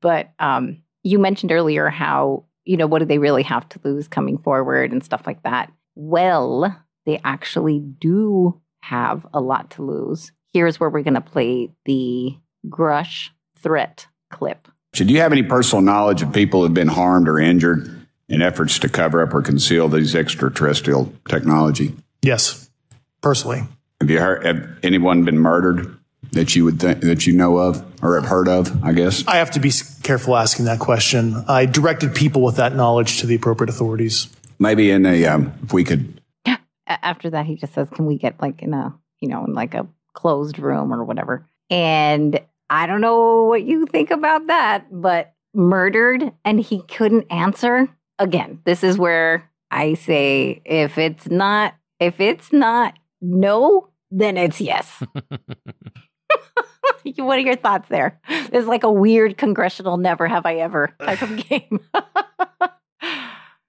But 0.00 0.30
um, 0.38 0.82
you 1.02 1.18
mentioned 1.18 1.52
earlier 1.52 1.88
how 1.88 2.44
you 2.64 2.76
know 2.76 2.86
what 2.86 3.00
do 3.00 3.04
they 3.04 3.18
really 3.18 3.42
have 3.42 3.68
to 3.70 3.80
lose 3.84 4.08
coming 4.08 4.38
forward 4.38 4.92
and 4.92 5.02
stuff 5.04 5.26
like 5.26 5.42
that. 5.42 5.72
Well, 5.94 6.76
they 7.06 7.20
actually 7.24 7.80
do 7.80 8.60
have 8.82 9.26
a 9.32 9.40
lot 9.40 9.70
to 9.70 9.82
lose. 9.82 10.32
Here's 10.52 10.78
where 10.78 10.90
we're 10.90 11.02
going 11.02 11.14
to 11.14 11.20
play 11.20 11.70
the 11.84 12.36
Grusch 12.68 13.30
threat 13.58 14.06
clip. 14.30 14.68
Do 14.92 15.04
you 15.04 15.20
have 15.20 15.32
any 15.32 15.42
personal 15.42 15.82
knowledge 15.82 16.22
of 16.22 16.32
people 16.32 16.62
who've 16.62 16.74
been 16.74 16.88
harmed 16.88 17.28
or 17.28 17.38
injured 17.38 18.06
in 18.28 18.42
efforts 18.42 18.78
to 18.80 18.88
cover 18.88 19.22
up 19.22 19.32
or 19.32 19.42
conceal 19.42 19.88
these 19.88 20.14
extraterrestrial 20.14 21.12
technology? 21.28 21.94
Yes 22.22 22.70
personally. 23.20 23.64
Have 24.00 24.10
you 24.10 24.20
heard? 24.20 24.44
Have 24.44 24.78
anyone 24.82 25.24
been 25.24 25.38
murdered 25.38 25.96
that 26.32 26.54
you 26.54 26.64
would 26.64 26.80
think 26.80 27.00
that 27.00 27.26
you 27.26 27.32
know 27.32 27.58
of 27.58 27.84
or 28.02 28.16
have 28.16 28.28
heard 28.28 28.48
of? 28.48 28.84
I 28.84 28.92
guess. 28.92 29.26
I 29.26 29.36
have 29.36 29.50
to 29.52 29.60
be 29.60 29.72
careful 30.02 30.36
asking 30.36 30.66
that 30.66 30.78
question. 30.78 31.44
I 31.48 31.66
directed 31.66 32.14
people 32.14 32.42
with 32.42 32.56
that 32.56 32.74
knowledge 32.74 33.20
to 33.20 33.26
the 33.26 33.34
appropriate 33.34 33.70
authorities. 33.70 34.28
Maybe 34.58 34.90
in 34.90 35.06
a 35.06 35.26
um, 35.26 35.52
if 35.62 35.72
we 35.72 35.84
could. 35.84 36.20
After 36.86 37.30
that, 37.30 37.46
he 37.46 37.56
just 37.56 37.74
says, 37.74 37.88
"Can 37.90 38.06
we 38.06 38.18
get 38.18 38.40
like 38.40 38.62
in 38.62 38.74
a 38.74 38.94
you 39.20 39.28
know 39.28 39.44
in 39.44 39.54
like 39.54 39.74
a 39.74 39.86
closed 40.12 40.58
room 40.58 40.92
or 40.92 41.04
whatever?" 41.04 41.46
And 41.70 42.40
I 42.68 42.86
don't 42.86 43.00
know 43.00 43.44
what 43.44 43.62
you 43.62 43.86
think 43.86 44.10
about 44.10 44.48
that, 44.48 44.86
but 44.90 45.34
murdered 45.54 46.32
and 46.44 46.60
he 46.60 46.82
couldn't 46.82 47.26
answer. 47.30 47.88
Again, 48.18 48.60
this 48.64 48.84
is 48.84 48.98
where 48.98 49.50
I 49.70 49.94
say 49.94 50.60
if 50.64 50.98
it's 50.98 51.28
not 51.28 51.74
if 51.98 52.20
it's 52.20 52.52
not 52.52 52.94
no, 53.20 53.88
then 54.10 54.36
it's 54.36 54.60
yes. 54.60 55.02
what 57.16 57.38
are 57.38 57.42
your 57.42 57.56
thoughts 57.56 57.88
there? 57.88 58.20
It's 58.28 58.66
like 58.66 58.82
a 58.82 58.92
weird 58.92 59.38
congressional 59.38 59.96
never 59.96 60.26
have 60.26 60.46
I 60.46 60.56
ever 60.56 60.94
type 61.00 61.22
of 61.22 61.48
game. 61.48 61.80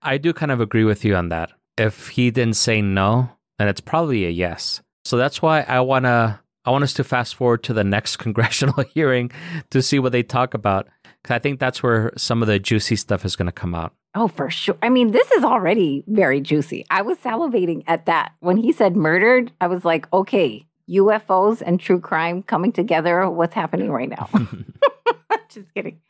I 0.01 0.17
do 0.17 0.33
kind 0.33 0.51
of 0.51 0.59
agree 0.61 0.83
with 0.83 1.05
you 1.05 1.15
on 1.15 1.29
that. 1.29 1.51
If 1.77 2.09
he 2.09 2.31
didn't 2.31 2.55
say 2.55 2.81
no, 2.81 3.29
then 3.59 3.67
it's 3.67 3.81
probably 3.81 4.25
a 4.25 4.29
yes. 4.29 4.81
So 5.05 5.17
that's 5.17 5.41
why 5.41 5.61
I 5.61 5.79
wanna 5.81 6.41
I 6.63 6.69
want 6.69 6.83
us 6.83 6.93
to 6.93 7.03
fast 7.03 7.35
forward 7.35 7.63
to 7.63 7.73
the 7.73 7.83
next 7.83 8.17
congressional 8.17 8.83
hearing 8.93 9.31
to 9.71 9.81
see 9.81 9.99
what 9.99 10.11
they 10.11 10.23
talk 10.23 10.53
about. 10.53 10.87
Because 11.21 11.35
I 11.35 11.39
think 11.39 11.59
that's 11.59 11.83
where 11.83 12.11
some 12.17 12.41
of 12.41 12.47
the 12.47 12.59
juicy 12.59 12.95
stuff 12.95 13.25
is 13.25 13.35
going 13.35 13.45
to 13.45 13.51
come 13.51 13.75
out. 13.75 13.93
Oh, 14.15 14.27
for 14.27 14.49
sure. 14.49 14.77
I 14.81 14.89
mean, 14.89 15.11
this 15.11 15.29
is 15.31 15.43
already 15.43 16.03
very 16.07 16.41
juicy. 16.41 16.83
I 16.89 17.03
was 17.03 17.17
salivating 17.19 17.83
at 17.85 18.07
that. 18.07 18.33
When 18.39 18.57
he 18.57 18.71
said 18.71 18.95
murdered, 18.95 19.51
I 19.61 19.67
was 19.67 19.85
like, 19.85 20.11
okay, 20.11 20.65
UFOs 20.89 21.61
and 21.65 21.79
true 21.79 21.99
crime 21.99 22.43
coming 22.43 22.71
together. 22.71 23.29
What's 23.29 23.53
happening 23.53 23.91
right 23.91 24.09
now? 24.09 24.29
Just 25.49 25.73
kidding. 25.73 26.01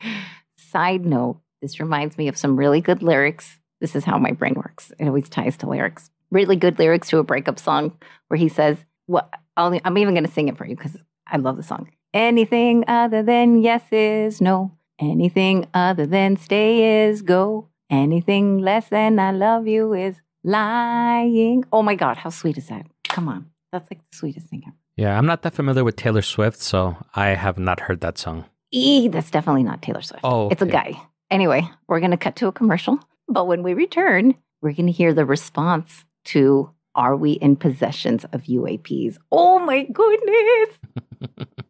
Side 0.56 1.04
note, 1.04 1.40
this 1.60 1.80
reminds 1.80 2.16
me 2.18 2.28
of 2.28 2.36
some 2.36 2.56
really 2.56 2.80
good 2.80 3.02
lyrics. 3.02 3.58
This 3.80 3.96
is 3.96 4.04
how 4.04 4.18
my 4.18 4.32
brain 4.32 4.54
works. 4.54 4.92
It 4.98 5.06
always 5.06 5.28
ties 5.28 5.56
to 5.58 5.68
lyrics. 5.68 6.10
Really 6.30 6.56
good 6.56 6.78
lyrics 6.78 7.08
to 7.10 7.18
a 7.18 7.24
breakup 7.24 7.58
song 7.58 7.98
where 8.28 8.38
he 8.38 8.48
says, 8.48 8.84
"What? 9.06 9.28
Well, 9.56 9.78
I'm 9.84 9.98
even 9.98 10.14
going 10.14 10.24
to 10.24 10.32
sing 10.32 10.48
it 10.48 10.56
for 10.56 10.66
you 10.66 10.76
because 10.76 10.96
I 11.26 11.36
love 11.36 11.56
the 11.56 11.62
song. 11.62 11.90
Anything 12.14 12.84
other 12.88 13.22
than 13.22 13.62
yes 13.62 13.82
is 13.90 14.40
no. 14.40 14.72
Anything 14.98 15.66
other 15.74 16.06
than 16.06 16.36
stay 16.36 17.04
is 17.04 17.22
go. 17.22 17.68
Anything 17.90 18.58
less 18.58 18.88
than 18.88 19.18
I 19.18 19.32
love 19.32 19.66
you 19.66 19.92
is 19.92 20.20
lying. 20.44 21.64
Oh 21.72 21.82
my 21.82 21.94
God, 21.94 22.16
how 22.18 22.30
sweet 22.30 22.56
is 22.56 22.68
that? 22.68 22.86
Come 23.08 23.28
on. 23.28 23.51
That's 23.72 23.90
like 23.90 24.00
the 24.10 24.16
sweetest 24.16 24.48
thing 24.48 24.62
ever. 24.66 24.76
Yeah, 24.96 25.16
I'm 25.16 25.24
not 25.26 25.42
that 25.42 25.54
familiar 25.54 25.82
with 25.82 25.96
Taylor 25.96 26.20
Swift, 26.22 26.60
so 26.60 26.96
I 27.14 27.28
have 27.28 27.58
not 27.58 27.80
heard 27.80 28.02
that 28.02 28.18
song. 28.18 28.44
E, 28.70 29.08
that's 29.08 29.30
definitely 29.30 29.62
not 29.62 29.80
Taylor 29.82 30.02
Swift. 30.02 30.20
Oh, 30.22 30.50
It's 30.50 30.60
a 30.62 30.66
guy. 30.66 31.00
Anyway, 31.30 31.68
we're 31.88 32.00
going 32.00 32.10
to 32.10 32.18
cut 32.18 32.36
to 32.36 32.46
a 32.48 32.52
commercial. 32.52 32.98
But 33.28 33.46
when 33.46 33.62
we 33.62 33.72
return, 33.72 34.34
we're 34.60 34.72
going 34.74 34.86
to 34.86 34.92
hear 34.92 35.14
the 35.14 35.24
response 35.24 36.04
to 36.26 36.70
Are 36.94 37.16
we 37.16 37.32
in 37.32 37.56
possessions 37.56 38.24
of 38.32 38.42
UAPs? 38.42 39.16
Oh 39.30 39.58
my 39.58 39.84
goodness. 39.84 41.48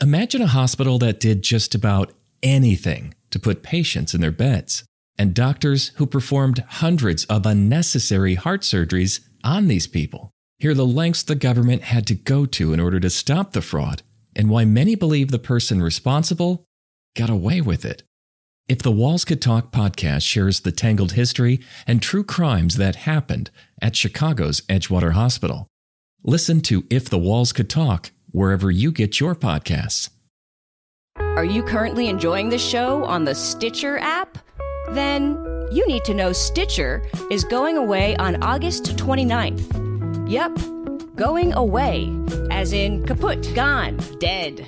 Imagine 0.00 0.42
a 0.42 0.46
hospital 0.46 0.98
that 0.98 1.20
did 1.20 1.42
just 1.42 1.74
about 1.74 2.12
anything 2.42 3.14
to 3.34 3.40
put 3.40 3.64
patients 3.64 4.14
in 4.14 4.20
their 4.20 4.30
beds, 4.30 4.84
and 5.18 5.34
doctors 5.34 5.88
who 5.96 6.06
performed 6.06 6.64
hundreds 6.68 7.24
of 7.24 7.44
unnecessary 7.44 8.36
heart 8.36 8.60
surgeries 8.60 9.26
on 9.42 9.66
these 9.66 9.88
people. 9.88 10.30
Hear 10.60 10.72
the 10.72 10.86
lengths 10.86 11.24
the 11.24 11.34
government 11.34 11.82
had 11.82 12.06
to 12.06 12.14
go 12.14 12.46
to 12.46 12.72
in 12.72 12.78
order 12.78 13.00
to 13.00 13.10
stop 13.10 13.52
the 13.52 13.60
fraud, 13.60 14.02
and 14.36 14.48
why 14.48 14.64
many 14.64 14.94
believe 14.94 15.32
the 15.32 15.40
person 15.40 15.82
responsible 15.82 16.64
got 17.16 17.28
away 17.28 17.60
with 17.60 17.84
it. 17.84 18.04
If 18.68 18.78
the 18.78 18.92
Walls 18.92 19.24
Could 19.24 19.42
Talk 19.42 19.72
podcast 19.72 20.22
shares 20.22 20.60
the 20.60 20.70
tangled 20.70 21.12
history 21.12 21.58
and 21.88 22.00
true 22.00 22.22
crimes 22.22 22.76
that 22.76 22.94
happened 22.94 23.50
at 23.82 23.96
Chicago's 23.96 24.60
Edgewater 24.68 25.14
Hospital, 25.14 25.66
listen 26.22 26.60
to 26.60 26.86
If 26.88 27.10
the 27.10 27.18
Walls 27.18 27.52
Could 27.52 27.68
Talk 27.68 28.12
wherever 28.30 28.70
you 28.70 28.92
get 28.92 29.18
your 29.18 29.34
podcasts. 29.34 30.10
Are 31.36 31.44
you 31.44 31.64
currently 31.64 32.08
enjoying 32.08 32.48
the 32.48 32.58
show 32.58 33.02
on 33.02 33.24
the 33.24 33.34
Stitcher 33.34 33.98
app? 33.98 34.38
Then 34.90 35.32
you 35.72 35.84
need 35.88 36.04
to 36.04 36.14
know 36.14 36.32
Stitcher 36.32 37.02
is 37.28 37.42
going 37.42 37.76
away 37.76 38.14
on 38.18 38.40
August 38.40 38.96
29th. 38.96 40.30
Yep, 40.30 41.16
going 41.16 41.52
away, 41.54 42.08
as 42.52 42.72
in 42.72 43.04
kaput, 43.04 43.52
gone, 43.52 43.98
dead. 44.20 44.64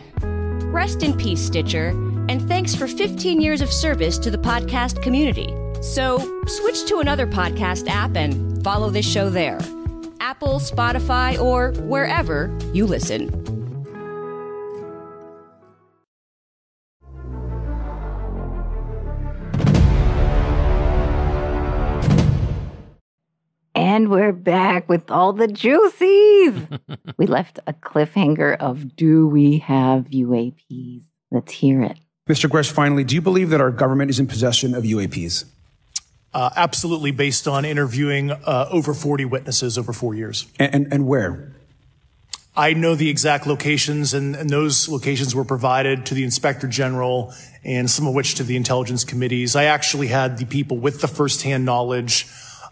Rest 0.64 1.04
in 1.04 1.16
peace, 1.16 1.40
Stitcher, 1.40 1.90
and 2.28 2.46
thanks 2.48 2.74
for 2.74 2.88
15 2.88 3.40
years 3.40 3.60
of 3.60 3.72
service 3.72 4.18
to 4.18 4.28
the 4.32 4.38
podcast 4.38 5.00
community. 5.02 5.54
So 5.82 6.18
switch 6.48 6.84
to 6.86 6.98
another 6.98 7.28
podcast 7.28 7.86
app 7.86 8.16
and 8.16 8.60
follow 8.64 8.90
this 8.90 9.06
show 9.08 9.30
there. 9.30 9.60
Apple, 10.18 10.58
Spotify, 10.58 11.40
or 11.40 11.70
wherever 11.82 12.58
you 12.72 12.86
listen. 12.86 13.55
And 23.96 24.10
we're 24.10 24.34
back 24.34 24.90
with 24.90 25.10
all 25.10 25.32
the 25.32 25.48
juicies. 25.48 26.68
we 27.16 27.26
left 27.26 27.60
a 27.66 27.72
cliffhanger 27.72 28.54
of 28.58 28.94
Do 28.94 29.26
we 29.26 29.56
have 29.60 30.10
UAPs? 30.10 31.04
Let's 31.30 31.50
hear 31.50 31.80
it. 31.80 31.96
Mr. 32.28 32.46
Grusch, 32.46 32.70
finally, 32.70 33.04
do 33.04 33.14
you 33.14 33.22
believe 33.22 33.48
that 33.48 33.62
our 33.62 33.70
government 33.70 34.10
is 34.10 34.20
in 34.20 34.26
possession 34.26 34.74
of 34.74 34.84
UAPs? 34.84 35.46
Uh, 36.34 36.50
absolutely, 36.56 37.10
based 37.10 37.48
on 37.48 37.64
interviewing 37.64 38.32
uh, 38.32 38.68
over 38.70 38.92
40 38.92 39.24
witnesses 39.24 39.78
over 39.78 39.94
four 39.94 40.14
years. 40.14 40.44
And, 40.58 40.74
and, 40.74 40.92
and 40.92 41.06
where? 41.06 41.56
I 42.54 42.74
know 42.74 42.96
the 42.96 43.08
exact 43.08 43.46
locations, 43.46 44.12
and, 44.12 44.36
and 44.36 44.50
those 44.50 44.90
locations 44.90 45.34
were 45.34 45.44
provided 45.46 46.04
to 46.04 46.14
the 46.14 46.22
inspector 46.22 46.68
general 46.68 47.32
and 47.64 47.90
some 47.90 48.06
of 48.06 48.12
which 48.12 48.34
to 48.34 48.44
the 48.44 48.56
intelligence 48.56 49.04
committees. 49.04 49.56
I 49.56 49.64
actually 49.64 50.08
had 50.08 50.36
the 50.36 50.44
people 50.44 50.76
with 50.76 51.00
the 51.00 51.08
firsthand 51.08 51.64
knowledge 51.64 52.26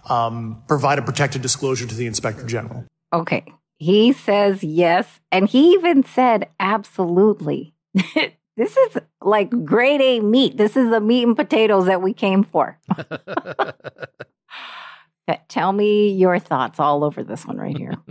um, 0.09 0.63
provide 0.69 0.99
a 0.99 1.03
protected 1.03 1.43
disclosure 1.43 1.87
to 1.87 1.95
the 1.95 2.07
inspector 2.07 2.45
general. 2.45 2.85
Okay. 3.13 3.45
He 3.79 4.13
says 4.13 4.63
yes. 4.63 5.21
And 5.31 5.49
he 5.49 5.73
even 5.73 6.05
said 6.05 6.49
absolutely. 6.61 7.75
this 7.95 8.77
is 8.77 8.99
like 9.21 9.51
grade 9.65 10.01
A 10.01 10.21
meat. 10.21 10.57
This 10.57 10.77
is 10.77 10.91
the 10.91 11.01
meat 11.01 11.25
and 11.25 11.37
potatoes 11.37 11.87
that 11.87 12.03
we 12.03 12.13
came 12.13 12.45
for. 12.45 12.79
Tell 15.49 15.73
me 15.73 16.11
your 16.13 16.39
thoughts 16.39 16.79
all 16.79 17.03
over 17.05 17.23
this 17.23 17.47
one 17.47 17.57
right 17.57 17.77
here. 17.77 17.95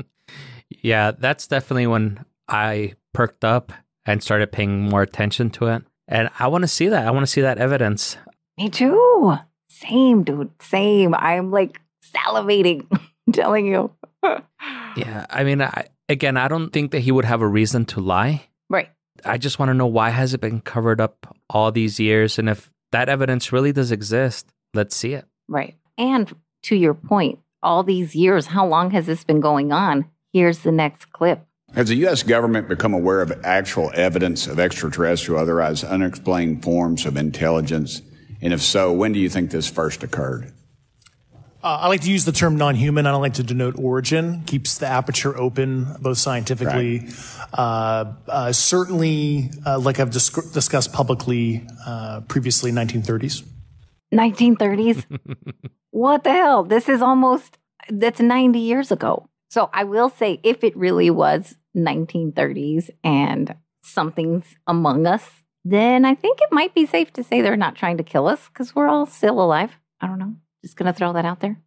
Yeah, 0.81 1.11
that's 1.11 1.47
definitely 1.47 1.85
when 1.87 2.25
I 2.47 2.95
perked 3.13 3.45
up 3.45 3.71
and 4.05 4.23
started 4.23 4.51
paying 4.51 4.89
more 4.89 5.03
attention 5.03 5.51
to 5.51 5.67
it. 5.67 5.83
And 6.07 6.29
I 6.39 6.47
want 6.47 6.63
to 6.63 6.67
see 6.67 6.87
that. 6.87 7.07
I 7.07 7.11
want 7.11 7.23
to 7.23 7.31
see 7.31 7.41
that 7.41 7.59
evidence. 7.59 8.17
me 8.57 8.69
too. 8.69 9.37
Same, 9.69 10.23
dude. 10.23 10.49
Same. 10.59 11.13
I'm 11.13 11.51
like 11.51 11.79
salivating, 12.15 12.85
telling 13.33 13.65
you. 13.65 13.91
Yeah, 14.95 15.25
I 15.29 15.43
mean, 15.43 15.59
I, 15.59 15.87
again, 16.07 16.37
I 16.37 16.47
don't 16.47 16.69
think 16.69 16.91
that 16.91 16.99
he 16.99 17.11
would 17.11 17.25
have 17.25 17.41
a 17.41 17.47
reason 17.47 17.83
to 17.85 17.99
lie. 17.99 18.43
right. 18.69 18.89
I 19.25 19.39
just 19.39 19.57
want 19.57 19.69
to 19.69 19.73
know 19.73 19.87
why 19.87 20.11
has 20.11 20.35
it 20.35 20.41
been 20.41 20.61
covered 20.61 21.01
up 21.01 21.35
all 21.49 21.71
these 21.71 21.99
years, 21.99 22.37
and 22.37 22.47
if 22.47 22.69
that 22.91 23.09
evidence 23.09 23.51
really 23.51 23.71
does 23.71 23.91
exist, 23.91 24.47
let's 24.75 24.95
see 24.95 25.13
it. 25.13 25.25
Right. 25.47 25.75
And 25.97 26.31
to 26.63 26.75
your 26.75 26.93
point, 26.93 27.39
all 27.63 27.81
these 27.81 28.15
years, 28.15 28.45
how 28.47 28.67
long 28.67 28.91
has 28.91 29.07
this 29.07 29.23
been 29.23 29.39
going 29.39 29.71
on? 29.71 30.05
Here's 30.31 30.59
the 30.59 30.71
next 30.71 31.11
clip. 31.11 31.43
Has 31.73 31.89
the 31.89 31.95
U.S. 31.95 32.21
government 32.21 32.67
become 32.69 32.93
aware 32.93 33.21
of 33.21 33.31
actual 33.43 33.89
evidence 33.95 34.45
of 34.45 34.59
extraterrestrial, 34.59 35.41
otherwise 35.41 35.83
unexplained 35.83 36.63
forms 36.63 37.05
of 37.07 37.17
intelligence? 37.17 38.03
And 38.41 38.53
if 38.53 38.61
so, 38.61 38.91
when 38.91 39.11
do 39.13 39.19
you 39.19 39.29
think 39.29 39.49
this 39.49 39.69
first 39.69 40.03
occurred? 40.03 40.53
Uh, 41.63 41.79
I 41.83 41.87
like 41.87 42.01
to 42.01 42.11
use 42.11 42.25
the 42.25 42.33
term 42.33 42.57
non-human. 42.57 43.07
I 43.07 43.11
don't 43.11 43.21
like 43.21 43.35
to 43.35 43.43
denote 43.43 43.79
origin. 43.79 44.43
Keeps 44.45 44.79
the 44.79 44.87
aperture 44.87 45.37
open, 45.37 45.95
both 46.01 46.17
scientifically. 46.17 47.07
Uh, 47.53 48.13
uh, 48.27 48.51
certainly, 48.51 49.49
uh, 49.65 49.79
like 49.79 49.97
I've 49.97 50.11
dis- 50.11 50.51
discussed 50.51 50.91
publicly 50.91 51.65
uh, 51.85 52.19
previously, 52.27 52.73
1930s. 52.73 53.43
1930s. 54.13 55.05
what 55.91 56.25
the 56.25 56.31
hell? 56.31 56.63
This 56.63 56.89
is 56.89 57.01
almost 57.01 57.57
that's 57.87 58.19
90 58.19 58.59
years 58.59 58.91
ago. 58.91 59.29
So 59.49 59.69
I 59.71 59.85
will 59.85 60.09
say 60.09 60.41
if 60.43 60.65
it 60.65 60.75
really 60.75 61.09
was 61.09 61.55
1930s 61.77 62.89
and 63.05 63.55
something's 63.81 64.55
among 64.67 65.07
us, 65.07 65.29
then 65.63 66.03
I 66.03 66.13
think 66.13 66.41
it 66.41 66.51
might 66.51 66.75
be 66.75 66.85
safe 66.85 67.13
to 67.13 67.23
say 67.23 67.41
they're 67.41 67.55
not 67.55 67.75
trying 67.75 67.97
to 67.97 68.03
kill 68.03 68.27
us 68.27 68.49
because 68.49 68.75
we're 68.75 68.89
all 68.89 69.05
still 69.05 69.41
alive. 69.41 69.79
I 70.01 70.07
don't 70.07 70.19
know. 70.19 70.35
Just 70.63 70.77
gonna 70.77 70.93
throw 70.93 71.13
that 71.13 71.25
out 71.25 71.39
there. 71.39 71.59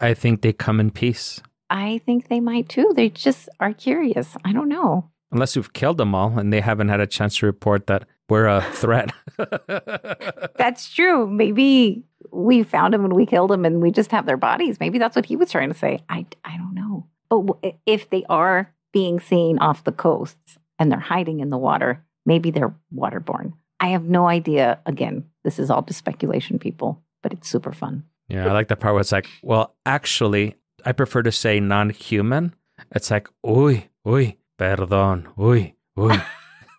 I 0.00 0.14
think 0.14 0.42
they 0.42 0.52
come 0.52 0.80
in 0.80 0.90
peace. 0.90 1.40
I 1.70 2.00
think 2.04 2.28
they 2.28 2.40
might 2.40 2.68
too. 2.68 2.92
They 2.94 3.08
just 3.08 3.48
are 3.60 3.72
curious. 3.72 4.36
I 4.44 4.52
don't 4.52 4.68
know. 4.68 5.10
Unless 5.32 5.56
you've 5.56 5.72
killed 5.72 5.98
them 5.98 6.14
all 6.14 6.38
and 6.38 6.52
they 6.52 6.60
haven't 6.60 6.88
had 6.88 7.00
a 7.00 7.06
chance 7.06 7.38
to 7.38 7.46
report 7.46 7.88
that 7.88 8.06
we're 8.28 8.46
a 8.46 8.62
threat. 8.72 9.12
That's 10.56 10.92
true. 10.94 11.26
Maybe 11.26 12.04
we 12.30 12.62
found 12.62 12.94
them 12.94 13.04
and 13.04 13.14
we 13.14 13.26
killed 13.26 13.50
them 13.50 13.64
and 13.64 13.80
we 13.80 13.90
just 13.90 14.10
have 14.12 14.26
their 14.26 14.36
bodies. 14.36 14.78
Maybe 14.80 14.98
that's 14.98 15.16
what 15.16 15.26
he 15.26 15.36
was 15.36 15.50
trying 15.50 15.72
to 15.72 15.78
say. 15.78 16.00
I, 16.08 16.26
I 16.44 16.56
don't 16.56 16.74
know. 16.74 17.06
But 17.28 17.74
if 17.86 18.10
they 18.10 18.24
are 18.28 18.72
being 18.92 19.20
seen 19.20 19.58
off 19.58 19.84
the 19.84 19.92
coasts 19.92 20.58
and 20.78 20.90
they're 20.90 20.98
hiding 20.98 21.40
in 21.40 21.50
the 21.50 21.58
water, 21.58 22.04
maybe 22.24 22.50
they're 22.50 22.74
waterborne. 22.94 23.52
I 23.78 23.88
have 23.88 24.04
no 24.04 24.26
idea. 24.26 24.80
Again, 24.86 25.24
this 25.44 25.58
is 25.58 25.70
all 25.70 25.82
just 25.82 25.98
speculation, 25.98 26.58
people, 26.58 27.02
but 27.26 27.32
it's 27.32 27.48
super 27.48 27.72
fun. 27.72 28.04
yeah, 28.28 28.46
I 28.46 28.52
like 28.52 28.68
the 28.68 28.76
part 28.76 28.94
where 28.94 29.00
it's 29.00 29.10
like, 29.10 29.26
well, 29.42 29.74
actually, 29.84 30.54
I 30.84 30.92
prefer 30.92 31.24
to 31.24 31.32
say 31.32 31.58
non 31.58 31.90
human. 31.90 32.54
It's 32.94 33.10
like, 33.10 33.26
uy, 33.44 33.88
uy, 34.06 34.36
perdón, 34.60 35.26
uy, 35.36 35.74
uy. 35.98 36.24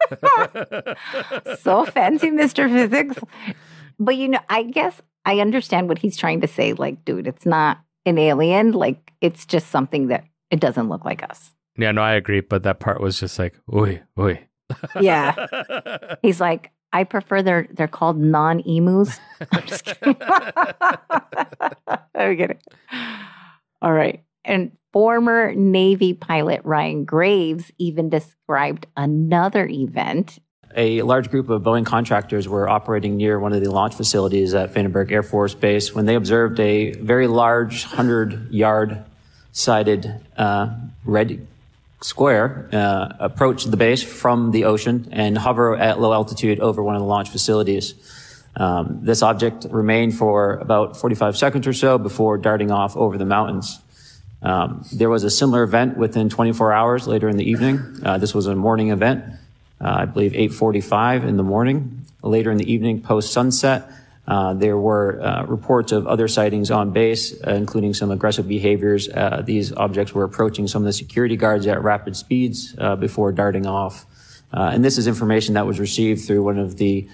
so 1.59 1.83
fancy, 1.83 2.31
Mr. 2.31 2.69
Physics. 2.69 3.17
But 3.99 4.15
you 4.15 4.29
know, 4.29 4.39
I 4.47 4.63
guess 4.63 5.01
I 5.25 5.41
understand 5.41 5.89
what 5.89 5.99
he's 5.99 6.15
trying 6.15 6.39
to 6.39 6.47
say. 6.47 6.71
Like, 6.71 7.03
dude, 7.03 7.27
it's 7.27 7.45
not 7.45 7.79
an 8.05 8.17
alien. 8.17 8.71
Like, 8.71 9.11
it's 9.19 9.45
just 9.45 9.67
something 9.67 10.07
that 10.07 10.23
it 10.49 10.61
doesn't 10.61 10.87
look 10.87 11.03
like 11.03 11.23
us. 11.23 11.51
yeah, 11.77 11.91
no, 11.91 12.01
I 12.01 12.13
agree. 12.13 12.39
But 12.39 12.63
that 12.63 12.79
part 12.79 13.01
was 13.01 13.19
just 13.19 13.37
like, 13.37 13.59
uy, 13.69 14.01
uy. 14.17 14.39
Yeah. 15.01 15.35
He's 16.21 16.39
like, 16.39 16.71
I 16.93 17.03
prefer 17.03 17.41
they're 17.41 17.67
they're 17.71 17.87
called 17.87 18.17
non 18.19 18.61
emus. 18.61 19.19
I'm 19.51 19.65
just 19.65 19.85
kidding. 19.85 20.15
I 22.15 22.33
get 22.33 22.51
it. 22.51 22.61
All 23.81 23.93
right. 23.93 24.23
And 24.43 24.71
former 24.93 25.53
Navy 25.53 26.13
pilot 26.13 26.61
Ryan 26.63 27.05
Graves 27.05 27.71
even 27.77 28.09
described 28.09 28.87
another 28.95 29.67
event. 29.67 30.39
A 30.75 31.01
large 31.01 31.29
group 31.29 31.49
of 31.49 31.61
Boeing 31.61 31.85
contractors 31.85 32.47
were 32.47 32.67
operating 32.69 33.17
near 33.17 33.39
one 33.39 33.53
of 33.53 33.63
the 33.63 33.71
launch 33.71 33.95
facilities 33.95 34.53
at 34.53 34.73
Vandenberg 34.73 35.11
Air 35.11 35.23
Force 35.23 35.53
Base 35.53 35.93
when 35.93 36.05
they 36.05 36.15
observed 36.15 36.59
a 36.59 36.91
very 36.93 37.27
large 37.27 37.85
100 37.85 38.51
yard 38.51 39.03
sided 39.51 40.21
uh, 40.37 40.69
red 41.03 41.47
square 42.01 42.69
uh, 42.71 43.13
approach 43.19 43.65
the 43.65 43.77
base 43.77 44.03
from 44.03 44.51
the 44.51 44.65
ocean 44.65 45.09
and 45.11 45.37
hover 45.37 45.75
at 45.75 45.99
low 45.99 46.13
altitude 46.13 46.59
over 46.59 46.83
one 46.83 46.95
of 46.95 47.01
the 47.01 47.07
launch 47.07 47.29
facilities. 47.29 47.93
Um, 48.55 48.99
this 49.03 49.21
object 49.21 49.65
remained 49.69 50.15
for 50.17 50.55
about 50.55 50.97
45 50.97 51.37
seconds 51.37 51.67
or 51.67 51.73
so 51.73 51.97
before 51.97 52.37
darting 52.37 52.71
off 52.71 52.97
over 52.97 53.17
the 53.17 53.25
mountains. 53.25 53.79
Um, 54.41 54.85
there 54.93 55.09
was 55.09 55.23
a 55.23 55.29
similar 55.29 55.63
event 55.63 55.97
within 55.97 56.29
24 56.29 56.71
hours 56.71 57.07
later 57.07 57.27
in 57.27 57.37
the 57.37 57.49
evening. 57.49 57.99
Uh, 58.03 58.17
this 58.17 58.33
was 58.33 58.47
a 58.47 58.55
morning 58.55 58.89
event, 58.89 59.23
uh, 59.81 59.97
I 59.99 60.05
believe 60.05 60.33
8:45 60.33 61.23
in 61.23 61.37
the 61.37 61.43
morning. 61.43 62.05
Later 62.23 62.51
in 62.51 62.57
the 62.57 62.71
evening, 62.71 63.01
post 63.01 63.31
sunset, 63.31 63.89
uh, 64.27 64.53
there 64.53 64.77
were 64.77 65.21
uh, 65.21 65.45
reports 65.45 65.91
of 65.91 66.05
other 66.05 66.27
sightings 66.27 66.69
on 66.69 66.91
base, 66.91 67.33
uh, 67.45 67.53
including 67.53 67.93
some 67.93 68.11
aggressive 68.11 68.47
behaviors. 68.47 69.07
Uh, 69.07 69.41
these 69.45 69.71
objects 69.73 70.13
were 70.13 70.25
approaching 70.25 70.67
some 70.67 70.81
of 70.81 70.85
the 70.85 70.93
security 70.93 71.37
guards 71.37 71.65
at 71.65 71.81
rapid 71.81 72.15
speeds 72.15 72.75
uh, 72.77 72.95
before 72.95 73.31
darting 73.31 73.65
off. 73.65 74.05
Uh, 74.51 74.71
and 74.73 74.83
this 74.83 74.97
is 74.97 75.07
information 75.07 75.53
that 75.53 75.65
was 75.65 75.79
received 75.79 76.25
through 76.25 76.43
one 76.43 76.57
of 76.57 76.77
the 76.77 77.07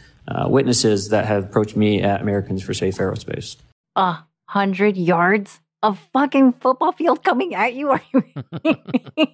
witnesses 0.48 1.10
that 1.10 1.26
have 1.26 1.46
approached 1.46 1.76
me 1.76 2.02
at 2.02 2.22
Americans 2.22 2.64
for 2.64 2.74
Safe 2.74 2.96
Aerospace. 2.98 3.58
A 3.96 4.20
hundred 4.48 4.98
yards 4.98 5.60
of 5.84 6.00
fucking 6.14 6.54
football 6.54 6.94
field 6.94 7.24
coming 7.24 7.54
at 7.54 7.74
you? 7.74 7.90
Are 7.92 8.02
you 8.14 9.28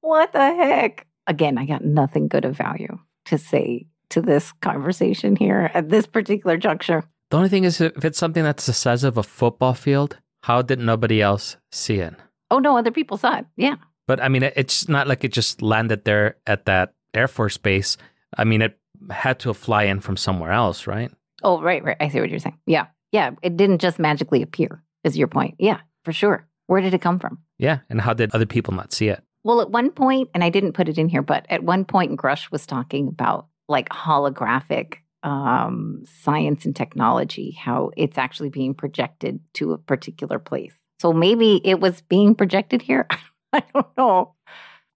what 0.00 0.32
the 0.32 0.54
heck? 0.54 1.06
Again, 1.26 1.58
I 1.58 1.66
got 1.66 1.84
nothing 1.84 2.28
good 2.28 2.44
of 2.44 2.56
value 2.56 2.98
to 3.26 3.36
say 3.36 3.86
to 4.10 4.22
this 4.22 4.52
conversation 4.52 5.34
here 5.34 5.70
at 5.74 5.88
this 5.88 6.06
particular 6.06 6.56
juncture. 6.56 7.04
The 7.30 7.36
only 7.36 7.48
thing 7.48 7.64
is, 7.64 7.80
if 7.80 8.04
it's 8.04 8.18
something 8.18 8.44
that's 8.44 8.66
the 8.66 8.72
size 8.72 9.02
of 9.02 9.18
a 9.18 9.22
football 9.22 9.74
field, 9.74 10.18
how 10.42 10.62
did 10.62 10.78
nobody 10.78 11.20
else 11.20 11.56
see 11.72 11.98
it? 11.98 12.14
Oh 12.50 12.58
no, 12.58 12.78
other 12.78 12.92
people 12.92 13.16
saw 13.16 13.38
it. 13.38 13.46
Yeah. 13.56 13.76
But 14.06 14.22
I 14.22 14.28
mean, 14.28 14.44
it's 14.44 14.88
not 14.88 15.08
like 15.08 15.24
it 15.24 15.32
just 15.32 15.60
landed 15.62 16.04
there 16.04 16.36
at 16.46 16.66
that 16.66 16.94
Air 17.14 17.26
Force 17.26 17.56
base. 17.56 17.96
I 18.38 18.44
mean, 18.44 18.62
it 18.62 18.78
had 19.10 19.40
to 19.40 19.52
fly 19.54 19.84
in 19.84 20.00
from 20.00 20.16
somewhere 20.16 20.52
else, 20.52 20.86
right? 20.86 21.10
Oh, 21.42 21.60
right, 21.60 21.82
right. 21.82 21.96
I 21.98 22.08
see 22.08 22.20
what 22.20 22.30
you're 22.30 22.38
saying. 22.38 22.58
Yeah. 22.66 22.86
Yeah. 23.10 23.32
It 23.42 23.56
didn't 23.56 23.78
just 23.78 23.98
magically 23.98 24.42
appear, 24.42 24.82
is 25.02 25.16
your 25.16 25.28
point. 25.28 25.56
Yeah, 25.58 25.80
for 26.04 26.12
sure. 26.12 26.46
Where 26.66 26.80
did 26.80 26.94
it 26.94 27.02
come 27.02 27.18
from? 27.18 27.38
Yeah. 27.58 27.80
And 27.90 28.00
how 28.00 28.14
did 28.14 28.34
other 28.34 28.46
people 28.46 28.74
not 28.74 28.92
see 28.92 29.08
it? 29.08 29.22
Well, 29.42 29.60
at 29.60 29.70
one 29.70 29.90
point, 29.90 30.30
and 30.34 30.42
I 30.42 30.50
didn't 30.50 30.72
put 30.72 30.88
it 30.88 30.98
in 30.98 31.08
here, 31.08 31.22
but 31.22 31.46
at 31.48 31.62
one 31.62 31.84
point, 31.84 32.18
Grusch 32.18 32.50
was 32.50 32.66
talking 32.66 33.08
about 33.08 33.46
like 33.68 33.88
holographic 33.88 34.98
um, 35.22 36.04
science 36.22 36.64
and 36.64 36.74
technology, 36.74 37.52
how 37.52 37.90
it's 37.96 38.18
actually 38.18 38.50
being 38.50 38.74
projected 38.74 39.40
to 39.54 39.72
a 39.72 39.78
particular 39.78 40.38
place. 40.38 40.74
So 41.00 41.12
maybe 41.12 41.60
it 41.64 41.80
was 41.80 42.00
being 42.02 42.34
projected 42.34 42.82
here. 42.82 43.06
I 43.52 43.62
don't 43.74 43.96
know. 43.96 44.34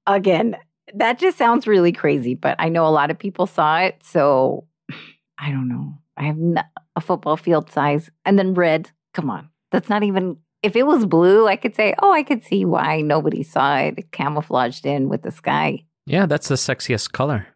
Again, 0.07 0.57
that 0.95 1.19
just 1.19 1.39
sounds 1.39 1.67
really 1.67 1.93
crazy, 1.93 2.35
but 2.35 2.57
I 2.59 2.69
know 2.69 2.87
a 2.87 2.89
lot 2.89 3.11
of 3.11 3.19
people 3.19 3.47
saw 3.47 3.79
it. 3.81 4.03
So 4.03 4.67
I 5.39 5.51
don't 5.51 5.69
know. 5.69 5.95
I 6.17 6.25
have 6.25 6.39
a 6.97 7.01
football 7.01 7.37
field 7.37 7.71
size 7.71 8.11
and 8.25 8.39
then 8.39 8.55
red. 8.55 8.91
Come 9.15 9.31
on. 9.31 9.49
That's 9.73 9.89
not 9.89 10.03
even 10.03 10.37
if 10.63 10.77
it 10.77 10.87
was 10.87 11.07
blue, 11.07 11.47
I 11.49 11.57
could 11.57 11.75
say, 11.75 11.95
oh, 12.03 12.13
I 12.13 12.23
could 12.23 12.45
see 12.45 12.65
why 12.65 13.01
nobody 13.01 13.43
saw 13.43 13.79
it 13.79 14.13
camouflaged 14.13 14.85
in 14.85 15.09
with 15.09 15.23
the 15.23 15.31
sky. 15.31 15.85
Yeah, 16.07 16.27
that's 16.27 16.49
the 16.49 16.57
sexiest 16.57 17.13
color. 17.13 17.47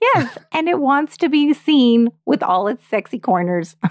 Yes, 0.00 0.38
and 0.52 0.68
it 0.68 0.80
wants 0.80 1.16
to 1.18 1.28
be 1.28 1.52
seen 1.54 2.08
with 2.26 2.42
all 2.42 2.68
its 2.68 2.86
sexy 2.88 3.18
corners. 3.18 3.76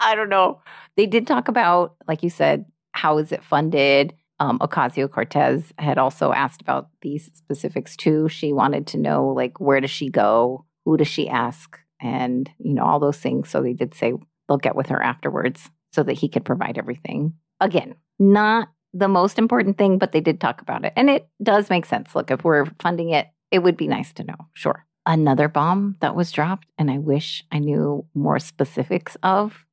I 0.00 0.14
don't 0.14 0.28
know. 0.28 0.60
They 0.96 1.06
did 1.06 1.26
talk 1.26 1.48
about, 1.48 1.94
like 2.08 2.22
you 2.22 2.30
said, 2.30 2.64
how 2.92 3.18
is 3.18 3.32
it 3.32 3.44
funded? 3.44 4.14
Um, 4.38 4.58
Ocasio 4.58 5.10
Cortez 5.10 5.72
had 5.78 5.98
also 5.98 6.32
asked 6.32 6.62
about 6.62 6.88
these 7.02 7.30
specifics 7.34 7.96
too. 7.96 8.28
She 8.28 8.52
wanted 8.52 8.86
to 8.88 8.98
know, 8.98 9.28
like, 9.28 9.60
where 9.60 9.80
does 9.80 9.90
she 9.90 10.08
go? 10.08 10.64
Who 10.84 10.96
does 10.96 11.08
she 11.08 11.28
ask? 11.28 11.78
And, 12.00 12.48
you 12.58 12.72
know, 12.72 12.84
all 12.84 12.98
those 12.98 13.18
things. 13.18 13.50
So 13.50 13.62
they 13.62 13.74
did 13.74 13.94
say 13.94 14.14
they'll 14.48 14.56
get 14.56 14.76
with 14.76 14.88
her 14.88 15.02
afterwards 15.02 15.70
so 15.92 16.02
that 16.04 16.14
he 16.14 16.28
could 16.28 16.44
provide 16.44 16.78
everything. 16.78 17.34
Again, 17.60 17.94
not 18.18 18.68
the 18.92 19.08
most 19.08 19.38
important 19.38 19.78
thing, 19.78 19.98
but 19.98 20.12
they 20.12 20.20
did 20.20 20.40
talk 20.40 20.60
about 20.60 20.84
it. 20.84 20.92
And 20.96 21.08
it 21.08 21.28
does 21.42 21.70
make 21.70 21.86
sense. 21.86 22.14
Look, 22.14 22.30
if 22.30 22.44
we're 22.44 22.66
funding 22.80 23.10
it, 23.10 23.28
it 23.50 23.60
would 23.60 23.76
be 23.76 23.86
nice 23.86 24.12
to 24.14 24.24
know. 24.24 24.48
Sure. 24.52 24.84
Another 25.06 25.48
bomb 25.48 25.96
that 26.00 26.14
was 26.14 26.30
dropped, 26.30 26.68
and 26.76 26.90
I 26.90 26.98
wish 26.98 27.44
I 27.50 27.58
knew 27.58 28.04
more 28.14 28.38
specifics 28.38 29.16
of. 29.22 29.64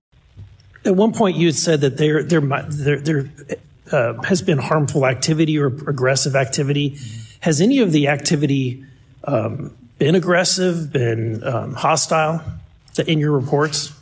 At 0.86 0.95
one 0.95 1.11
point, 1.11 1.36
you 1.36 1.47
had 1.47 1.55
said 1.55 1.82
that 1.82 1.97
there 1.97 2.24
there 2.24 2.39
there, 2.41 2.99
there 2.99 3.30
uh, 3.91 4.22
has 4.24 4.41
been 4.41 4.57
harmful 4.57 5.05
activity 5.05 5.59
or 5.59 5.68
aggressive 5.68 6.36
activity. 6.36 6.97
Has 7.41 7.59
any 7.59 7.80
of 7.80 7.91
the 7.91 8.07
activity 8.07 8.86
um, 9.26 9.76
been 9.97 10.15
aggressive, 10.15 10.91
been 10.91 11.43
um, 11.43 11.74
hostile 11.74 12.41
in 13.05 13.20
your 13.20 13.38
reports? 13.38 13.93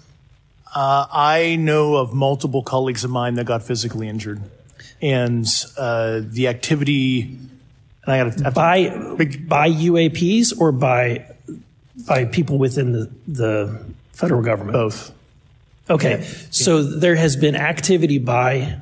Uh, 0.73 1.07
I 1.11 1.55
know 1.55 1.95
of 1.95 2.13
multiple 2.13 2.61
colleagues 2.61 3.03
of 3.03 3.09
mine 3.09 3.35
that 3.35 3.45
got 3.45 3.63
physically 3.63 4.09
injured, 4.09 4.41
and 5.01 5.47
uh, 5.77 6.21
the 6.23 6.47
activity. 6.47 7.37
And 8.05 8.13
I 8.13 8.23
got 8.23 8.37
to 8.37 8.51
by 8.51 8.89
by 9.47 9.69
UAPs 9.69 10.59
or 10.59 10.71
by 10.71 11.25
by 12.07 12.25
people 12.25 12.57
within 12.57 12.91
the 12.91 13.11
the 13.27 13.85
federal 14.13 14.41
government. 14.41 14.73
both. 14.73 15.11
Okay, 15.89 16.23
so 16.49 16.81
there 16.81 17.15
has 17.15 17.35
been 17.35 17.55
activity 17.55 18.17
by 18.17 18.79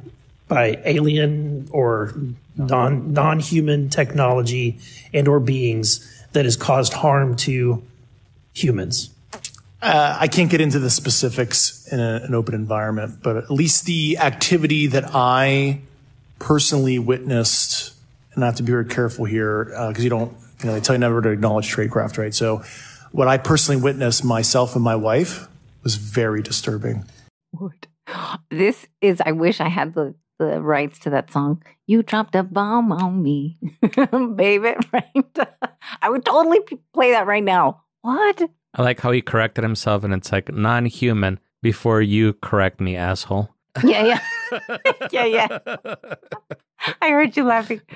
by 0.48 0.80
alien 0.86 1.68
or 1.72 2.14
non 2.56 3.14
non 3.14 3.40
human 3.40 3.90
technology 3.90 4.78
and 5.14 5.28
or 5.28 5.40
beings 5.40 6.10
that 6.34 6.46
has 6.46 6.56
caused 6.56 6.94
harm 6.94 7.36
to 7.36 7.84
humans. 8.54 9.10
Uh, 9.82 10.18
I 10.18 10.28
can't 10.30 10.50
get 10.50 10.62
into 10.62 10.80
the 10.80 10.90
specifics 10.90 11.86
in 11.92 12.00
a, 12.00 12.22
an 12.24 12.34
open 12.34 12.56
environment, 12.56 13.20
but 13.22 13.36
at 13.36 13.52
least 13.52 13.86
the 13.86 14.18
activity 14.18 14.88
that 14.88 15.14
I 15.14 15.82
personally 16.44 17.00
witnessed, 17.00 17.94
and 18.34 18.44
I 18.44 18.48
have 18.48 18.56
to 18.56 18.64
be 18.64 18.72
very 18.72 18.86
careful 18.86 19.24
here 19.24 19.72
uh, 19.76 19.88
because 19.88 20.04
you 20.04 20.10
don't, 20.10 20.34
you 20.60 20.66
know, 20.66 20.74
they 20.74 20.82
tell 20.82 20.94
you 20.94 21.00
never 21.00 21.22
to 21.22 21.30
acknowledge 21.30 21.74
tradecraft, 21.74 22.18
right? 22.18 22.34
So, 22.34 22.64
what 23.14 23.30
I 23.30 23.38
personally 23.38 23.82
witnessed 23.82 24.26
myself 24.26 24.76
and 24.76 24.84
my 24.84 24.96
wife 24.96 25.48
was 25.84 25.96
very 25.96 26.42
disturbing. 26.42 27.06
Would. 27.54 27.88
This 28.52 28.88
is, 29.00 29.22
I 29.26 29.32
wish 29.32 29.62
I 29.62 29.70
had 29.70 29.94
the, 29.94 30.16
the 30.38 30.62
rights 30.62 31.00
to 31.00 31.10
that 31.12 31.32
song. 31.32 31.64
You 31.88 32.04
dropped 32.04 32.36
a 32.36 32.44
bomb 32.44 32.92
on 32.92 33.24
me, 33.24 33.58
baby. 34.36 34.76
Right? 34.92 35.38
I 36.02 36.10
would 36.10 36.26
totally 36.26 36.60
play 36.94 37.12
that 37.12 37.26
right 37.26 37.44
now. 37.44 37.84
What? 38.02 38.50
I 38.74 38.82
like 38.82 39.00
how 39.00 39.12
he 39.12 39.22
corrected 39.22 39.64
himself 39.64 40.04
and 40.04 40.14
it's 40.14 40.32
like 40.32 40.52
non 40.52 40.88
human, 40.88 41.40
before 41.62 42.02
you 42.02 42.34
correct 42.34 42.82
me, 42.82 42.98
asshole. 42.98 43.50
Yeah, 43.84 44.04
yeah. 44.04 44.20
yeah, 45.12 45.26
yeah. 45.26 45.58
I 47.02 47.10
heard 47.10 47.36
you 47.38 47.44
laughing. 47.44 47.82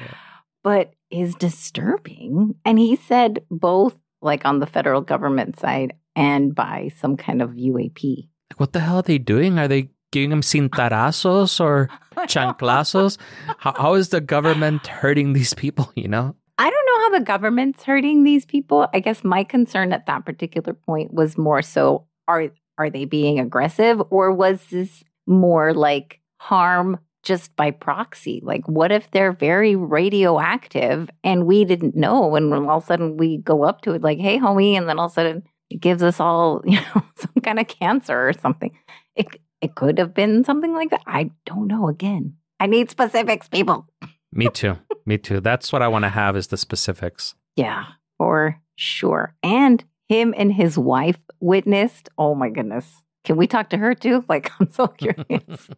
But 0.64 0.92
is 1.10 1.34
disturbing. 1.36 2.56
And 2.66 2.78
he 2.78 2.98
said 2.98 3.46
both 3.50 3.98
like 4.22 4.44
on 4.44 4.60
the 4.60 4.66
federal 4.66 5.00
government 5.00 5.58
side 5.58 5.94
and 6.14 6.54
by 6.54 6.92
some 7.00 7.16
kind 7.16 7.42
of 7.42 7.52
UAP. 7.52 8.28
Like, 8.52 8.60
what 8.60 8.74
the 8.74 8.82
hell 8.82 8.98
are 8.98 9.02
they 9.04 9.18
doing? 9.18 9.60
Are 9.60 9.70
they 9.70 9.90
giving 10.12 10.30
them 10.30 10.42
cintarazos 10.42 11.62
or 11.62 11.90
chanclazos? 12.28 13.18
how, 13.60 13.74
how 13.78 13.94
is 13.94 14.10
the 14.10 14.20
government 14.20 14.88
hurting 14.88 15.32
these 15.32 15.54
people, 15.54 15.92
you 15.96 16.08
know? 16.08 16.36
I 16.58 16.70
don't 16.70 16.86
know 16.86 17.00
how 17.04 17.20
the 17.20 17.26
government's 17.26 17.84
hurting 17.84 18.24
these 18.24 18.46
people. 18.46 18.88
I 18.94 19.00
guess 19.00 19.24
my 19.24 19.44
concern 19.44 19.94
at 19.94 20.08
that 20.08 20.26
particular 20.26 20.74
point 20.74 21.14
was 21.14 21.38
more 21.38 21.62
so 21.62 22.08
are 22.28 22.50
are 22.78 22.90
they 22.90 23.06
being 23.06 23.40
aggressive 23.40 24.02
or 24.10 24.32
was 24.32 24.64
this 24.72 25.04
more 25.26 25.74
like 25.74 26.20
harm 26.38 27.00
just 27.24 27.56
by 27.56 27.72
proxy? 27.72 28.42
Like 28.44 28.68
what 28.68 28.92
if 28.92 29.12
they're 29.12 29.32
very 29.32 29.76
radioactive 29.76 31.10
and 31.24 31.46
we 31.46 31.66
didn't 31.66 31.96
know 31.96 32.36
and 32.36 32.54
all 32.54 32.78
of 32.78 32.84
a 32.84 32.86
sudden 32.86 33.18
we 33.18 33.38
go 33.38 33.64
up 33.64 33.82
to 33.82 33.94
it 33.94 34.02
like, 34.02 34.20
"Hey, 34.20 34.38
homie," 34.38 34.74
and 34.74 34.88
then 34.88 35.00
all 35.00 35.06
of 35.06 35.12
a 35.12 35.16
sudden 35.16 35.44
it 35.70 35.82
gives 35.82 36.04
us 36.04 36.20
all, 36.20 36.62
you 36.66 36.80
know, 36.80 37.04
some 37.16 37.42
kind 37.44 37.60
of 37.60 37.68
cancer 37.68 38.30
or 38.30 38.34
something. 38.34 38.78
It 39.16 39.28
it 39.62 39.76
could 39.76 39.98
have 39.98 40.14
been 40.14 40.44
something 40.44 40.74
like 40.74 40.92
that. 40.92 41.02
I 41.08 41.32
don't 41.46 41.68
know 41.68 41.88
again. 41.88 42.36
I 42.60 42.68
need 42.68 42.90
specifics, 42.90 43.48
people. 43.48 43.88
Me 44.32 44.50
too. 44.50 44.78
Me 45.06 45.18
too. 45.18 45.40
That's 45.40 45.72
what 45.72 45.82
I 45.82 45.88
want 45.88 46.04
to 46.04 46.10
have 46.10 46.36
is 46.36 46.48
the 46.48 46.58
specifics. 46.58 47.34
Yeah, 47.56 47.86
for 48.18 48.62
sure. 48.76 49.34
And 49.42 49.84
him 50.10 50.34
and 50.38 50.54
his 50.54 50.78
wife 50.78 51.18
witnessed. 51.40 52.10
Oh 52.18 52.36
my 52.36 52.50
goodness. 52.50 53.04
Can 53.28 53.36
we 53.36 53.46
talk 53.46 53.72
to 53.72 53.78
her 53.78 53.94
too? 53.94 54.24
Like, 54.30 54.52
I'm 54.58 54.72
so 54.72 54.88
curious. 54.88 55.70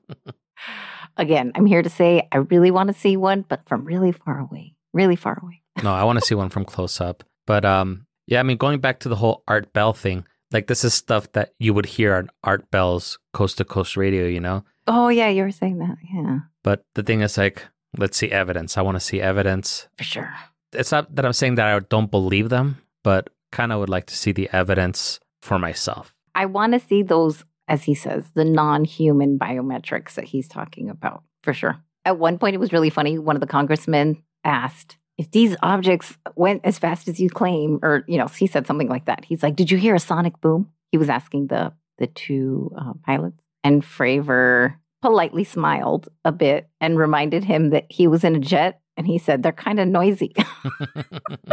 Again, 1.18 1.52
I'm 1.56 1.66
here 1.66 1.82
to 1.82 1.90
say 1.90 2.28
I 2.32 2.38
really 2.38 2.70
want 2.70 2.90
to 2.90 2.94
see 2.94 3.18
one, 3.18 3.44
but 3.50 3.68
from 3.68 3.86
really 3.86 4.12
far 4.12 4.38
away. 4.38 4.76
Really 4.94 5.16
far 5.16 5.40
away. 5.42 5.64
no, 5.84 5.92
I 5.92 6.04
want 6.04 6.20
to 6.20 6.26
see 6.26 6.36
one 6.36 6.50
from 6.50 6.64
close 6.64 7.02
up. 7.02 7.24
But 7.48 7.66
um, 7.66 8.06
yeah, 8.28 8.40
I 8.40 8.44
mean, 8.44 8.58
going 8.58 8.80
back 8.82 9.00
to 9.00 9.10
the 9.10 9.16
whole 9.16 9.44
Art 9.48 9.74
Bell 9.74 9.94
thing, 9.94 10.28
like 10.52 10.68
this 10.68 10.84
is 10.84 10.94
stuff 10.94 11.32
that 11.32 11.56
you 11.58 11.74
would 11.74 11.88
hear 11.88 12.14
on 12.14 12.30
Art 12.44 12.70
Bell's 12.70 13.18
Coast 13.34 13.58
to 13.58 13.66
Coast 13.66 13.98
Radio, 13.98 14.28
you 14.28 14.40
know? 14.40 14.64
Oh 14.86 15.10
yeah, 15.10 15.30
you 15.30 15.42
were 15.42 15.52
saying 15.52 15.80
that. 15.80 15.98
Yeah. 16.14 16.40
But 16.64 16.86
the 16.94 17.02
thing 17.02 17.22
is, 17.22 17.36
like, 17.36 17.66
let's 17.98 18.18
see 18.18 18.32
evidence. 18.32 18.78
I 18.78 18.84
want 18.84 18.96
to 18.96 19.04
see 19.04 19.22
evidence. 19.22 19.88
For 19.98 20.04
sure. 20.04 20.32
It's 20.74 20.92
not 20.92 21.16
that 21.16 21.26
I'm 21.26 21.34
saying 21.34 21.56
that 21.56 21.66
I 21.66 21.80
don't 21.80 22.12
believe 22.12 22.50
them, 22.50 22.78
but 23.04 23.32
kind 23.52 23.72
of 23.72 23.80
would 23.80 23.90
like 23.90 24.06
to 24.06 24.16
see 24.16 24.34
the 24.34 24.50
evidence 24.54 25.20
for 25.42 25.58
myself. 25.58 26.14
I 26.40 26.46
want 26.46 26.72
to 26.72 26.80
see 26.80 27.04
those, 27.04 27.44
as 27.68 27.84
he 27.84 27.94
says, 27.94 28.32
the 28.34 28.46
non 28.46 28.86
human 28.86 29.38
biometrics 29.38 30.14
that 30.14 30.24
he's 30.24 30.48
talking 30.48 30.90
about, 30.90 31.24
for 31.44 31.54
sure. 31.54 31.84
At 32.06 32.18
one 32.18 32.40
point, 32.40 32.56
it 32.56 32.60
was 32.60 32.72
really 32.72 32.90
funny. 32.90 33.20
One 33.20 33.36
of 33.36 33.42
the 33.42 33.46
congressmen 33.46 34.24
asked, 34.46 34.96
if 35.18 35.30
these 35.32 35.58
objects 35.62 36.18
went 36.38 36.62
as 36.64 36.80
fast 36.80 37.10
as 37.10 37.20
you 37.20 37.30
claim, 37.30 37.80
or, 37.84 38.06
you 38.08 38.18
know, 38.18 38.28
he 38.28 38.48
said 38.48 38.66
something 38.66 38.88
like 38.88 39.04
that. 39.04 39.26
He's 39.26 39.44
like, 39.44 39.58
Did 39.58 39.70
you 39.70 39.78
hear 39.78 39.96
a 39.96 40.00
sonic 40.00 40.40
boom? 40.40 40.70
He 40.94 40.98
was 40.98 41.10
asking 41.10 41.48
the, 41.48 41.74
the 41.98 42.08
two 42.08 42.72
uh, 42.80 42.94
pilots. 43.06 43.44
And 43.66 43.84
Fravor 43.84 44.76
politely 45.02 45.44
smiled 45.44 46.08
a 46.24 46.32
bit 46.32 46.70
and 46.80 46.98
reminded 46.98 47.44
him 47.44 47.72
that 47.72 47.86
he 47.90 48.08
was 48.08 48.24
in 48.24 48.38
a 48.38 48.40
jet. 48.40 48.80
And 48.96 49.06
he 49.06 49.18
said, 49.18 49.44
They're 49.44 49.52
kind 49.52 49.82
of 49.82 49.90
noisy. 49.90 50.34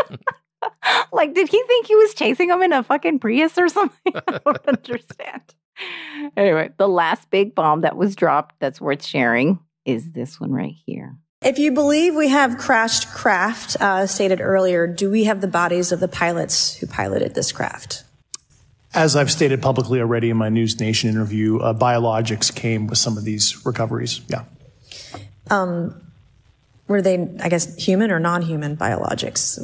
like, 1.12 1.34
did 1.34 1.48
he 1.48 1.62
think 1.66 1.86
he 1.86 1.96
was 1.96 2.14
chasing 2.14 2.50
him 2.50 2.62
in 2.62 2.72
a 2.72 2.82
fucking 2.82 3.18
Prius 3.18 3.58
or 3.58 3.68
something? 3.68 4.12
I 4.28 4.40
don't 4.44 4.66
understand. 4.68 5.42
Anyway, 6.36 6.70
the 6.78 6.88
last 6.88 7.30
big 7.30 7.54
bomb 7.54 7.82
that 7.82 7.96
was 7.96 8.16
dropped 8.16 8.54
that's 8.60 8.80
worth 8.80 9.04
sharing 9.04 9.58
is 9.84 10.12
this 10.12 10.40
one 10.40 10.52
right 10.52 10.74
here. 10.86 11.16
If 11.42 11.58
you 11.58 11.70
believe 11.70 12.14
we 12.14 12.28
have 12.28 12.56
crashed 12.56 13.08
craft, 13.10 13.76
uh, 13.78 14.06
stated 14.06 14.40
earlier, 14.40 14.86
do 14.86 15.10
we 15.10 15.24
have 15.24 15.42
the 15.42 15.48
bodies 15.48 15.92
of 15.92 16.00
the 16.00 16.08
pilots 16.08 16.76
who 16.76 16.86
piloted 16.86 17.34
this 17.34 17.52
craft? 17.52 18.04
As 18.94 19.14
I've 19.14 19.30
stated 19.30 19.60
publicly 19.60 20.00
already 20.00 20.30
in 20.30 20.38
my 20.38 20.48
News 20.48 20.80
Nation 20.80 21.10
interview, 21.10 21.58
uh, 21.58 21.74
biologics 21.74 22.52
came 22.54 22.86
with 22.86 22.96
some 22.96 23.18
of 23.18 23.24
these 23.24 23.66
recoveries. 23.66 24.22
Yeah. 24.28 24.44
Um, 25.50 26.00
were 26.88 27.02
they, 27.02 27.36
I 27.42 27.50
guess, 27.50 27.76
human 27.76 28.10
or 28.10 28.18
non 28.18 28.40
human 28.40 28.76
biologics? 28.76 29.60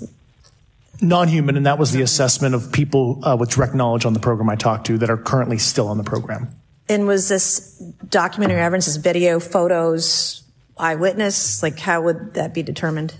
Non 1.02 1.26
human, 1.26 1.56
and 1.56 1.66
that 1.66 1.78
was 1.78 1.90
the 1.90 2.00
assessment 2.00 2.54
of 2.54 2.70
people 2.70 3.20
uh, 3.24 3.36
with 3.38 3.50
direct 3.50 3.74
knowledge 3.74 4.06
on 4.06 4.12
the 4.12 4.20
program 4.20 4.48
I 4.48 4.54
talked 4.54 4.86
to 4.86 4.98
that 4.98 5.10
are 5.10 5.16
currently 5.16 5.58
still 5.58 5.88
on 5.88 5.98
the 5.98 6.04
program. 6.04 6.48
And 6.88 7.08
was 7.08 7.28
this 7.28 7.76
documentary 8.08 8.60
evidence, 8.60 8.86
this 8.86 8.96
video, 8.96 9.40
photos, 9.40 10.44
eyewitness? 10.78 11.60
Like, 11.62 11.78
how 11.80 12.02
would 12.02 12.34
that 12.34 12.54
be 12.54 12.62
determined? 12.62 13.14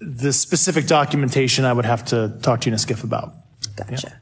The 0.00 0.32
specific 0.32 0.86
documentation 0.88 1.64
I 1.64 1.72
would 1.72 1.84
have 1.84 2.04
to 2.06 2.36
talk 2.42 2.62
to 2.62 2.70
you 2.70 2.72
in 2.72 2.74
a 2.74 2.82
SCIF 2.82 3.04
about. 3.04 3.34
Gotcha. 3.76 4.08
Yeah. 4.08 4.14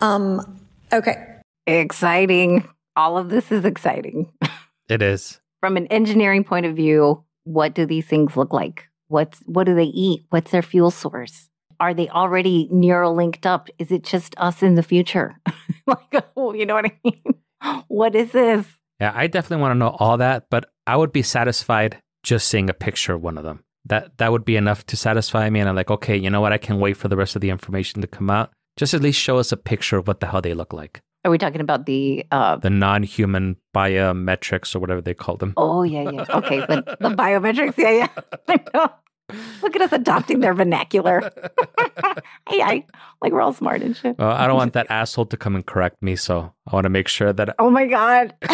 Um, 0.00 0.60
okay. 0.92 1.40
Exciting. 1.66 2.68
All 2.94 3.18
of 3.18 3.30
this 3.30 3.50
is 3.50 3.64
exciting. 3.64 4.32
It 4.88 5.02
is. 5.02 5.40
From 5.58 5.76
an 5.76 5.88
engineering 5.88 6.44
point 6.44 6.64
of 6.64 6.76
view, 6.76 7.24
what 7.42 7.74
do 7.74 7.86
these 7.86 8.06
things 8.06 8.36
look 8.36 8.52
like? 8.52 8.88
What's 9.08 9.40
what 9.40 9.64
do 9.64 9.74
they 9.74 9.84
eat? 9.84 10.24
What's 10.30 10.52
their 10.52 10.62
fuel 10.62 10.92
source? 10.92 11.48
Are 11.80 11.94
they 11.94 12.08
already 12.08 12.68
neural 12.70 13.14
linked 13.14 13.46
up? 13.46 13.68
Is 13.78 13.90
it 13.90 14.02
just 14.02 14.34
us 14.38 14.62
in 14.62 14.74
the 14.74 14.82
future? 14.82 15.40
like, 15.86 16.24
oh, 16.36 16.52
you 16.52 16.66
know 16.66 16.74
what 16.74 16.86
I 16.86 16.98
mean? 17.04 17.82
what 17.88 18.14
is 18.14 18.32
this? 18.32 18.66
Yeah, 19.00 19.12
I 19.14 19.26
definitely 19.26 19.62
want 19.62 19.72
to 19.72 19.78
know 19.78 19.96
all 19.98 20.16
that, 20.18 20.46
but 20.50 20.70
I 20.86 20.96
would 20.96 21.12
be 21.12 21.22
satisfied 21.22 21.98
just 22.22 22.48
seeing 22.48 22.70
a 22.70 22.74
picture 22.74 23.14
of 23.14 23.22
one 23.22 23.38
of 23.38 23.44
them. 23.44 23.62
That 23.84 24.18
that 24.18 24.32
would 24.32 24.44
be 24.44 24.56
enough 24.56 24.84
to 24.86 24.96
satisfy 24.96 25.48
me. 25.48 25.60
And 25.60 25.68
I'm 25.68 25.76
like, 25.76 25.90
okay, 25.90 26.16
you 26.16 26.28
know 26.28 26.40
what? 26.40 26.52
I 26.52 26.58
can 26.58 26.80
wait 26.80 26.96
for 26.96 27.08
the 27.08 27.16
rest 27.16 27.36
of 27.36 27.42
the 27.42 27.50
information 27.50 28.00
to 28.00 28.08
come 28.08 28.30
out. 28.30 28.50
Just 28.76 28.94
at 28.94 29.00
least 29.00 29.20
show 29.20 29.38
us 29.38 29.52
a 29.52 29.56
picture 29.56 29.96
of 29.96 30.08
what 30.08 30.20
the 30.20 30.26
hell 30.26 30.42
they 30.42 30.54
look 30.54 30.72
like. 30.72 31.00
Are 31.24 31.30
we 31.30 31.38
talking 31.38 31.60
about 31.60 31.86
the 31.86 32.24
uh, 32.30 32.56
the 32.56 32.70
non-human 32.70 33.56
biometrics 33.74 34.74
or 34.74 34.78
whatever 34.78 35.00
they 35.00 35.14
call 35.14 35.36
them? 35.36 35.54
Oh 35.56 35.82
yeah, 35.82 36.08
yeah. 36.10 36.24
Okay, 36.30 36.60
the, 36.60 36.96
the 37.00 37.08
biometrics. 37.16 37.76
Yeah, 37.76 37.90
yeah. 37.90 38.08
I 38.48 38.60
know. 38.72 38.90
Look 39.62 39.74
at 39.74 39.82
us 39.82 39.92
adopting 39.92 40.40
their 40.40 40.54
vernacular. 40.54 41.20
hey, 42.48 42.62
I 42.62 42.84
like 43.20 43.32
we're 43.32 43.40
all 43.40 43.52
smart 43.52 43.82
and 43.82 43.96
shit. 43.96 44.18
Well, 44.18 44.30
I 44.30 44.46
don't 44.46 44.56
want 44.56 44.74
that 44.74 44.86
asshole 44.90 45.26
to 45.26 45.36
come 45.36 45.56
and 45.56 45.66
correct 45.66 46.00
me, 46.02 46.14
so 46.14 46.52
I 46.66 46.74
want 46.74 46.84
to 46.84 46.90
make 46.90 47.08
sure 47.08 47.32
that. 47.32 47.54
Oh 47.58 47.70
my 47.70 47.86
god! 47.86 48.34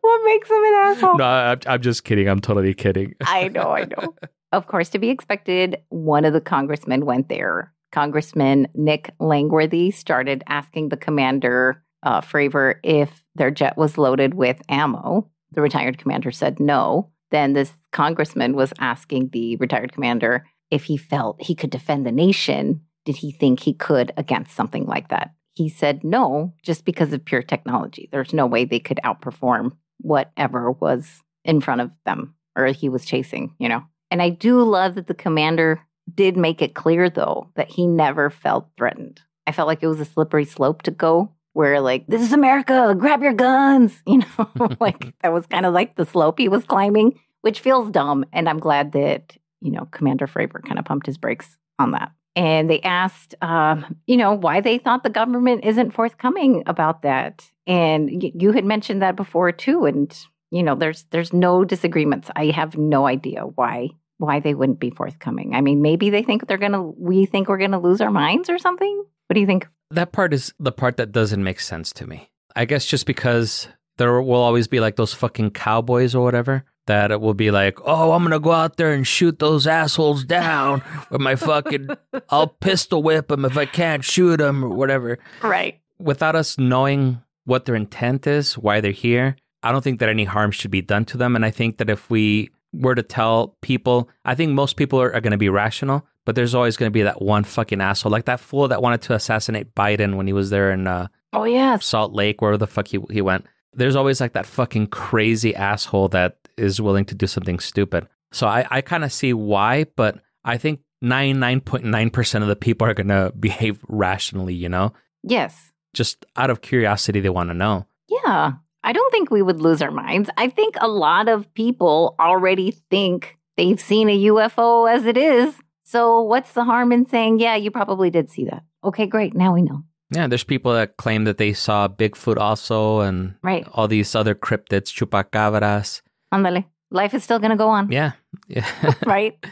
what 0.00 0.24
makes 0.24 0.48
him 0.48 0.64
an 0.64 0.74
asshole? 0.74 1.18
No, 1.18 1.24
I'm, 1.24 1.58
I'm 1.66 1.82
just 1.82 2.04
kidding. 2.04 2.28
I'm 2.28 2.40
totally 2.40 2.74
kidding. 2.74 3.14
I 3.22 3.48
know, 3.48 3.70
I 3.70 3.84
know. 3.84 4.14
Of 4.52 4.66
course, 4.66 4.88
to 4.90 4.98
be 4.98 5.08
expected, 5.08 5.78
one 5.88 6.24
of 6.24 6.32
the 6.32 6.40
congressmen 6.40 7.04
went 7.06 7.28
there. 7.28 7.72
Congressman 7.90 8.68
Nick 8.74 9.12
Langworthy 9.18 9.90
started 9.90 10.44
asking 10.46 10.88
the 10.88 10.96
commander, 10.96 11.82
uh, 12.02 12.20
Fravor, 12.20 12.76
if 12.82 13.24
their 13.34 13.50
jet 13.50 13.76
was 13.76 13.98
loaded 13.98 14.34
with 14.34 14.62
ammo. 14.68 15.28
The 15.52 15.60
retired 15.60 15.98
commander 15.98 16.30
said 16.30 16.60
no. 16.60 17.10
Then 17.30 17.52
this 17.54 17.72
congressman 17.92 18.54
was 18.54 18.72
asking 18.78 19.28
the 19.28 19.56
retired 19.56 19.92
commander 19.92 20.46
if 20.70 20.84
he 20.84 20.96
felt 20.96 21.42
he 21.42 21.54
could 21.54 21.70
defend 21.70 22.06
the 22.06 22.12
nation. 22.12 22.80
Did 23.04 23.16
he 23.16 23.32
think 23.32 23.60
he 23.60 23.74
could 23.74 24.12
against 24.16 24.54
something 24.56 24.86
like 24.86 25.08
that? 25.08 25.32
He 25.54 25.68
said 25.68 26.02
no, 26.02 26.54
just 26.62 26.84
because 26.84 27.12
of 27.12 27.24
pure 27.24 27.42
technology. 27.42 28.08
There's 28.10 28.32
no 28.32 28.46
way 28.46 28.64
they 28.64 28.80
could 28.80 29.00
outperform 29.04 29.72
whatever 29.98 30.72
was 30.72 31.20
in 31.44 31.60
front 31.60 31.80
of 31.80 31.90
them 32.06 32.34
or 32.56 32.66
he 32.66 32.88
was 32.88 33.04
chasing, 33.04 33.54
you 33.58 33.68
know. 33.68 33.82
And 34.10 34.22
I 34.22 34.30
do 34.30 34.62
love 34.62 34.94
that 34.94 35.06
the 35.06 35.14
commander 35.14 35.80
did 36.12 36.36
make 36.36 36.60
it 36.62 36.74
clear 36.74 37.08
though 37.08 37.50
that 37.54 37.70
he 37.70 37.86
never 37.86 38.30
felt 38.30 38.68
threatened. 38.76 39.20
I 39.46 39.52
felt 39.52 39.68
like 39.68 39.82
it 39.82 39.88
was 39.88 40.00
a 40.00 40.04
slippery 40.04 40.44
slope 40.44 40.82
to 40.82 40.90
go 40.90 41.32
where 41.52 41.80
like 41.80 42.06
this 42.06 42.22
is 42.22 42.32
America, 42.32 42.94
grab 42.98 43.22
your 43.22 43.32
guns, 43.32 44.02
you 44.06 44.18
know, 44.18 44.70
like 44.80 45.14
that 45.20 45.32
was 45.32 45.46
kind 45.46 45.66
of 45.66 45.74
like 45.74 45.96
the 45.96 46.06
slope 46.06 46.38
he 46.38 46.48
was 46.48 46.64
climbing, 46.64 47.18
which 47.42 47.60
feels 47.60 47.90
dumb 47.90 48.24
and 48.32 48.48
I'm 48.48 48.58
glad 48.58 48.92
that, 48.92 49.36
you 49.60 49.70
know, 49.70 49.86
Commander 49.90 50.26
Fravor 50.26 50.62
kind 50.64 50.78
of 50.78 50.84
pumped 50.84 51.06
his 51.06 51.18
brakes 51.18 51.56
on 51.78 51.92
that. 51.92 52.12
And 52.34 52.70
they 52.70 52.80
asked, 52.80 53.34
um, 53.42 53.96
you 54.06 54.16
know, 54.16 54.32
why 54.32 54.60
they 54.60 54.78
thought 54.78 55.02
the 55.02 55.10
government 55.10 55.64
isn't 55.64 55.90
forthcoming 55.90 56.62
about 56.66 57.02
that. 57.02 57.44
And 57.66 58.08
y- 58.22 58.32
you 58.34 58.52
had 58.52 58.64
mentioned 58.64 59.02
that 59.02 59.16
before 59.16 59.52
too. 59.52 59.84
And 59.84 60.16
you 60.50 60.62
know, 60.62 60.74
there's 60.74 61.04
there's 61.10 61.32
no 61.32 61.64
disagreements. 61.64 62.30
I 62.36 62.46
have 62.46 62.76
no 62.76 63.06
idea 63.06 63.42
why 63.42 63.90
why 64.18 64.38
they 64.40 64.54
wouldn't 64.54 64.80
be 64.80 64.90
forthcoming. 64.90 65.54
I 65.54 65.60
mean, 65.60 65.82
maybe 65.82 66.10
they 66.10 66.22
think 66.22 66.46
they're 66.46 66.58
gonna. 66.58 66.82
We 66.82 67.26
think 67.26 67.48
we're 67.48 67.58
gonna 67.58 67.80
lose 67.80 68.00
our 68.00 68.10
minds 68.10 68.48
or 68.48 68.58
something. 68.58 69.04
What 69.26 69.34
do 69.34 69.40
you 69.40 69.46
think? 69.46 69.66
That 69.90 70.12
part 70.12 70.32
is 70.32 70.54
the 70.58 70.72
part 70.72 70.96
that 70.98 71.12
doesn't 71.12 71.42
make 71.42 71.60
sense 71.60 71.92
to 71.94 72.06
me. 72.06 72.30
I 72.54 72.66
guess 72.66 72.86
just 72.86 73.06
because 73.06 73.68
there 73.96 74.20
will 74.22 74.40
always 74.40 74.68
be 74.68 74.80
like 74.80 74.96
those 74.96 75.12
fucking 75.12 75.50
cowboys 75.50 76.14
or 76.14 76.22
whatever 76.22 76.64
that 76.86 77.10
it 77.10 77.20
will 77.20 77.34
be 77.34 77.50
like, 77.50 77.78
oh, 77.84 78.12
I'm 78.12 78.22
gonna 78.22 78.40
go 78.40 78.52
out 78.52 78.76
there 78.76 78.92
and 78.92 79.06
shoot 79.06 79.38
those 79.38 79.66
assholes 79.66 80.24
down 80.24 80.82
with 81.10 81.20
my 81.20 81.36
fucking, 81.36 81.88
I'll 82.30 82.48
pistol 82.48 83.02
whip 83.02 83.28
them 83.28 83.44
if 83.44 83.56
I 83.56 83.66
can't 83.66 84.04
shoot 84.04 84.38
them 84.38 84.64
or 84.64 84.70
whatever. 84.70 85.18
Right. 85.42 85.80
Without 85.98 86.34
us 86.36 86.58
knowing 86.58 87.22
what 87.44 87.64
their 87.64 87.74
intent 87.74 88.26
is, 88.26 88.58
why 88.58 88.80
they're 88.80 88.92
here. 88.92 89.36
I 89.62 89.70
don't 89.70 89.82
think 89.82 90.00
that 90.00 90.08
any 90.08 90.24
harm 90.24 90.50
should 90.50 90.70
be 90.70 90.82
done 90.82 91.04
to 91.06 91.16
them. 91.16 91.36
And 91.36 91.44
I 91.44 91.50
think 91.50 91.78
that 91.78 91.88
if 91.88 92.10
we 92.10 92.50
were 92.72 92.94
to 92.94 93.02
tell 93.02 93.56
people, 93.60 94.08
I 94.24 94.34
think 94.34 94.52
most 94.52 94.76
people 94.76 95.00
are, 95.00 95.14
are 95.14 95.20
going 95.20 95.32
to 95.32 95.38
be 95.38 95.48
rational, 95.48 96.04
but 96.24 96.34
there's 96.34 96.54
always 96.54 96.76
going 96.76 96.88
to 96.88 96.92
be 96.92 97.02
that 97.02 97.22
one 97.22 97.44
fucking 97.44 97.80
asshole, 97.80 98.10
like 98.10 98.24
that 98.24 98.40
fool 98.40 98.66
that 98.68 98.82
wanted 98.82 99.02
to 99.02 99.14
assassinate 99.14 99.74
Biden 99.74 100.16
when 100.16 100.26
he 100.26 100.32
was 100.32 100.50
there 100.50 100.72
in 100.72 100.86
uh, 100.88 101.06
Oh 101.32 101.44
yeah. 101.44 101.78
Salt 101.78 102.12
Lake, 102.12 102.42
where 102.42 102.56
the 102.56 102.66
fuck 102.66 102.88
he, 102.88 102.98
he 103.10 103.20
went. 103.22 103.46
There's 103.72 103.96
always 103.96 104.20
like 104.20 104.34
that 104.34 104.46
fucking 104.46 104.88
crazy 104.88 105.54
asshole 105.54 106.08
that 106.08 106.36
is 106.56 106.80
willing 106.80 107.04
to 107.06 107.14
do 107.14 107.26
something 107.26 107.58
stupid. 107.58 108.06
So 108.32 108.46
I, 108.46 108.66
I 108.70 108.80
kind 108.80 109.04
of 109.04 109.12
see 109.12 109.32
why, 109.32 109.84
but 109.96 110.18
I 110.44 110.56
think 110.58 110.80
99.9% 111.04 112.42
of 112.42 112.48
the 112.48 112.56
people 112.56 112.86
are 112.86 112.94
going 112.94 113.08
to 113.08 113.32
behave 113.38 113.78
rationally, 113.88 114.54
you 114.54 114.68
know? 114.68 114.92
Yes. 115.22 115.72
Just 115.94 116.24
out 116.36 116.50
of 116.50 116.62
curiosity, 116.62 117.20
they 117.20 117.28
want 117.28 117.50
to 117.50 117.54
know. 117.54 117.86
Yeah. 118.08 118.52
I 118.84 118.92
don't 118.92 119.10
think 119.12 119.30
we 119.30 119.42
would 119.42 119.60
lose 119.60 119.80
our 119.82 119.90
minds. 119.92 120.28
I 120.36 120.48
think 120.48 120.74
a 120.80 120.88
lot 120.88 121.28
of 121.28 121.52
people 121.54 122.16
already 122.18 122.72
think 122.90 123.36
they've 123.56 123.78
seen 123.80 124.08
a 124.08 124.24
UFO 124.24 124.90
as 124.92 125.06
it 125.06 125.16
is. 125.16 125.54
So 125.84 126.20
what's 126.22 126.52
the 126.52 126.64
harm 126.64 126.90
in 126.90 127.06
saying, 127.06 127.38
yeah, 127.38 127.54
you 127.54 127.70
probably 127.70 128.10
did 128.10 128.30
see 128.30 128.44
that? 128.46 128.64
Okay, 128.82 129.06
great. 129.06 129.34
Now 129.34 129.54
we 129.54 129.62
know. 129.62 129.84
Yeah, 130.10 130.26
there's 130.26 130.44
people 130.44 130.72
that 130.72 130.96
claim 130.96 131.24
that 131.24 131.38
they 131.38 131.52
saw 131.52 131.86
Bigfoot 131.88 132.38
also 132.38 133.00
and 133.00 133.34
Right. 133.42 133.66
all 133.72 133.86
these 133.88 134.14
other 134.14 134.34
cryptids, 134.34 134.90
chupacabras. 134.92 136.02
Andale. 136.32 136.64
Life 136.90 137.14
is 137.14 137.24
still 137.24 137.38
going 137.38 137.50
to 137.50 137.56
go 137.56 137.68
on. 137.68 137.90
Yeah. 137.90 138.12
Yeah. 138.48 138.66
right? 139.06 139.42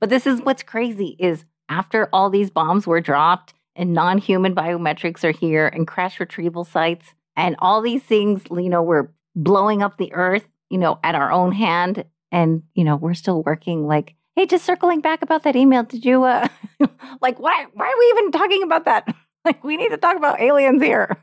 But 0.00 0.10
this 0.10 0.26
is 0.26 0.40
what's 0.40 0.62
crazy 0.62 1.16
is 1.18 1.44
after 1.68 2.08
all 2.12 2.30
these 2.30 2.50
bombs 2.50 2.86
were 2.86 3.00
dropped 3.00 3.54
and 3.76 3.92
non-human 3.92 4.54
biometrics 4.54 5.24
are 5.24 5.32
here 5.32 5.66
and 5.66 5.86
crash 5.86 6.20
retrieval 6.20 6.64
sites 6.64 7.14
and 7.36 7.56
all 7.58 7.80
these 7.80 8.02
things, 8.02 8.42
you 8.50 8.68
know, 8.68 8.82
we're 8.82 9.08
blowing 9.34 9.82
up 9.82 9.96
the 9.96 10.12
earth, 10.12 10.46
you 10.70 10.78
know, 10.78 10.98
at 11.02 11.14
our 11.14 11.32
own 11.32 11.52
hand 11.52 12.04
and, 12.30 12.62
you 12.74 12.84
know, 12.84 12.96
we're 12.96 13.14
still 13.14 13.42
working 13.42 13.86
like, 13.86 14.14
hey, 14.36 14.46
just 14.46 14.64
circling 14.64 15.00
back 15.00 15.22
about 15.22 15.42
that 15.44 15.56
email, 15.56 15.82
did 15.84 16.04
you 16.04 16.24
uh 16.24 16.46
like 17.20 17.38
why 17.38 17.66
why 17.72 17.86
are 17.86 17.98
we 17.98 18.06
even 18.10 18.32
talking 18.32 18.62
about 18.62 18.84
that? 18.84 19.14
Like 19.46 19.62
we 19.62 19.76
need 19.76 19.90
to 19.90 19.98
talk 19.98 20.16
about 20.16 20.40
aliens 20.40 20.82
here. 20.82 21.18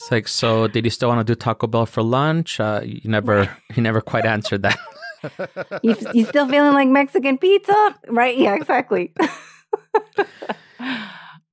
It's 0.00 0.10
like, 0.10 0.28
so 0.28 0.68
did 0.68 0.84
you 0.84 0.90
still 0.90 1.08
want 1.08 1.26
to 1.26 1.32
do 1.32 1.36
Taco 1.36 1.66
Bell 1.66 1.86
for 1.86 2.02
lunch? 2.02 2.60
Uh, 2.60 2.82
you 2.84 3.10
never, 3.10 3.50
you 3.74 3.82
never 3.82 4.00
quite 4.00 4.24
answered 4.24 4.62
that. 4.62 4.78
you, 5.82 5.96
you 6.14 6.24
still 6.24 6.48
feeling 6.48 6.74
like 6.74 6.88
Mexican 6.88 7.38
pizza? 7.38 7.96
Right? 8.08 8.38
Yeah, 8.38 8.54
exactly. 8.54 9.12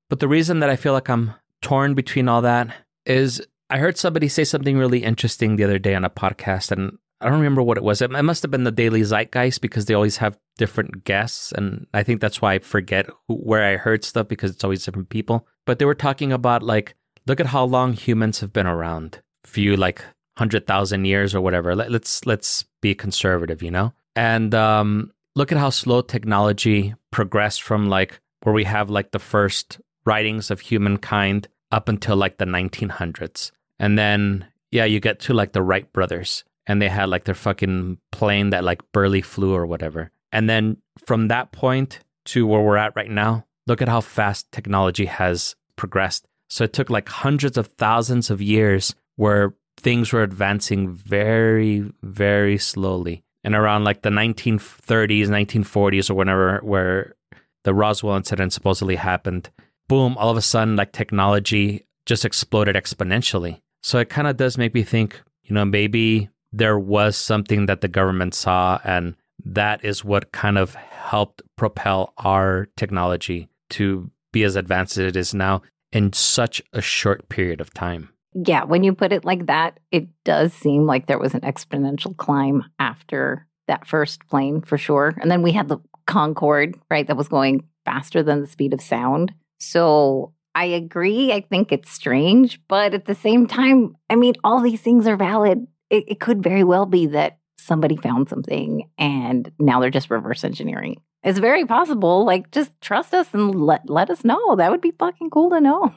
But 0.09 0.19
the 0.19 0.27
reason 0.27 0.59
that 0.59 0.69
I 0.69 0.75
feel 0.75 0.93
like 0.93 1.09
I'm 1.09 1.33
torn 1.61 1.93
between 1.93 2.27
all 2.27 2.41
that 2.43 2.73
is 3.05 3.41
I 3.69 3.79
heard 3.79 3.97
somebody 3.97 4.27
say 4.27 4.43
something 4.43 4.77
really 4.77 5.03
interesting 5.03 5.55
the 5.55 5.63
other 5.63 5.79
day 5.79 5.95
on 5.95 6.05
a 6.05 6.09
podcast, 6.09 6.71
and 6.71 6.97
I 7.19 7.25
don't 7.25 7.39
remember 7.39 7.63
what 7.63 7.77
it 7.77 7.83
was. 7.83 8.01
It 8.01 8.11
must 8.11 8.43
have 8.43 8.51
been 8.51 8.65
the 8.65 8.71
Daily 8.71 9.01
Zeitgeist 9.01 9.61
because 9.61 9.85
they 9.85 9.95
always 9.95 10.17
have 10.17 10.37
different 10.57 11.03
guests, 11.03 11.51
and 11.51 11.87
I 11.93 12.03
think 12.03 12.21
that's 12.21 12.41
why 12.41 12.53
I 12.53 12.59
forget 12.59 13.07
who, 13.27 13.35
where 13.35 13.63
I 13.63 13.77
heard 13.77 14.03
stuff 14.03 14.27
because 14.27 14.51
it's 14.51 14.63
always 14.63 14.85
different 14.85 15.09
people. 15.09 15.47
But 15.65 15.79
they 15.79 15.85
were 15.85 15.95
talking 15.95 16.31
about 16.31 16.61
like, 16.61 16.95
look 17.27 17.39
at 17.39 17.47
how 17.47 17.63
long 17.65 17.93
humans 17.93 18.39
have 18.39 18.53
been 18.53 18.67
around. 18.67 19.21
Few 19.45 19.75
like 19.77 20.03
hundred 20.37 20.67
thousand 20.67 21.05
years 21.05 21.33
or 21.33 21.41
whatever. 21.41 21.75
Let, 21.75 21.91
let's 21.91 22.25
let's 22.25 22.65
be 22.81 22.95
conservative, 22.95 23.61
you 23.61 23.71
know. 23.71 23.93
And 24.15 24.53
um, 24.55 25.11
look 25.35 25.51
at 25.51 25.57
how 25.57 25.69
slow 25.69 26.01
technology 26.01 26.93
progressed 27.11 27.61
from 27.61 27.89
like 27.89 28.19
where 28.43 28.53
we 28.53 28.63
have 28.63 28.89
like 28.89 29.11
the 29.11 29.19
first 29.19 29.79
writings 30.05 30.51
of 30.51 30.59
humankind 30.59 31.47
up 31.71 31.89
until 31.89 32.15
like 32.15 32.37
the 32.37 32.45
1900s. 32.45 33.51
And 33.79 33.97
then, 33.97 34.47
yeah, 34.71 34.85
you 34.85 34.99
get 34.99 35.19
to 35.21 35.33
like 35.33 35.53
the 35.53 35.61
Wright 35.61 35.91
brothers 35.91 36.43
and 36.67 36.81
they 36.81 36.89
had 36.89 37.09
like 37.09 37.25
their 37.25 37.35
fucking 37.35 37.97
plane 38.11 38.51
that 38.51 38.63
like 38.63 38.81
barely 38.91 39.21
flew 39.21 39.53
or 39.53 39.65
whatever. 39.65 40.11
And 40.31 40.49
then 40.49 40.77
from 41.05 41.27
that 41.27 41.51
point 41.51 41.99
to 42.25 42.47
where 42.47 42.61
we're 42.61 42.77
at 42.77 42.95
right 42.95 43.09
now, 43.09 43.45
look 43.67 43.81
at 43.81 43.89
how 43.89 44.01
fast 44.01 44.51
technology 44.51 45.05
has 45.05 45.55
progressed. 45.75 46.25
So 46.49 46.63
it 46.63 46.73
took 46.73 46.89
like 46.89 47.09
hundreds 47.09 47.57
of 47.57 47.67
thousands 47.67 48.29
of 48.29 48.41
years 48.41 48.95
where 49.15 49.53
things 49.77 50.11
were 50.11 50.23
advancing 50.23 50.89
very, 50.89 51.91
very 52.01 52.57
slowly. 52.57 53.23
And 53.43 53.55
around 53.55 53.83
like 53.83 54.01
the 54.01 54.09
1930s, 54.09 55.27
1940s, 55.27 56.09
or 56.09 56.15
whenever, 56.15 56.59
where 56.63 57.15
the 57.63 57.73
Roswell 57.73 58.15
incident 58.15 58.53
supposedly 58.53 58.95
happened, 58.95 59.49
boom, 59.87 60.17
all 60.17 60.29
of 60.29 60.37
a 60.37 60.41
sudden, 60.41 60.75
like 60.75 60.91
technology 60.91 61.85
just 62.05 62.25
exploded 62.25 62.75
exponentially. 62.75 63.59
So 63.83 63.99
it 63.99 64.09
kind 64.09 64.27
of 64.27 64.37
does 64.37 64.57
make 64.57 64.73
me 64.73 64.83
think, 64.83 65.21
you 65.43 65.53
know, 65.53 65.65
maybe 65.65 66.29
there 66.51 66.79
was 66.79 67.15
something 67.17 67.67
that 67.67 67.81
the 67.81 67.87
government 67.87 68.33
saw, 68.33 68.79
and 68.83 69.15
that 69.43 69.83
is 69.83 70.03
what 70.03 70.31
kind 70.31 70.57
of 70.57 70.73
helped 70.75 71.41
propel 71.55 72.13
our 72.17 72.67
technology 72.77 73.47
to 73.71 74.09
be 74.31 74.43
as 74.43 74.55
advanced 74.55 74.97
as 74.97 75.05
it 75.05 75.15
is 75.15 75.33
now 75.33 75.61
in 75.91 76.13
such 76.13 76.61
a 76.73 76.81
short 76.81 77.29
period 77.29 77.61
of 77.61 77.73
time. 77.73 78.09
Yeah, 78.33 78.65
when 78.65 78.83
you 78.83 78.93
put 78.93 79.13
it 79.13 79.23
like 79.23 79.45
that, 79.47 79.79
it 79.91 80.07
does 80.25 80.53
seem 80.53 80.85
like 80.85 81.07
there 81.07 81.19
was 81.19 81.33
an 81.33 81.41
exponential 81.41 82.15
climb 82.17 82.65
after 82.79 83.47
that 83.67 83.87
first 83.87 84.27
plane 84.27 84.61
for 84.61 84.77
sure. 84.77 85.15
And 85.21 85.31
then 85.31 85.41
we 85.41 85.53
had 85.53 85.69
the 85.69 85.79
Concorde, 86.05 86.77
right, 86.91 87.07
that 87.07 87.17
was 87.17 87.27
going 87.27 87.67
faster 87.85 88.21
than 88.21 88.41
the 88.41 88.47
speed 88.47 88.73
of 88.73 88.81
sound. 88.81 89.33
So 89.59 90.33
I 90.53 90.65
agree. 90.65 91.33
I 91.33 91.41
think 91.41 91.71
it's 91.71 91.91
strange, 91.91 92.59
but 92.67 92.93
at 92.93 93.05
the 93.05 93.15
same 93.15 93.47
time, 93.47 93.95
I 94.09 94.15
mean, 94.15 94.35
all 94.43 94.61
these 94.61 94.81
things 94.81 95.07
are 95.07 95.17
valid. 95.17 95.65
It, 95.89 96.03
it 96.07 96.19
could 96.19 96.43
very 96.43 96.63
well 96.63 96.85
be 96.85 97.07
that 97.07 97.39
somebody 97.57 97.97
found 97.97 98.29
something 98.29 98.89
and 98.97 99.51
now 99.59 99.79
they're 99.79 99.89
just 99.89 100.11
reverse 100.11 100.43
engineering. 100.43 101.01
It's 101.25 101.39
very 101.39 101.65
possible. 101.65 102.23
Like, 102.23 102.51
just 102.51 102.71
trust 102.79 103.13
us 103.13 103.27
and 103.33 103.53
let 103.53 103.89
let 103.89 104.09
us 104.09 104.23
know. 104.23 104.55
That 104.55 104.71
would 104.71 104.81
be 104.81 104.91
fucking 104.91 105.31
cool 105.31 105.49
to 105.49 105.59
know. 105.59 105.93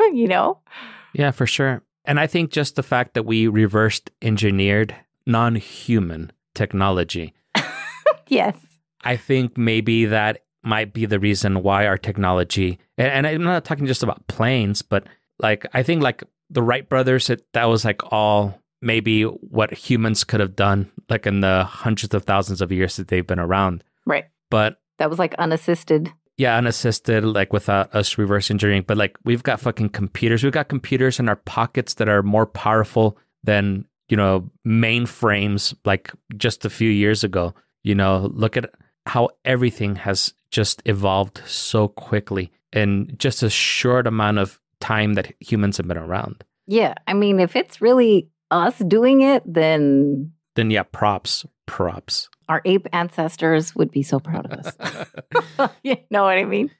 you 0.00 0.28
know? 0.28 0.60
Yeah, 1.14 1.32
for 1.32 1.46
sure. 1.46 1.82
And 2.04 2.20
I 2.20 2.28
think 2.28 2.52
just 2.52 2.76
the 2.76 2.82
fact 2.84 3.14
that 3.14 3.24
we 3.24 3.48
reversed 3.48 4.10
engineered 4.22 4.94
non 5.26 5.56
human 5.56 6.30
technology, 6.54 7.34
Yes. 8.28 8.56
I 9.04 9.16
think 9.16 9.56
maybe 9.56 10.06
that 10.06 10.42
might 10.62 10.92
be 10.92 11.06
the 11.06 11.20
reason 11.20 11.62
why 11.62 11.86
our 11.86 11.98
technology, 11.98 12.78
and, 12.98 13.08
and 13.08 13.26
I'm 13.26 13.44
not 13.44 13.64
talking 13.64 13.86
just 13.86 14.02
about 14.02 14.26
planes, 14.26 14.82
but 14.82 15.06
like, 15.38 15.66
I 15.72 15.82
think 15.82 16.02
like 16.02 16.24
the 16.50 16.62
Wright 16.62 16.88
brothers, 16.88 17.30
it, 17.30 17.46
that 17.52 17.66
was 17.66 17.84
like 17.84 18.12
all 18.12 18.60
maybe 18.82 19.22
what 19.22 19.72
humans 19.72 20.24
could 20.24 20.40
have 20.40 20.56
done, 20.56 20.90
like 21.08 21.26
in 21.26 21.40
the 21.40 21.64
hundreds 21.64 22.14
of 22.14 22.24
thousands 22.24 22.60
of 22.60 22.72
years 22.72 22.96
that 22.96 23.08
they've 23.08 23.26
been 23.26 23.38
around. 23.38 23.84
Right. 24.04 24.26
But 24.50 24.80
That 24.98 25.10
was 25.10 25.18
like 25.18 25.34
unassisted. 25.34 26.12
yeah, 26.36 26.56
unassisted, 26.56 27.24
like 27.24 27.52
without 27.52 27.94
us 27.94 28.18
reverse 28.18 28.50
engineering. 28.50 28.84
But 28.86 28.96
like 28.96 29.16
we've 29.24 29.42
got 29.42 29.60
fucking 29.60 29.90
computers. 29.90 30.42
We've 30.44 30.52
got 30.52 30.68
computers 30.68 31.18
in 31.18 31.28
our 31.28 31.36
pockets 31.36 31.94
that 31.94 32.08
are 32.08 32.22
more 32.22 32.46
powerful 32.46 33.18
than, 33.44 33.86
you 34.08 34.16
know, 34.16 34.50
mainframes 34.66 35.74
like 35.84 36.12
just 36.36 36.64
a 36.64 36.70
few 36.70 36.90
years 36.90 37.24
ago. 37.24 37.54
You 37.82 37.94
know, 37.94 38.30
look 38.34 38.56
at 38.56 38.70
how 39.06 39.30
everything 39.44 39.96
has 39.96 40.34
just 40.50 40.82
evolved 40.86 41.40
so 41.46 41.88
quickly 41.88 42.50
in 42.72 43.14
just 43.18 43.42
a 43.42 43.50
short 43.50 44.06
amount 44.06 44.38
of 44.38 44.60
time 44.80 45.14
that 45.14 45.32
humans 45.40 45.76
have 45.76 45.86
been 45.88 45.96
around. 45.98 46.44
Yeah. 46.66 46.94
I 47.06 47.14
mean, 47.14 47.38
if 47.40 47.54
it's 47.56 47.80
really 47.80 48.28
us 48.50 48.76
doing 48.78 49.20
it, 49.22 49.42
then 49.46 50.32
Then 50.56 50.70
yeah, 50.70 50.82
props, 50.82 51.46
props. 51.66 52.28
Our 52.48 52.62
ape 52.64 52.86
ancestors 52.92 53.74
would 53.74 53.90
be 53.90 54.02
so 54.02 54.20
proud 54.20 54.46
of 54.46 54.52
us. 54.52 55.70
you 55.82 55.96
know 56.10 56.22
what 56.22 56.38
I 56.38 56.44
mean? 56.44 56.70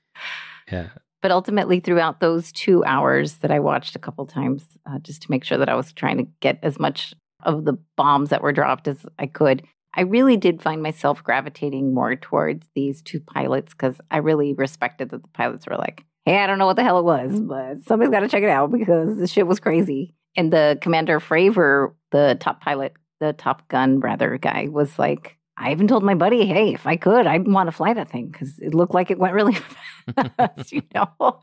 Yeah. 0.71 0.89
But 1.23 1.31
ultimately, 1.31 1.81
throughout 1.81 2.21
those 2.21 2.53
two 2.53 2.85
hours 2.85 3.35
that 3.39 3.51
I 3.51 3.59
watched 3.59 3.97
a 3.97 3.99
couple 3.99 4.27
times, 4.27 4.64
uh, 4.89 4.99
just 5.01 5.23
to 5.23 5.31
make 5.31 5.45
sure 5.45 5.59
that 5.59 5.69
I 5.69 5.75
was 5.75 5.93
trying 5.93 6.19
to 6.19 6.29
get 6.41 6.59
as 6.62 6.79
much 6.79 7.14
of 7.43 7.64
the 7.64 7.79
bombs 7.97 8.31
that 8.31 8.43
were 8.43 8.53
dropped 8.53 8.87
as 8.87 9.05
I 9.19 9.27
could, 9.27 9.62
I 9.95 10.03
really 10.03 10.37
did 10.37 10.62
find 10.62 10.83
myself 10.83 11.25
gravitating 11.25 11.95
more 11.95 12.14
towards 12.17 12.69
these 12.75 13.01
two 13.03 13.19
pilots 13.19 13.73
because 13.73 13.99
I 14.11 14.19
really 14.19 14.53
respected 14.53 15.09
that 15.11 15.23
the 15.23 15.29
pilots 15.29 15.67
were 15.67 15.77
like, 15.77 16.05
hey, 16.27 16.39
I 16.39 16.47
don't 16.47 16.59
know 16.59 16.67
what 16.67 16.77
the 16.77 16.85
hell 16.85 16.99
it 16.99 17.05
was, 17.05 17.41
but 17.41 17.83
somebody's 17.87 18.12
got 18.12 18.21
to 18.21 18.29
check 18.29 18.43
it 18.43 18.51
out 18.51 18.71
because 18.71 19.17
this 19.17 19.31
shit 19.31 19.47
was 19.47 19.59
crazy. 19.59 20.14
And 20.37 20.53
the 20.53 20.77
Commander 20.83 21.19
Fravor, 21.19 21.95
the 22.11 22.37
top 22.39 22.61
pilot, 22.61 22.93
the 23.21 23.33
Top 23.33 23.67
Gun 23.69 24.01
rather 24.01 24.37
guy, 24.37 24.69
was 24.71 24.99
like, 24.99 25.36
I 25.59 25.72
even 25.72 25.88
told 25.88 26.02
my 26.02 26.14
buddy, 26.14 26.46
hey, 26.46 26.74
if 26.74 26.86
I 26.86 26.96
could, 26.96 27.26
I'd 27.26 27.48
want 27.48 27.68
to 27.68 27.72
fly 27.72 27.94
that 27.94 28.11
thing 28.11 28.28
because 28.28 28.59
it 28.59 28.74
looked 28.74 28.94
like 28.94 29.11
it 29.11 29.18
went 29.18 29.34
really 29.34 29.54
fast, 30.36 30.72
you 30.72 30.82
know? 30.94 31.40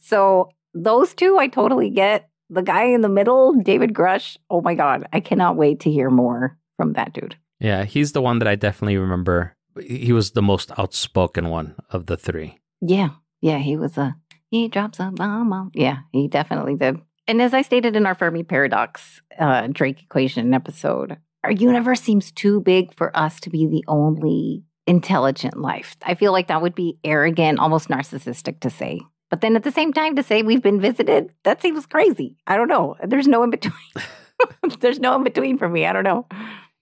So 0.00 0.50
those 0.72 1.14
two 1.14 1.38
I 1.38 1.48
totally 1.48 1.90
get. 1.90 2.28
The 2.50 2.62
guy 2.62 2.84
in 2.84 3.00
the 3.00 3.08
middle, 3.08 3.54
David 3.54 3.94
Grusch, 3.94 4.36
oh 4.50 4.60
my 4.60 4.74
God, 4.74 5.06
I 5.12 5.20
cannot 5.20 5.56
wait 5.56 5.80
to 5.80 5.90
hear 5.90 6.10
more 6.10 6.58
from 6.76 6.92
that 6.92 7.12
dude. 7.12 7.36
Yeah, 7.58 7.84
he's 7.84 8.12
the 8.12 8.22
one 8.22 8.38
that 8.38 8.48
I 8.48 8.54
definitely 8.54 8.98
remember. 8.98 9.56
He 9.80 10.12
was 10.12 10.32
the 10.32 10.42
most 10.42 10.70
outspoken 10.78 11.48
one 11.48 11.74
of 11.90 12.06
the 12.06 12.16
three. 12.16 12.58
Yeah, 12.80 13.10
yeah, 13.40 13.58
he 13.58 13.76
was 13.76 13.96
a, 13.96 14.16
he 14.50 14.68
drops 14.68 15.00
a 15.00 15.10
bomb. 15.10 15.70
Yeah, 15.74 15.98
he 16.12 16.28
definitely 16.28 16.76
did. 16.76 17.00
And 17.26 17.40
as 17.40 17.54
I 17.54 17.62
stated 17.62 17.96
in 17.96 18.04
our 18.04 18.14
Fermi 18.14 18.42
paradox 18.42 19.22
uh, 19.38 19.68
Drake 19.68 20.02
equation 20.02 20.52
episode, 20.52 21.16
our 21.44 21.52
universe 21.52 22.00
seems 22.00 22.32
too 22.32 22.60
big 22.60 22.94
for 22.94 23.16
us 23.16 23.40
to 23.40 23.50
be 23.50 23.66
the 23.66 23.84
only 23.86 24.64
intelligent 24.86 25.56
life. 25.56 25.96
I 26.02 26.14
feel 26.14 26.32
like 26.32 26.48
that 26.48 26.62
would 26.62 26.74
be 26.74 26.98
arrogant, 27.04 27.58
almost 27.58 27.88
narcissistic 27.88 28.60
to 28.60 28.70
say. 28.70 29.00
But 29.30 29.40
then 29.40 29.56
at 29.56 29.62
the 29.62 29.72
same 29.72 29.92
time, 29.92 30.16
to 30.16 30.22
say 30.22 30.42
we've 30.42 30.62
been 30.62 30.80
visited, 30.80 31.30
that 31.44 31.62
seems 31.62 31.86
crazy. 31.86 32.36
I 32.46 32.56
don't 32.56 32.68
know. 32.68 32.96
There's 33.04 33.26
no 33.26 33.42
in 33.42 33.50
between. 33.50 33.74
There's 34.80 34.98
no 34.98 35.14
in 35.16 35.24
between 35.24 35.58
for 35.58 35.68
me. 35.68 35.86
I 35.86 35.92
don't 35.92 36.04
know. 36.04 36.26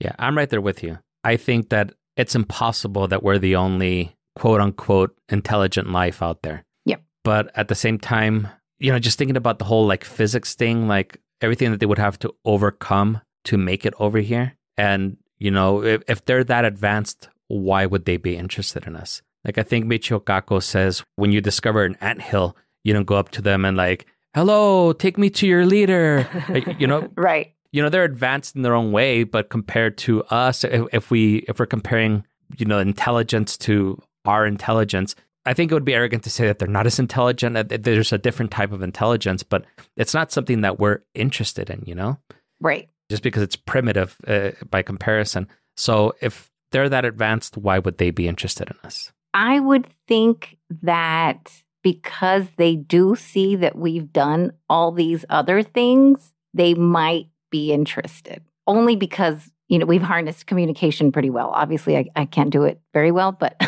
Yeah, 0.00 0.12
I'm 0.18 0.36
right 0.36 0.48
there 0.48 0.60
with 0.60 0.82
you. 0.82 0.98
I 1.24 1.36
think 1.36 1.68
that 1.68 1.92
it's 2.16 2.34
impossible 2.34 3.08
that 3.08 3.22
we're 3.22 3.38
the 3.38 3.56
only 3.56 4.16
quote 4.36 4.60
unquote 4.60 5.16
intelligent 5.28 5.90
life 5.90 6.22
out 6.22 6.42
there. 6.42 6.64
Yep. 6.86 7.02
But 7.24 7.50
at 7.54 7.68
the 7.68 7.74
same 7.74 7.98
time, 7.98 8.48
you 8.78 8.90
know, 8.92 8.98
just 8.98 9.18
thinking 9.18 9.36
about 9.36 9.58
the 9.58 9.64
whole 9.64 9.86
like 9.86 10.04
physics 10.04 10.54
thing, 10.54 10.88
like 10.88 11.18
everything 11.40 11.70
that 11.70 11.80
they 11.80 11.86
would 11.86 11.98
have 11.98 12.18
to 12.20 12.34
overcome 12.44 13.20
to 13.45 13.59
make 13.59 13.84
it 13.86 13.95
over 13.99 14.18
here. 14.18 14.57
And, 14.76 15.16
you 15.38 15.51
know, 15.51 15.82
if, 15.82 16.03
if 16.09 16.24
they're 16.24 16.45
that 16.45 16.64
advanced, 16.64 17.28
why 17.49 17.86
would 17.86 18.05
they 18.05 18.16
be 18.16 18.36
interested 18.36 18.86
in 18.86 18.97
us? 18.97 19.22
Like 19.45 19.59
I 19.59 19.62
think 19.62 19.86
Michio 19.86 20.22
Kaku 20.22 20.62
says, 20.62 21.03
when 21.16 21.32
you 21.32 21.40
discover 21.40 21.84
an 21.84 21.97
ant 22.01 22.22
hill, 22.22 22.57
you 22.84 22.93
don't 22.93 23.07
go 23.07 23.16
up 23.16 23.30
to 23.30 23.43
them 23.43 23.64
and 23.64 23.76
like, 23.76 24.07
hello, 24.34 24.93
take 24.93 25.18
me 25.18 25.30
to 25.30 25.47
your 25.47 25.66
leader. 25.66 26.26
Uh, 26.49 26.72
you 26.78 26.86
know, 26.86 27.09
right. 27.16 27.55
You 27.72 27.82
know, 27.82 27.88
they're 27.88 28.05
advanced 28.05 28.55
in 28.55 28.62
their 28.62 28.74
own 28.74 28.93
way, 28.93 29.24
but 29.24 29.49
compared 29.49 29.97
to 29.99 30.22
us, 30.24 30.62
if, 30.62 30.86
if 30.93 31.11
we 31.11 31.36
if 31.49 31.59
we're 31.59 31.66
comparing, 31.66 32.24
you 32.59 32.66
know, 32.66 32.78
intelligence 32.78 33.57
to 33.59 34.01
our 34.26 34.47
intelligence, 34.47 35.14
I 35.45 35.55
think 35.55 35.70
it 35.70 35.74
would 35.74 35.84
be 35.84 35.95
arrogant 35.95 36.22
to 36.24 36.30
say 36.30 36.47
that 36.47 36.59
they're 36.59 36.68
not 36.68 36.86
as 36.86 36.99
intelligent. 36.99 37.55
That 37.55 37.82
There's 37.82 38.12
a 38.12 38.18
different 38.18 38.51
type 38.51 38.72
of 38.72 38.82
intelligence, 38.82 39.43
but 39.43 39.64
it's 39.97 40.14
not 40.14 40.30
something 40.30 40.61
that 40.61 40.78
we're 40.78 41.01
interested 41.14 41.70
in, 41.70 41.82
you 41.86 41.95
know? 41.95 42.18
Right. 42.61 42.88
Just 43.12 43.22
because 43.22 43.42
it's 43.42 43.56
primitive 43.56 44.16
uh, 44.26 44.52
by 44.70 44.80
comparison. 44.80 45.46
So 45.76 46.14
if 46.22 46.50
they're 46.70 46.88
that 46.88 47.04
advanced, 47.04 47.58
why 47.58 47.78
would 47.78 47.98
they 47.98 48.10
be 48.10 48.26
interested 48.26 48.70
in 48.70 48.76
us? 48.84 49.12
I 49.34 49.60
would 49.60 49.86
think 50.08 50.56
that 50.80 51.62
because 51.82 52.46
they 52.56 52.74
do 52.74 53.14
see 53.14 53.54
that 53.56 53.76
we've 53.76 54.10
done 54.14 54.52
all 54.70 54.92
these 54.92 55.26
other 55.28 55.62
things, 55.62 56.32
they 56.54 56.72
might 56.72 57.26
be 57.50 57.70
interested. 57.70 58.42
Only 58.66 58.96
because, 58.96 59.50
you 59.68 59.78
know, 59.78 59.84
we've 59.84 60.00
harnessed 60.00 60.46
communication 60.46 61.12
pretty 61.12 61.28
well. 61.28 61.50
Obviously, 61.50 61.98
I, 61.98 62.06
I 62.16 62.24
can't 62.24 62.48
do 62.48 62.62
it 62.62 62.80
very 62.94 63.10
well, 63.10 63.32
but 63.32 63.60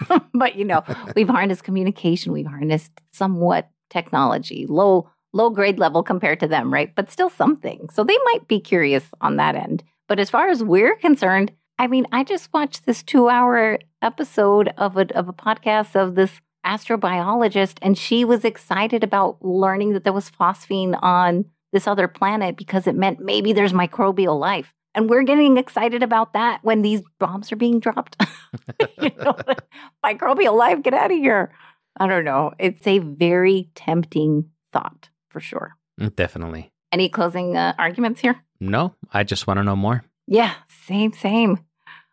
but 0.34 0.54
you 0.54 0.66
know, 0.66 0.84
we've 1.16 1.30
harnessed 1.30 1.64
communication, 1.64 2.32
we've 2.32 2.46
harnessed 2.46 2.92
somewhat 3.10 3.70
technology, 3.88 4.66
low 4.68 5.08
low 5.32 5.50
grade 5.50 5.78
level 5.78 6.02
compared 6.02 6.40
to 6.40 6.48
them, 6.48 6.72
right? 6.72 6.94
But 6.94 7.10
still 7.10 7.30
something. 7.30 7.88
So 7.92 8.04
they 8.04 8.18
might 8.26 8.48
be 8.48 8.60
curious 8.60 9.04
on 9.20 9.36
that 9.36 9.56
end. 9.56 9.82
But 10.08 10.20
as 10.20 10.30
far 10.30 10.48
as 10.48 10.62
we're 10.62 10.96
concerned, 10.96 11.52
I 11.78 11.86
mean, 11.86 12.06
I 12.12 12.22
just 12.24 12.52
watched 12.52 12.86
this 12.86 13.02
2-hour 13.02 13.78
episode 14.02 14.72
of 14.76 14.96
a 14.96 15.16
of 15.16 15.28
a 15.28 15.32
podcast 15.32 15.96
of 15.96 16.14
this 16.14 16.40
astrobiologist 16.66 17.78
and 17.82 17.98
she 17.98 18.24
was 18.24 18.44
excited 18.44 19.02
about 19.02 19.44
learning 19.44 19.94
that 19.94 20.04
there 20.04 20.12
was 20.12 20.30
phosphine 20.30 20.96
on 21.02 21.44
this 21.72 21.88
other 21.88 22.06
planet 22.06 22.56
because 22.56 22.86
it 22.86 22.94
meant 22.94 23.18
maybe 23.18 23.52
there's 23.52 23.72
microbial 23.72 24.38
life. 24.38 24.72
And 24.94 25.08
we're 25.08 25.22
getting 25.22 25.56
excited 25.56 26.02
about 26.02 26.34
that 26.34 26.60
when 26.62 26.82
these 26.82 27.00
bombs 27.18 27.50
are 27.50 27.56
being 27.56 27.80
dropped. 27.80 28.22
you 29.00 29.10
know, 29.18 29.36
microbial 30.04 30.56
life, 30.56 30.82
get 30.82 30.92
out 30.92 31.10
of 31.10 31.16
here. 31.16 31.52
I 31.98 32.06
don't 32.06 32.24
know. 32.24 32.52
It's 32.58 32.86
a 32.86 32.98
very 32.98 33.70
tempting 33.74 34.50
thought 34.72 35.08
for 35.32 35.40
sure. 35.40 35.76
Mm, 36.00 36.14
definitely. 36.14 36.70
Any 36.92 37.08
closing 37.08 37.56
uh, 37.56 37.74
arguments 37.78 38.20
here? 38.20 38.42
No, 38.60 38.94
I 39.12 39.24
just 39.24 39.46
want 39.46 39.58
to 39.58 39.64
know 39.64 39.76
more. 39.76 40.04
Yeah, 40.26 40.54
same, 40.86 41.12
same. 41.12 41.58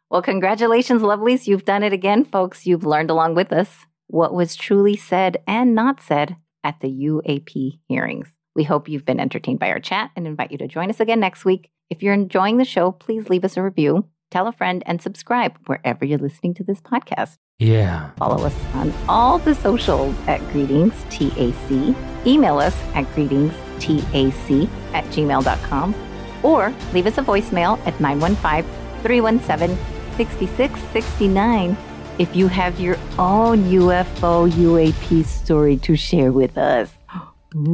Well, 0.09 0.22
congratulations, 0.22 1.01
lovelies. 1.01 1.45
You've 1.45 1.65
done 1.65 1.84
it 1.84 1.93
again, 1.93 2.26
folks. 2.26 2.65
You've 2.65 2.86
learned 2.86 3.11
along 3.11 3.36
with 3.36 3.53
us 3.53 3.70
what 4.07 4.34
was 4.34 4.55
truly 4.55 4.95
said 4.95 5.38
and 5.45 5.76
not 5.76 6.01
said 6.01 6.38
at 6.63 6.80
the 6.80 6.88
UAP 6.88 7.80
hearings. 7.88 8.34
We 8.55 8.63
hope 8.63 8.89
you've 8.89 9.05
been 9.05 9.20
entertained 9.20 9.59
by 9.59 9.70
our 9.70 9.80
chat 9.80 10.11
and 10.15 10.26
invite 10.26 10.51
you 10.51 10.57
to 10.57 10.67
join 10.67 10.89
us 10.89 10.99
again 10.99 11.20
next 11.20 11.45
week. 11.45 11.70
If 11.89 12.01
you're 12.01 12.13
enjoying 12.13 12.57
the 12.57 12.65
show, 12.65 12.91
please 12.91 13.30
leave 13.30 13.45
us 13.45 13.57
a 13.57 13.61
review, 13.61 14.07
tell 14.32 14.47
a 14.47 14.51
friend, 14.51 14.82
and 14.86 15.01
subscribe 15.01 15.57
wherever 15.67 16.03
you're 16.05 16.17
listening 16.17 16.55
to 16.55 16.63
this 16.63 16.82
podcast. 16.82 17.38
Yeah. 17.59 18.09
Follow 18.17 18.43
us 18.43 18.55
on 18.74 18.93
all 19.07 19.38
the 19.38 19.53
socials 19.53 20.15
at 20.28 20.39
Greetings 20.51 20.93
TAC. 21.09 21.95
Email 22.26 22.57
us 22.59 22.76
at 22.93 23.05
greetingstac 23.15 24.70
at 24.93 25.05
gmail.com 25.05 25.95
or 26.43 26.74
leave 26.93 27.07
us 27.07 27.17
a 27.17 27.22
voicemail 27.22 27.80
at 27.86 27.99
915 27.99 28.63
317 29.03 29.78
6669 30.17 31.78
if 32.17 32.36
you 32.36 32.47
have 32.49 32.80
your 32.80 32.97
own 33.17 33.63
UFO 33.63 34.49
UAP 34.51 35.24
story 35.26 35.78
to 35.78 35.95
share 35.95 36.32
with 36.32 36.57
us. 36.57 36.91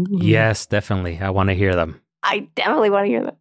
Yes, 0.09 0.65
definitely. 0.65 1.19
I 1.19 1.31
want 1.31 1.49
to 1.49 1.53
hear 1.53 1.75
them. 1.75 1.99
I 2.23 2.47
definitely 2.55 2.89
want 2.89 3.03
to 3.03 3.09
hear 3.09 3.23
them. 3.23 3.35